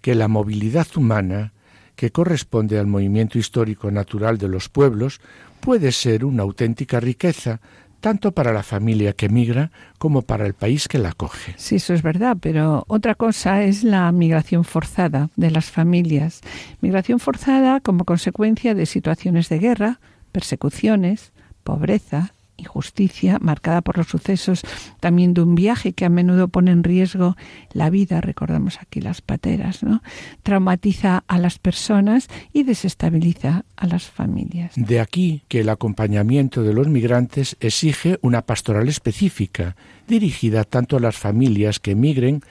que 0.00 0.14
la 0.14 0.28
movilidad 0.28 0.86
humana 0.96 1.53
que 1.96 2.10
corresponde 2.10 2.78
al 2.78 2.86
movimiento 2.86 3.38
histórico 3.38 3.90
natural 3.90 4.38
de 4.38 4.48
los 4.48 4.68
pueblos, 4.68 5.20
puede 5.60 5.92
ser 5.92 6.24
una 6.24 6.42
auténtica 6.42 7.00
riqueza 7.00 7.60
tanto 8.04 8.32
para 8.32 8.52
la 8.52 8.62
familia 8.62 9.14
que 9.14 9.30
migra 9.30 9.70
como 9.96 10.20
para 10.20 10.44
el 10.44 10.52
país 10.52 10.88
que 10.88 10.98
la 10.98 11.08
acoge. 11.08 11.54
Sí, 11.56 11.76
eso 11.76 11.94
es 11.94 12.02
verdad, 12.02 12.36
pero 12.38 12.84
otra 12.86 13.14
cosa 13.14 13.62
es 13.62 13.82
la 13.82 14.12
migración 14.12 14.64
forzada 14.64 15.30
de 15.36 15.50
las 15.50 15.70
familias. 15.70 16.42
Migración 16.82 17.18
forzada 17.18 17.80
como 17.80 18.04
consecuencia 18.04 18.74
de 18.74 18.84
situaciones 18.84 19.48
de 19.48 19.58
guerra, 19.58 20.00
persecuciones, 20.32 21.32
pobreza, 21.62 22.33
injusticia 22.56 23.38
marcada 23.40 23.82
por 23.82 23.98
los 23.98 24.08
sucesos 24.08 24.62
también 25.00 25.34
de 25.34 25.42
un 25.42 25.54
viaje 25.54 25.92
que 25.92 26.04
a 26.04 26.08
menudo 26.08 26.48
pone 26.48 26.70
en 26.70 26.84
riesgo 26.84 27.36
la 27.72 27.90
vida, 27.90 28.20
recordamos 28.20 28.78
aquí 28.80 29.00
las 29.00 29.20
pateras, 29.20 29.82
¿no? 29.82 30.02
Traumatiza 30.42 31.24
a 31.26 31.38
las 31.38 31.58
personas 31.58 32.28
y 32.52 32.62
desestabiliza 32.62 33.64
a 33.76 33.86
las 33.86 34.04
familias. 34.04 34.72
De 34.76 35.00
aquí 35.00 35.42
que 35.48 35.60
el 35.60 35.68
acompañamiento 35.68 36.62
de 36.62 36.72
los 36.72 36.88
migrantes 36.88 37.56
exige 37.60 38.18
una 38.22 38.42
pastoral 38.42 38.88
específica, 38.88 39.76
dirigida 40.06 40.64
tanto 40.64 40.96
a 40.96 41.00
las 41.00 41.16
familias 41.16 41.80
que 41.80 41.92
emigren 41.92 42.42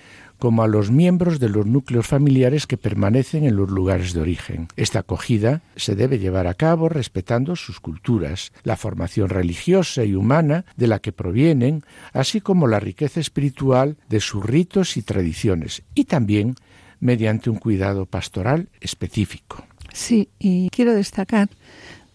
como 0.43 0.61
a 0.61 0.67
los 0.67 0.91
miembros 0.91 1.39
de 1.39 1.47
los 1.47 1.65
núcleos 1.65 2.05
familiares 2.05 2.67
que 2.67 2.75
permanecen 2.75 3.45
en 3.45 3.55
los 3.55 3.71
lugares 3.71 4.11
de 4.11 4.19
origen. 4.19 4.67
Esta 4.75 4.99
acogida 4.99 5.61
se 5.77 5.95
debe 5.95 6.19
llevar 6.19 6.47
a 6.47 6.53
cabo 6.53 6.89
respetando 6.89 7.55
sus 7.55 7.79
culturas, 7.79 8.51
la 8.63 8.75
formación 8.75 9.29
religiosa 9.29 10.03
y 10.03 10.15
humana 10.15 10.65
de 10.75 10.87
la 10.87 10.99
que 10.99 11.13
provienen, 11.13 11.85
así 12.11 12.41
como 12.41 12.67
la 12.67 12.81
riqueza 12.81 13.21
espiritual 13.21 13.95
de 14.09 14.19
sus 14.19 14.45
ritos 14.45 14.97
y 14.97 15.03
tradiciones, 15.03 15.83
y 15.95 16.03
también 16.03 16.55
mediante 16.99 17.49
un 17.49 17.55
cuidado 17.55 18.05
pastoral 18.05 18.67
específico. 18.81 19.65
Sí, 19.93 20.27
y 20.39 20.69
quiero 20.71 20.93
destacar 20.93 21.47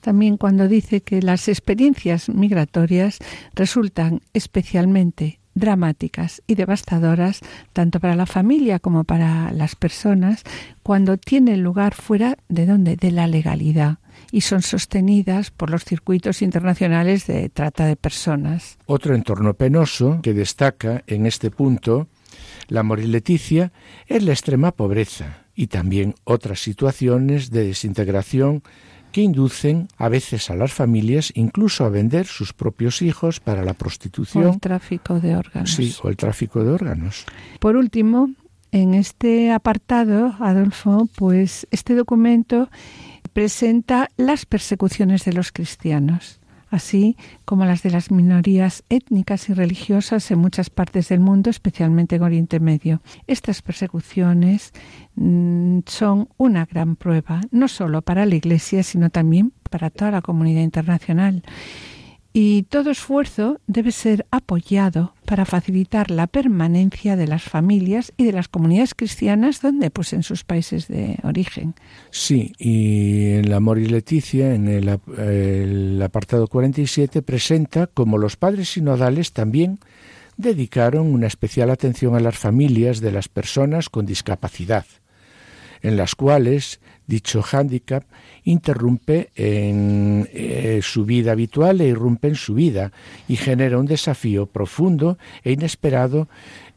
también 0.03 0.37
cuando 0.37 0.69
dice 0.69 1.01
que 1.01 1.23
las 1.23 1.49
experiencias 1.49 2.29
migratorias 2.29 3.21
resultan 3.55 4.21
especialmente 4.35 5.41
dramáticas 5.59 6.43
y 6.47 6.55
devastadoras 6.55 7.41
tanto 7.73 8.01
para 8.01 8.17
la 8.17 8.27
familia 8.27 8.79
como 8.79 9.05
para 9.05 9.51
las 9.53 9.77
personas 9.77 10.43
cuando 10.83 11.17
tienen 11.17 11.63
lugar 11.63 11.95
fuera 11.95 12.37
de 12.49 12.67
donde 12.67 12.97
de 12.97 13.11
la 13.11 13.27
legalidad 13.27 13.99
y 14.31 14.43
son 14.43 14.63
sostenidas 14.63 15.51
por 15.51 15.71
los 15.71 15.85
circuitos 15.85 16.43
internacionales 16.43 17.27
de 17.27 17.49
trata 17.49 17.87
de 17.87 17.97
personas. 17.97 18.79
Otro 18.87 19.15
entorno 19.15 19.55
penoso 19.55 20.21
que 20.23 20.35
destaca 20.35 21.03
en 21.07 21.27
este 21.27 21.51
punto 21.51 22.09
la 22.69 22.83
Leticia 22.83 23.73
es 24.07 24.23
la 24.23 24.33
extrema 24.33 24.73
pobreza 24.73 25.45
y 25.55 25.69
también 25.69 26.15
otras 26.25 26.61
situaciones 26.61 27.51
de 27.51 27.67
desintegración 27.67 28.63
que 29.13 29.23
inducen 29.23 29.89
a 29.97 30.09
veces 30.09 30.51
a 30.51 30.55
las 30.55 30.73
familias 30.73 31.33
incluso 31.35 31.85
a 31.85 31.89
vender 31.89 32.27
sus 32.27 32.53
propios 32.53 33.03
hijos 33.03 33.41
para 33.41 33.65
la 33.65 33.75
prostitución. 33.75 34.47
O 34.47 34.53
el 34.53 34.61
tráfico 34.61 35.21
de 35.21 35.37
órganos. 35.37 35.73
Sí, 35.73 35.95
o 36.03 36.09
el 36.09 36.17
tráfico 36.17 36.63
de 36.63 36.71
órganos. 36.71 37.25
Por 37.61 37.77
último, 37.77 38.31
en 38.71 38.95
este 38.95 39.51
apartado, 39.51 40.35
Adolfo, 40.41 41.09
pues 41.17 41.67
este 41.71 41.95
documento 41.95 42.69
presenta 43.33 44.09
las 44.17 44.47
persecuciones 44.47 45.25
de 45.25 45.33
los 45.33 45.53
cristianos, 45.53 46.38
así 46.71 47.17
como 47.45 47.65
las 47.65 47.83
de 47.83 47.91
las 47.91 48.11
minorías 48.11 48.85
étnicas 48.89 49.49
y 49.49 49.55
religiosas 49.55 50.31
en 50.31 50.39
muchas 50.39 50.71
partes 50.71 51.09
del 51.09 51.21
mundo, 51.21 51.51
especialmente 51.51 52.17
en 52.17 52.23
Oriente 52.23 52.61
Medio. 52.61 53.01
Estas 53.27 53.63
persecuciones 53.63 54.73
mm, 55.17 55.81
son 55.87 56.29
una 56.37 56.67
gran 56.67 56.97
prueba, 56.97 57.41
no 57.51 57.69
solo 57.69 58.03
para 58.03 58.27
la 58.27 58.35
Iglesia, 58.35 58.83
sino 58.83 59.11
también 59.11 59.53
para 59.71 59.91
toda 59.91 60.11
la 60.11 60.23
comunidad 60.23 60.63
internacional 60.63 61.43
y 62.41 62.63
todo 62.63 62.93
esfuerzo 62.93 63.61
debe 63.67 63.91
ser 63.91 64.25
apoyado 64.31 65.13
para 65.25 65.45
facilitar 65.45 66.13
la 66.13 66.29
permanencia 66.29 67.17
de 67.17 67.27
las 67.27 67.43
familias 67.43 68.13
y 68.17 68.27
de 68.27 68.31
las 68.31 68.47
comunidades 68.47 68.95
cristianas 68.95 69.61
donde 69.61 69.91
pues 69.91 70.13
en 70.13 70.23
sus 70.23 70.45
países 70.45 70.87
de 70.87 71.19
origen. 71.25 71.75
Sí, 72.13 72.53
y 72.57 73.33
en 73.33 73.51
la 73.51 73.57
Amor 73.57 73.81
y 73.81 73.87
Leticia, 73.87 74.55
en 74.55 74.69
el, 74.69 75.01
el 75.19 76.01
apartado 76.01 76.47
47, 76.47 77.23
presenta 77.23 77.89
como 77.89 78.19
los 78.19 78.37
padres 78.37 78.69
sinodales 78.69 79.33
también 79.33 79.81
dedicaron 80.37 81.13
una 81.13 81.27
especial 81.27 81.71
atención 81.71 82.15
a 82.15 82.21
las 82.21 82.39
familias 82.39 83.01
de 83.01 83.11
las 83.11 83.27
personas 83.29 83.89
con 83.89 84.07
discapacidad, 84.07 84.87
en 85.83 85.97
las 85.97 86.15
cuales 86.15 86.79
dicho 87.09 87.43
hándicap 87.43 88.05
interrumpe 88.45 89.31
en 89.35 90.29
eh, 90.33 90.81
su 90.83 91.05
vida 91.05 91.33
habitual 91.33 91.81
e 91.81 91.89
irrumpe 91.89 92.29
en 92.29 92.37
su 92.37 92.55
vida 92.55 92.93
y 93.27 93.37
genera 93.37 93.79
un 93.79 93.87
desafío 93.87 94.47
profundo 94.47 95.19
e 95.43 95.51
inesperado 95.51 96.29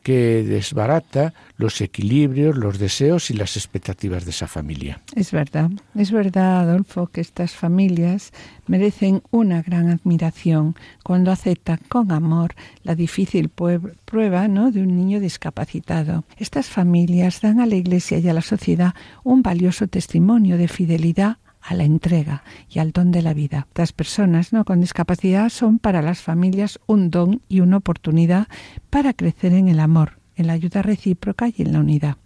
que 0.03 0.43
desbarata 0.43 1.33
los 1.57 1.79
equilibrios, 1.81 2.57
los 2.57 2.79
deseos 2.79 3.29
y 3.29 3.33
las 3.33 3.55
expectativas 3.55 4.25
de 4.25 4.31
esa 4.31 4.47
familia. 4.47 5.01
Es 5.15 5.31
verdad, 5.31 5.69
es 5.95 6.11
verdad, 6.11 6.61
Adolfo, 6.61 7.07
que 7.07 7.21
estas 7.21 7.53
familias 7.53 8.31
merecen 8.67 9.21
una 9.31 9.61
gran 9.61 9.89
admiración 9.89 10.75
cuando 11.03 11.31
aceptan 11.31 11.79
con 11.87 12.11
amor 12.11 12.55
la 12.83 12.95
difícil 12.95 13.49
prueba 13.49 14.47
¿no? 14.47 14.71
de 14.71 14.81
un 14.81 14.95
niño 14.95 15.19
discapacitado. 15.19 16.23
Estas 16.37 16.67
familias 16.67 17.41
dan 17.41 17.59
a 17.59 17.65
la 17.65 17.75
Iglesia 17.75 18.17
y 18.17 18.27
a 18.27 18.33
la 18.33 18.41
sociedad 18.41 18.93
un 19.23 19.43
valioso 19.43 19.87
testimonio 19.87 20.57
de 20.57 20.67
fidelidad 20.67 21.37
a 21.61 21.73
la 21.75 21.83
entrega 21.83 22.43
y 22.69 22.79
al 22.79 22.91
don 22.91 23.11
de 23.11 23.21
la 23.21 23.33
vida. 23.33 23.67
Las 23.75 23.93
personas 23.93 24.53
¿no? 24.53 24.65
con 24.65 24.81
discapacidad 24.81 25.49
son 25.49 25.79
para 25.79 26.01
las 26.01 26.21
familias 26.21 26.79
un 26.87 27.09
don 27.09 27.41
y 27.47 27.61
una 27.61 27.77
oportunidad 27.77 28.47
para 28.89 29.13
crecer 29.13 29.53
en 29.53 29.67
el 29.67 29.79
amor, 29.79 30.19
en 30.35 30.47
la 30.47 30.53
ayuda 30.53 30.81
recíproca 30.81 31.47
y 31.47 31.61
en 31.61 31.73
la 31.73 31.79
unidad. 31.79 32.17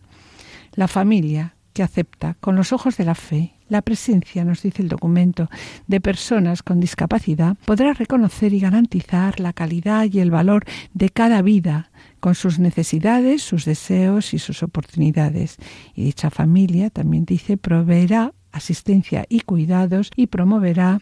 La 0.74 0.88
familia 0.88 1.56
que 1.74 1.84
acepta 1.84 2.36
con 2.40 2.56
los 2.56 2.72
ojos 2.72 2.98
de 2.98 3.06
la 3.06 3.16
fe 3.16 3.56
la 3.68 3.82
presencia, 3.82 4.46
nos 4.46 4.62
dice 4.62 4.82
el 4.82 4.90
documento, 4.90 5.50
de 5.88 6.00
personas 6.00 6.62
con 6.62 6.80
discapacidad, 6.80 7.58
podrá 7.66 7.94
reconocer 7.94 8.54
y 8.54 8.60
garantizar 8.60 9.40
la 9.40 9.54
calidad 9.54 10.06
y 10.12 10.20
el 10.20 10.32
valor 10.32 10.66
de 10.94 11.10
cada 11.10 11.42
vida, 11.42 11.90
con 12.20 12.36
sus 12.36 12.60
necesidades, 12.60 13.44
sus 13.44 13.66
deseos 13.66 14.34
y 14.34 14.40
sus 14.40 14.64
oportunidades. 14.64 15.58
Y 15.96 16.04
dicha 16.04 16.30
familia, 16.30 16.90
también 16.90 17.26
dice, 17.26 17.58
proveerá 17.58 18.34
asistencia 18.56 19.26
y 19.30 19.42
cuidados 19.42 20.12
y 20.16 20.28
promoverá 20.28 21.02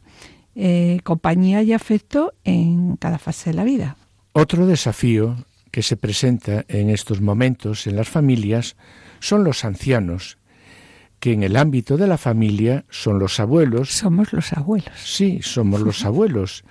eh, 0.56 1.00
compañía 1.04 1.64
y 1.64 1.74
afecto 1.74 2.34
en 2.44 2.98
cada 2.98 3.18
fase 3.18 3.52
de 3.52 3.56
la 3.56 3.64
vida. 3.64 3.98
Otro 4.34 4.66
desafío 4.66 5.38
que 5.72 5.82
se 5.82 5.98
presenta 5.98 6.66
en 6.68 6.90
estos 6.90 7.22
momentos 7.22 7.88
en 7.88 7.96
las 7.96 8.08
familias 8.10 8.76
son 9.20 9.44
los 9.44 9.66
ancianos, 9.66 10.38
que 11.20 11.32
en 11.32 11.42
el 11.42 11.56
ámbito 11.56 11.98
de 11.98 12.06
la 12.06 12.18
familia 12.18 12.86
son 12.90 13.18
los 13.18 13.40
abuelos. 13.40 13.90
Somos 13.90 14.34
los 14.34 14.54
abuelos. 14.54 14.94
Sí, 15.04 15.40
somos 15.42 15.82
los 15.82 16.06
abuelos. 16.06 16.64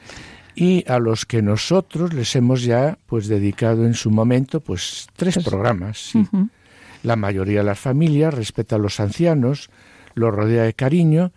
Y 0.55 0.85
a 0.89 0.99
los 0.99 1.25
que 1.25 1.43
nosotros 1.43 2.13
les 2.13 2.37
hemos 2.37 2.63
ya 2.63 2.99
pues 3.07 3.27
dedicado 3.27 3.87
en 3.87 3.95
su 3.95 4.11
momento 4.11 4.61
pues 4.61 5.09
tres 5.17 5.35
pues, 5.35 5.47
programas. 5.47 6.13
La 7.03 7.17
mayoría 7.17 7.61
de 7.61 7.65
las 7.65 7.81
familias 7.81 8.35
respeta 8.35 8.77
a 8.77 8.79
los 8.79 9.01
ancianos, 9.01 9.71
los 10.15 10.35
rodea 10.35 10.65
de 10.65 10.75
cariño 10.75 11.33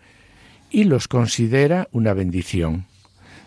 y 0.70 0.84
los 0.84 1.08
considera 1.08 1.88
una 1.92 2.12
bendición, 2.14 2.86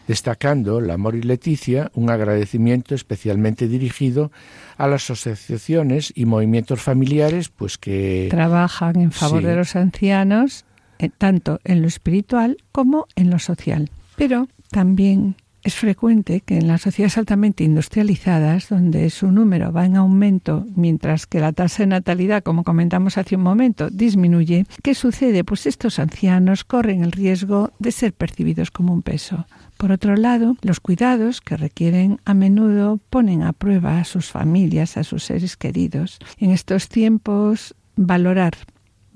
destacando 0.07 0.81
la 0.81 0.95
Amor 0.95 1.15
y 1.15 1.21
Leticia 1.21 1.91
un 1.93 2.09
agradecimiento 2.09 2.95
especialmente 2.95 3.67
dirigido 3.67 4.31
a 4.77 4.87
las 4.87 5.09
asociaciones 5.09 6.11
y 6.15 6.25
movimientos 6.25 6.81
familiares 6.81 7.49
pues 7.49 7.77
que 7.77 8.27
trabajan 8.29 8.99
en 8.99 9.11
favor 9.11 9.43
de 9.43 9.55
los 9.55 9.75
ancianos 9.75 10.65
eh, 10.97 11.09
tanto 11.17 11.59
en 11.63 11.81
lo 11.81 11.87
espiritual 11.87 12.57
como 12.71 13.07
en 13.15 13.29
lo 13.29 13.39
social. 13.39 13.89
Pero 14.15 14.47
también 14.69 15.35
es 15.63 15.75
frecuente 15.75 16.41
que 16.41 16.57
en 16.57 16.67
las 16.67 16.81
sociedades 16.81 17.17
altamente 17.17 17.63
industrializadas, 17.63 18.69
donde 18.69 19.09
su 19.09 19.31
número 19.31 19.71
va 19.71 19.85
en 19.85 19.97
aumento 19.97 20.65
mientras 20.75 21.27
que 21.27 21.39
la 21.39 21.51
tasa 21.51 21.83
de 21.83 21.87
natalidad, 21.87 22.43
como 22.43 22.63
comentamos 22.63 23.17
hace 23.17 23.35
un 23.35 23.43
momento, 23.43 23.89
disminuye, 23.89 24.65
¿qué 24.83 24.95
sucede? 24.95 25.43
Pues 25.43 25.65
estos 25.65 25.99
ancianos 25.99 26.63
corren 26.63 27.03
el 27.03 27.11
riesgo 27.11 27.71
de 27.79 27.91
ser 27.91 28.13
percibidos 28.13 28.71
como 28.71 28.93
un 28.93 29.01
peso. 29.01 29.45
Por 29.77 29.91
otro 29.91 30.15
lado, 30.15 30.55
los 30.61 30.79
cuidados 30.79 31.41
que 31.41 31.57
requieren 31.57 32.19
a 32.25 32.33
menudo 32.33 32.99
ponen 33.09 33.43
a 33.43 33.53
prueba 33.53 33.99
a 33.99 34.05
sus 34.05 34.29
familias, 34.29 34.97
a 34.97 35.03
sus 35.03 35.23
seres 35.23 35.57
queridos. 35.57 36.19
En 36.37 36.51
estos 36.51 36.89
tiempos, 36.89 37.75
valorar 37.95 38.53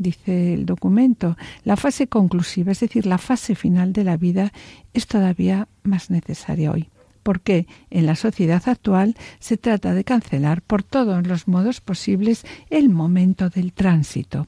dice 0.04 0.54
el 0.54 0.68
documento, 0.68 1.36
la 1.64 1.76
fase 1.76 2.06
conclusiva, 2.06 2.72
es 2.72 2.82
decir, 2.82 3.08
la 3.08 3.18
fase 3.18 3.56
final 3.56 3.91
de 3.93 4.04
la 4.04 4.18
vida, 4.18 4.54
es 4.93 5.08
todavía 5.08 5.68
más 5.82 6.12
necesaria 6.12 6.72
hoy 6.72 6.89
porque 7.24 7.68
en 7.89 8.06
la 8.06 8.16
sociedad 8.16 8.62
actual 8.66 9.16
se 9.39 9.56
trata 9.56 9.93
de 9.93 10.04
cancelar 10.04 10.62
por 10.62 10.84
todos 10.84 11.26
los 11.26 11.47
modos 11.47 11.80
posibles 11.80 12.45
el 12.70 12.89
momento 12.89 13.49
del 13.49 13.72
tránsito. 13.72 14.45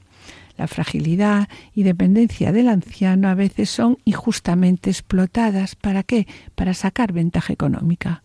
La 0.56 0.68
fragilidad 0.68 1.48
y 1.74 1.82
dependencia 1.82 2.52
del 2.52 2.68
anciano 2.68 3.28
a 3.28 3.34
veces 3.34 3.68
son 3.70 3.98
injustamente 4.04 4.90
explotadas. 4.90 5.74
¿Para 5.74 6.02
qué? 6.02 6.26
Para 6.54 6.72
sacar 6.74 7.12
ventaja 7.12 7.52
económica. 7.52 8.22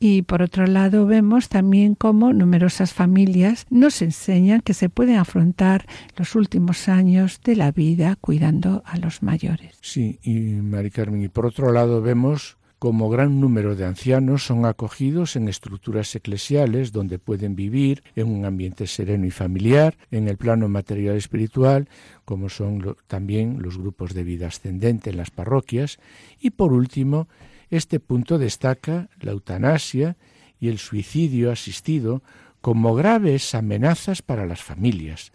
Y 0.00 0.22
por 0.22 0.42
otro 0.42 0.66
lado 0.66 1.06
vemos 1.06 1.48
también 1.48 1.94
cómo 1.94 2.32
numerosas 2.32 2.92
familias 2.92 3.66
nos 3.70 4.02
enseñan 4.02 4.60
que 4.60 4.74
se 4.74 4.88
pueden 4.88 5.16
afrontar 5.16 5.86
los 6.16 6.34
últimos 6.34 6.88
años 6.88 7.40
de 7.44 7.56
la 7.56 7.72
vida 7.72 8.16
cuidando 8.20 8.82
a 8.84 8.98
los 8.98 9.22
mayores. 9.22 9.78
Sí, 9.80 10.18
y 10.22 10.32
Mari 10.32 10.90
Carmen, 10.90 11.22
y 11.22 11.28
por 11.28 11.46
otro 11.46 11.72
lado 11.72 12.02
vemos 12.02 12.58
como 12.84 13.08
gran 13.08 13.40
número 13.40 13.76
de 13.76 13.86
ancianos 13.86 14.44
son 14.44 14.66
acogidos 14.66 15.36
en 15.36 15.48
estructuras 15.48 16.14
eclesiales 16.14 16.92
donde 16.92 17.18
pueden 17.18 17.56
vivir 17.56 18.02
en 18.14 18.28
un 18.28 18.44
ambiente 18.44 18.86
sereno 18.86 19.24
y 19.24 19.30
familiar, 19.30 19.96
en 20.10 20.28
el 20.28 20.36
plano 20.36 20.68
material 20.68 21.14
y 21.14 21.18
espiritual, 21.18 21.88
como 22.26 22.50
son 22.50 22.94
también 23.06 23.62
los 23.62 23.78
grupos 23.78 24.12
de 24.12 24.24
vida 24.24 24.48
ascendente 24.48 25.08
en 25.08 25.16
las 25.16 25.30
parroquias, 25.30 25.98
y 26.38 26.50
por 26.50 26.74
último, 26.74 27.26
este 27.74 28.00
punto 28.00 28.38
destaca 28.38 29.08
la 29.20 29.32
eutanasia 29.32 30.16
y 30.58 30.68
el 30.68 30.78
suicidio 30.78 31.50
asistido 31.50 32.22
como 32.60 32.94
graves 32.94 33.54
amenazas 33.54 34.22
para 34.22 34.46
las 34.46 34.62
familias, 34.62 35.32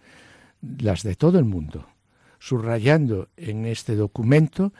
las 0.62 1.04
de 1.04 1.16
todo 1.16 1.38
el 1.38 1.46
mundo, 1.46 1.88
subrayando 2.40 3.30
en 3.38 3.66
este 3.66 3.96
documento 3.96 4.74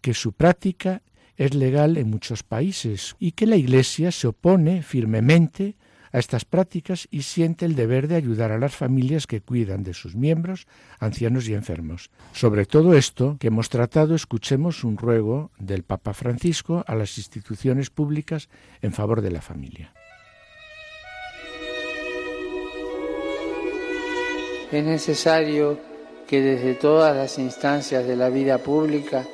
que 0.00 0.14
su 0.14 0.32
práctica 0.32 1.02
es 1.36 1.54
legal 1.54 1.96
en 1.96 2.10
muchos 2.10 2.42
países 2.42 3.14
y 3.18 3.32
que 3.32 3.46
la 3.46 3.56
Iglesia 3.56 4.10
se 4.10 4.26
opone 4.26 4.82
firmemente 4.82 5.76
a 6.16 6.18
estas 6.18 6.46
prácticas 6.46 7.08
y 7.10 7.22
siente 7.22 7.66
el 7.66 7.76
deber 7.76 8.08
de 8.08 8.16
ayudar 8.16 8.50
a 8.50 8.58
las 8.58 8.74
familias 8.74 9.26
que 9.26 9.42
cuidan 9.42 9.82
de 9.82 9.92
sus 9.92 10.16
miembros, 10.16 10.66
ancianos 10.98 11.46
y 11.46 11.52
enfermos. 11.52 12.08
Sobre 12.32 12.64
todo 12.64 12.94
esto 12.94 13.36
que 13.38 13.48
hemos 13.48 13.68
tratado, 13.68 14.14
escuchemos 14.14 14.82
un 14.82 14.96
ruego 14.96 15.50
del 15.58 15.82
Papa 15.82 16.14
Francisco 16.14 16.82
a 16.86 16.94
las 16.94 17.18
instituciones 17.18 17.90
públicas 17.90 18.48
en 18.80 18.94
favor 18.94 19.20
de 19.20 19.30
la 19.30 19.42
familia. 19.42 19.92
Es 24.72 24.84
necesario 24.86 25.78
que 26.26 26.40
desde 26.40 26.76
todas 26.76 27.14
las 27.14 27.38
instancias 27.38 28.06
de 28.06 28.16
la 28.16 28.30
vida 28.30 28.56
pública 28.56 29.26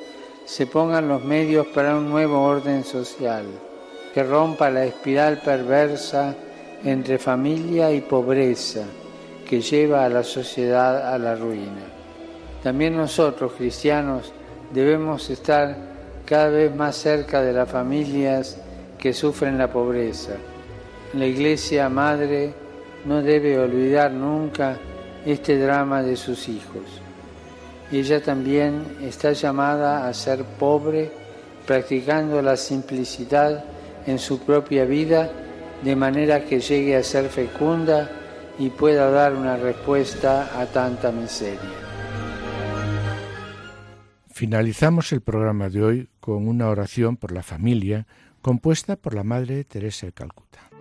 se 0.43 0.67
pongan 0.67 1.07
los 1.07 1.23
medios 1.23 1.65
para 1.67 1.95
un 1.95 2.09
nuevo 2.09 2.43
orden 2.43 2.83
social, 2.83 3.45
que 4.13 4.21
rompa 4.21 4.69
la 4.69 4.83
espiral 4.83 5.39
perversa 5.45 6.35
entre 6.83 7.17
familia 7.17 7.91
y 7.91 8.01
pobreza 8.01 8.83
que 9.47 9.61
lleva 9.61 10.05
a 10.05 10.09
la 10.09 10.23
sociedad 10.23 11.13
a 11.13 11.17
la 11.17 11.35
ruina. 11.35 11.81
También 12.61 12.95
nosotros, 12.95 13.53
cristianos, 13.57 14.33
debemos 14.73 15.29
estar 15.29 15.75
cada 16.25 16.49
vez 16.49 16.75
más 16.75 16.95
cerca 16.95 17.41
de 17.41 17.53
las 17.53 17.69
familias 17.69 18.57
que 18.97 19.13
sufren 19.13 19.57
la 19.57 19.71
pobreza. 19.71 20.33
La 21.13 21.25
Iglesia 21.25 21.89
Madre 21.89 22.53
no 23.05 23.21
debe 23.21 23.59
olvidar 23.59 24.11
nunca 24.11 24.77
este 25.25 25.59
drama 25.59 26.01
de 26.01 26.15
sus 26.15 26.47
hijos. 26.49 26.83
Ella 27.91 28.23
también 28.23 28.97
está 29.01 29.33
llamada 29.33 30.07
a 30.07 30.13
ser 30.13 30.43
pobre, 30.43 31.11
practicando 31.67 32.41
la 32.41 32.57
simplicidad 32.57 33.63
en 34.07 34.19
su 34.19 34.39
propia 34.39 34.85
vida, 34.85 35.29
de 35.83 35.95
manera 35.95 36.45
que 36.45 36.59
llegue 36.59 36.95
a 36.95 37.03
ser 37.03 37.29
fecunda 37.29 38.09
y 38.57 38.69
pueda 38.69 39.09
dar 39.09 39.33
una 39.33 39.57
respuesta 39.57 40.59
a 40.59 40.65
tanta 40.65 41.11
miseria. 41.11 41.59
Finalizamos 44.31 45.11
el 45.11 45.21
programa 45.21 45.69
de 45.69 45.83
hoy 45.83 46.09
con 46.19 46.47
una 46.47 46.69
oración 46.69 47.17
por 47.17 47.31
la 47.31 47.43
familia 47.43 48.07
compuesta 48.41 48.95
por 48.95 49.13
la 49.13 49.23
Madre 49.23 49.63
Teresa 49.63 50.05
de 50.05 50.11
Calcuta. 50.11 50.72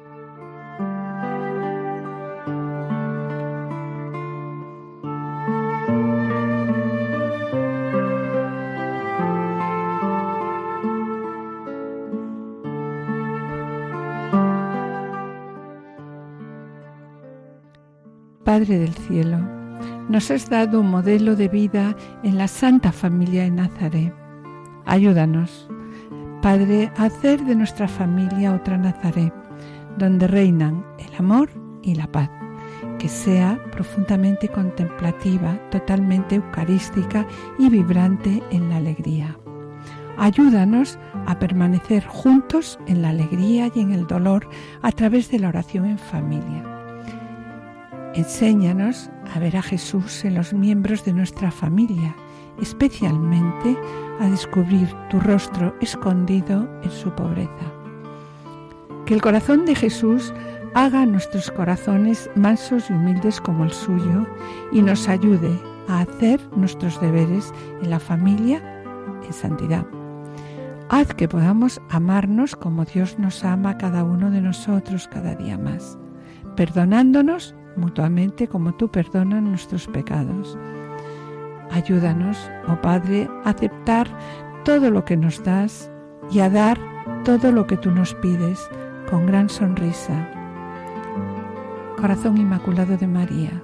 Padre 18.62 18.78
del 18.78 18.94
Cielo, 18.94 19.38
nos 20.08 20.30
has 20.30 20.48
dado 20.48 20.82
un 20.82 20.88
modelo 20.88 21.34
de 21.34 21.48
vida 21.48 21.96
en 22.22 22.38
la 22.38 22.46
Santa 22.46 22.92
Familia 22.92 23.42
de 23.42 23.50
Nazaret. 23.50 24.14
Ayúdanos, 24.86 25.68
Padre, 26.40 26.92
a 26.96 27.06
hacer 27.06 27.44
de 27.44 27.56
nuestra 27.56 27.88
familia 27.88 28.54
otra 28.54 28.78
Nazaret, 28.78 29.34
donde 29.98 30.28
reinan 30.28 30.86
el 31.00 31.12
amor 31.18 31.50
y 31.82 31.96
la 31.96 32.06
paz, 32.06 32.30
que 33.00 33.08
sea 33.08 33.58
profundamente 33.72 34.46
contemplativa, 34.46 35.58
totalmente 35.72 36.36
eucarística 36.36 37.26
y 37.58 37.68
vibrante 37.68 38.44
en 38.52 38.70
la 38.70 38.76
alegría. 38.76 39.36
Ayúdanos 40.18 41.00
a 41.26 41.36
permanecer 41.40 42.06
juntos 42.06 42.78
en 42.86 43.02
la 43.02 43.08
alegría 43.08 43.72
y 43.74 43.80
en 43.80 43.90
el 43.90 44.06
dolor 44.06 44.48
a 44.82 44.92
través 44.92 45.32
de 45.32 45.40
la 45.40 45.48
oración 45.48 45.84
en 45.84 45.98
familia 45.98 46.81
Enséñanos 48.14 49.10
a 49.34 49.38
ver 49.38 49.56
a 49.56 49.62
Jesús 49.62 50.24
en 50.26 50.34
los 50.34 50.52
miembros 50.52 51.02
de 51.06 51.14
nuestra 51.14 51.50
familia, 51.50 52.14
especialmente 52.60 53.74
a 54.20 54.28
descubrir 54.28 54.88
tu 55.08 55.18
rostro 55.18 55.74
escondido 55.80 56.68
en 56.82 56.90
su 56.90 57.10
pobreza. 57.14 57.72
Que 59.06 59.14
el 59.14 59.22
corazón 59.22 59.64
de 59.64 59.74
Jesús 59.74 60.34
haga 60.74 61.06
nuestros 61.06 61.50
corazones 61.50 62.30
mansos 62.34 62.90
y 62.90 62.92
humildes 62.92 63.40
como 63.40 63.64
el 63.64 63.72
suyo 63.72 64.26
y 64.72 64.82
nos 64.82 65.08
ayude 65.08 65.58
a 65.88 66.00
hacer 66.00 66.38
nuestros 66.54 67.00
deberes 67.00 67.54
en 67.82 67.88
la 67.88 67.98
familia 67.98 68.62
en 69.24 69.32
santidad. 69.32 69.86
Haz 70.90 71.14
que 71.14 71.28
podamos 71.28 71.80
amarnos 71.88 72.56
como 72.56 72.84
Dios 72.84 73.18
nos 73.18 73.42
ama 73.42 73.78
cada 73.78 74.04
uno 74.04 74.30
de 74.30 74.42
nosotros 74.42 75.08
cada 75.08 75.34
día 75.34 75.56
más, 75.56 75.98
perdonándonos 76.56 77.54
mutuamente 77.76 78.48
como 78.48 78.74
tú 78.74 78.90
perdonas 78.90 79.42
nuestros 79.42 79.86
pecados. 79.86 80.58
Ayúdanos, 81.70 82.50
oh 82.68 82.80
Padre, 82.80 83.28
a 83.44 83.50
aceptar 83.50 84.06
todo 84.64 84.90
lo 84.90 85.04
que 85.04 85.16
nos 85.16 85.42
das 85.42 85.90
y 86.30 86.40
a 86.40 86.50
dar 86.50 86.78
todo 87.24 87.50
lo 87.52 87.66
que 87.66 87.76
tú 87.76 87.90
nos 87.90 88.14
pides 88.16 88.68
con 89.10 89.26
gran 89.26 89.48
sonrisa. 89.48 90.28
Corazón 91.96 92.36
Inmaculado 92.38 92.96
de 92.96 93.06
María, 93.06 93.62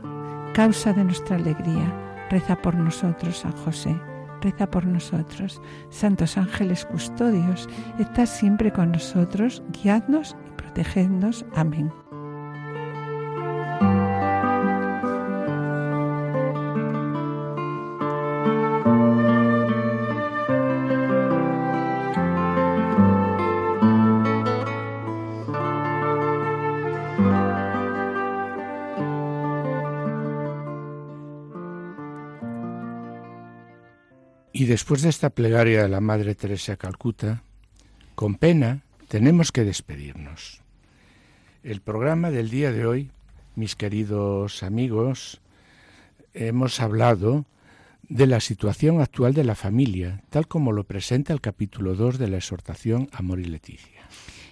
causa 0.55 0.93
de 0.93 1.05
nuestra 1.05 1.37
alegría, 1.37 1.93
reza 2.31 2.57
por 2.57 2.75
nosotros, 2.75 3.39
San 3.39 3.53
José, 3.53 3.99
reza 4.41 4.71
por 4.71 4.87
nosotros. 4.87 5.61
Santos 5.91 6.39
ángeles 6.39 6.85
custodios, 6.85 7.69
estás 7.99 8.31
siempre 8.31 8.73
con 8.73 8.93
nosotros, 8.93 9.63
guiadnos 9.73 10.37
y 10.47 10.63
protegednos. 10.63 11.45
Amén. 11.55 11.93
Después 34.79 35.03
de 35.03 35.09
esta 35.09 35.31
plegaria 35.31 35.83
de 35.83 35.89
la 35.89 36.01
Madre 36.01 36.37
Teresa 36.37 36.71
de 36.71 36.79
Calcuta, 36.79 37.43
con 38.15 38.37
pena 38.37 38.85
tenemos 39.09 39.51
que 39.51 39.65
despedirnos. 39.65 40.63
El 41.65 41.81
programa 41.81 42.31
del 42.31 42.49
día 42.49 42.71
de 42.71 42.87
hoy, 42.87 43.11
mis 43.57 43.75
queridos 43.75 44.63
amigos, 44.63 45.41
hemos 46.33 46.79
hablado 46.79 47.45
de 48.09 48.29
la 48.29 48.39
situación 48.39 49.01
actual 49.01 49.35
de 49.35 49.43
la 49.43 49.57
familia, 49.57 50.23
tal 50.31 50.47
como 50.47 50.71
lo 50.71 50.85
presenta 50.85 51.33
el 51.33 51.41
capítulo 51.41 51.97
2 51.97 52.17
de 52.17 52.29
la 52.29 52.37
exhortación 52.37 53.09
Amor 53.11 53.41
y 53.41 53.47
Leticia. 53.47 53.98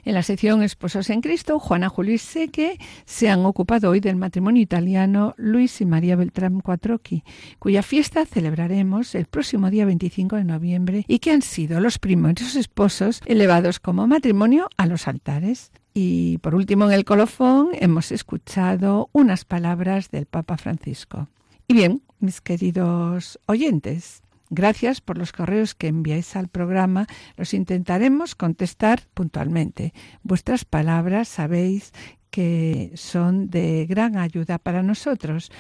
En 0.06 0.14
la 0.14 0.22
sección 0.22 0.62
Esposos 0.62 1.10
en 1.10 1.20
Cristo, 1.20 1.58
Juana 1.58 1.88
Julio 1.88 2.16
Seque 2.16 2.78
se 3.06 3.28
han 3.28 3.44
ocupado 3.44 3.90
hoy 3.90 3.98
del 3.98 4.14
matrimonio 4.14 4.62
italiano 4.62 5.34
Luis 5.36 5.80
y 5.80 5.84
María 5.84 6.14
Beltrán 6.14 6.60
Quattrocchi, 6.60 7.24
cuya 7.58 7.82
fiesta 7.82 8.24
celebraremos 8.24 9.16
el 9.16 9.26
próximo 9.26 9.68
día 9.68 9.84
25 9.84 10.36
de 10.36 10.44
noviembre 10.44 11.04
y 11.08 11.18
que 11.18 11.32
han 11.32 11.42
sido 11.42 11.80
los 11.80 11.98
primeros 11.98 12.54
esposos 12.54 13.20
elevados 13.26 13.80
como 13.80 14.06
matrimonio 14.06 14.68
a 14.76 14.86
los 14.86 15.08
altares. 15.08 15.72
Y 15.92 16.38
por 16.38 16.54
último, 16.54 16.86
en 16.86 16.92
el 16.92 17.04
colofón 17.04 17.70
hemos 17.72 18.12
escuchado 18.12 19.10
unas 19.10 19.44
palabras 19.44 20.12
del 20.12 20.26
Papa 20.26 20.56
Francisco. 20.56 21.26
Y 21.66 21.74
bien, 21.74 22.00
mis 22.20 22.40
queridos 22.40 23.40
oyentes, 23.46 24.22
Gracias 24.50 25.00
por 25.00 25.18
los 25.18 25.32
correos 25.32 25.74
que 25.74 25.88
enviáis 25.88 26.36
al 26.36 26.48
programa. 26.48 27.06
Los 27.36 27.54
intentaremos 27.54 28.34
contestar 28.34 29.02
puntualmente. 29.14 29.92
Vuestras 30.22 30.64
palabras 30.64 31.28
sabéis 31.28 31.92
que 32.30 32.92
son 32.94 33.50
de 33.50 33.86
gran 33.86 34.16
ayuda 34.16 34.58
para 34.58 34.82
nosotros. 34.82 35.50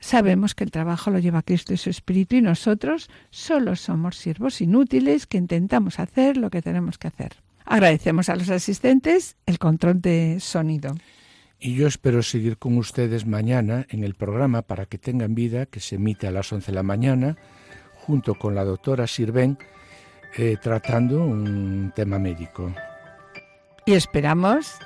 Sabemos 0.00 0.54
que 0.54 0.64
el 0.64 0.72
trabajo 0.72 1.10
lo 1.10 1.20
lleva 1.20 1.42
Cristo 1.42 1.72
y 1.72 1.76
su 1.76 1.90
Espíritu 1.90 2.34
y 2.34 2.42
nosotros 2.42 3.08
solo 3.30 3.76
somos 3.76 4.16
siervos 4.16 4.60
inútiles 4.60 5.26
que 5.26 5.38
intentamos 5.38 6.00
hacer 6.00 6.36
lo 6.36 6.50
que 6.50 6.62
tenemos 6.62 6.98
que 6.98 7.08
hacer. 7.08 7.34
Agradecemos 7.64 8.28
a 8.28 8.34
los 8.34 8.50
asistentes 8.50 9.36
el 9.46 9.60
control 9.60 10.00
de 10.00 10.38
sonido. 10.40 10.96
Y 11.60 11.76
yo 11.76 11.86
espero 11.86 12.24
seguir 12.24 12.58
con 12.58 12.76
ustedes 12.76 13.24
mañana 13.24 13.86
en 13.90 14.02
el 14.02 14.14
programa 14.14 14.62
para 14.62 14.86
que 14.86 14.98
tengan 14.98 15.36
vida, 15.36 15.66
que 15.66 15.78
se 15.78 15.94
emite 15.94 16.26
a 16.26 16.32
las 16.32 16.52
11 16.52 16.72
de 16.72 16.74
la 16.74 16.82
mañana 16.82 17.36
junto 18.06 18.34
con 18.34 18.54
la 18.54 18.64
doctora 18.64 19.06
Sirven, 19.06 19.58
eh, 20.36 20.56
tratando 20.60 21.22
un 21.22 21.92
tema 21.94 22.18
médico. 22.18 22.72
Y 23.84 23.94
esperamos 23.94 24.78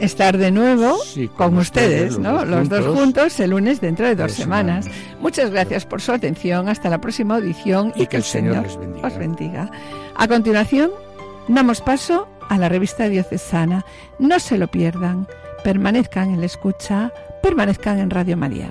estar 0.00 0.38
de 0.38 0.50
nuevo 0.50 0.96
con, 1.36 1.56
ustedes, 1.58 2.18
¿no? 2.18 2.44
Los, 2.44 2.68
dos 2.68 2.86
juntos 2.96 3.38
el 3.40 3.50
lunes 3.50 3.80
dentro 3.80 4.06
de 4.06 4.16
dos 4.16 4.32
semanas. 4.32 4.86
Muchas 5.20 5.50
gracias 5.50 5.84
por 5.84 6.00
su 6.00 6.12
atención. 6.12 6.68
Hasta 6.68 6.88
la 6.88 7.00
próxima 7.00 7.36
audición 7.36 7.92
y, 7.94 8.06
que, 8.06 8.16
el 8.16 8.22
Señor, 8.22 8.62
les 8.62 8.78
bendiga. 8.78 9.06
os 9.06 9.18
bendiga. 9.18 9.70
A 10.16 10.26
continuación, 10.26 10.90
damos 11.48 11.80
paso 11.80 12.28
a 12.48 12.58
la 12.58 12.68
revista 12.68 13.08
diocesana. 13.08 13.84
No 14.18 14.40
se 14.40 14.58
lo 14.58 14.68
pierdan. 14.68 15.26
Permanezcan 15.62 16.30
en 16.30 16.40
la 16.40 16.46
escucha, 16.46 17.12
permanezcan 17.42 17.98
en 17.98 18.10
Radio 18.10 18.36
María. 18.36 18.70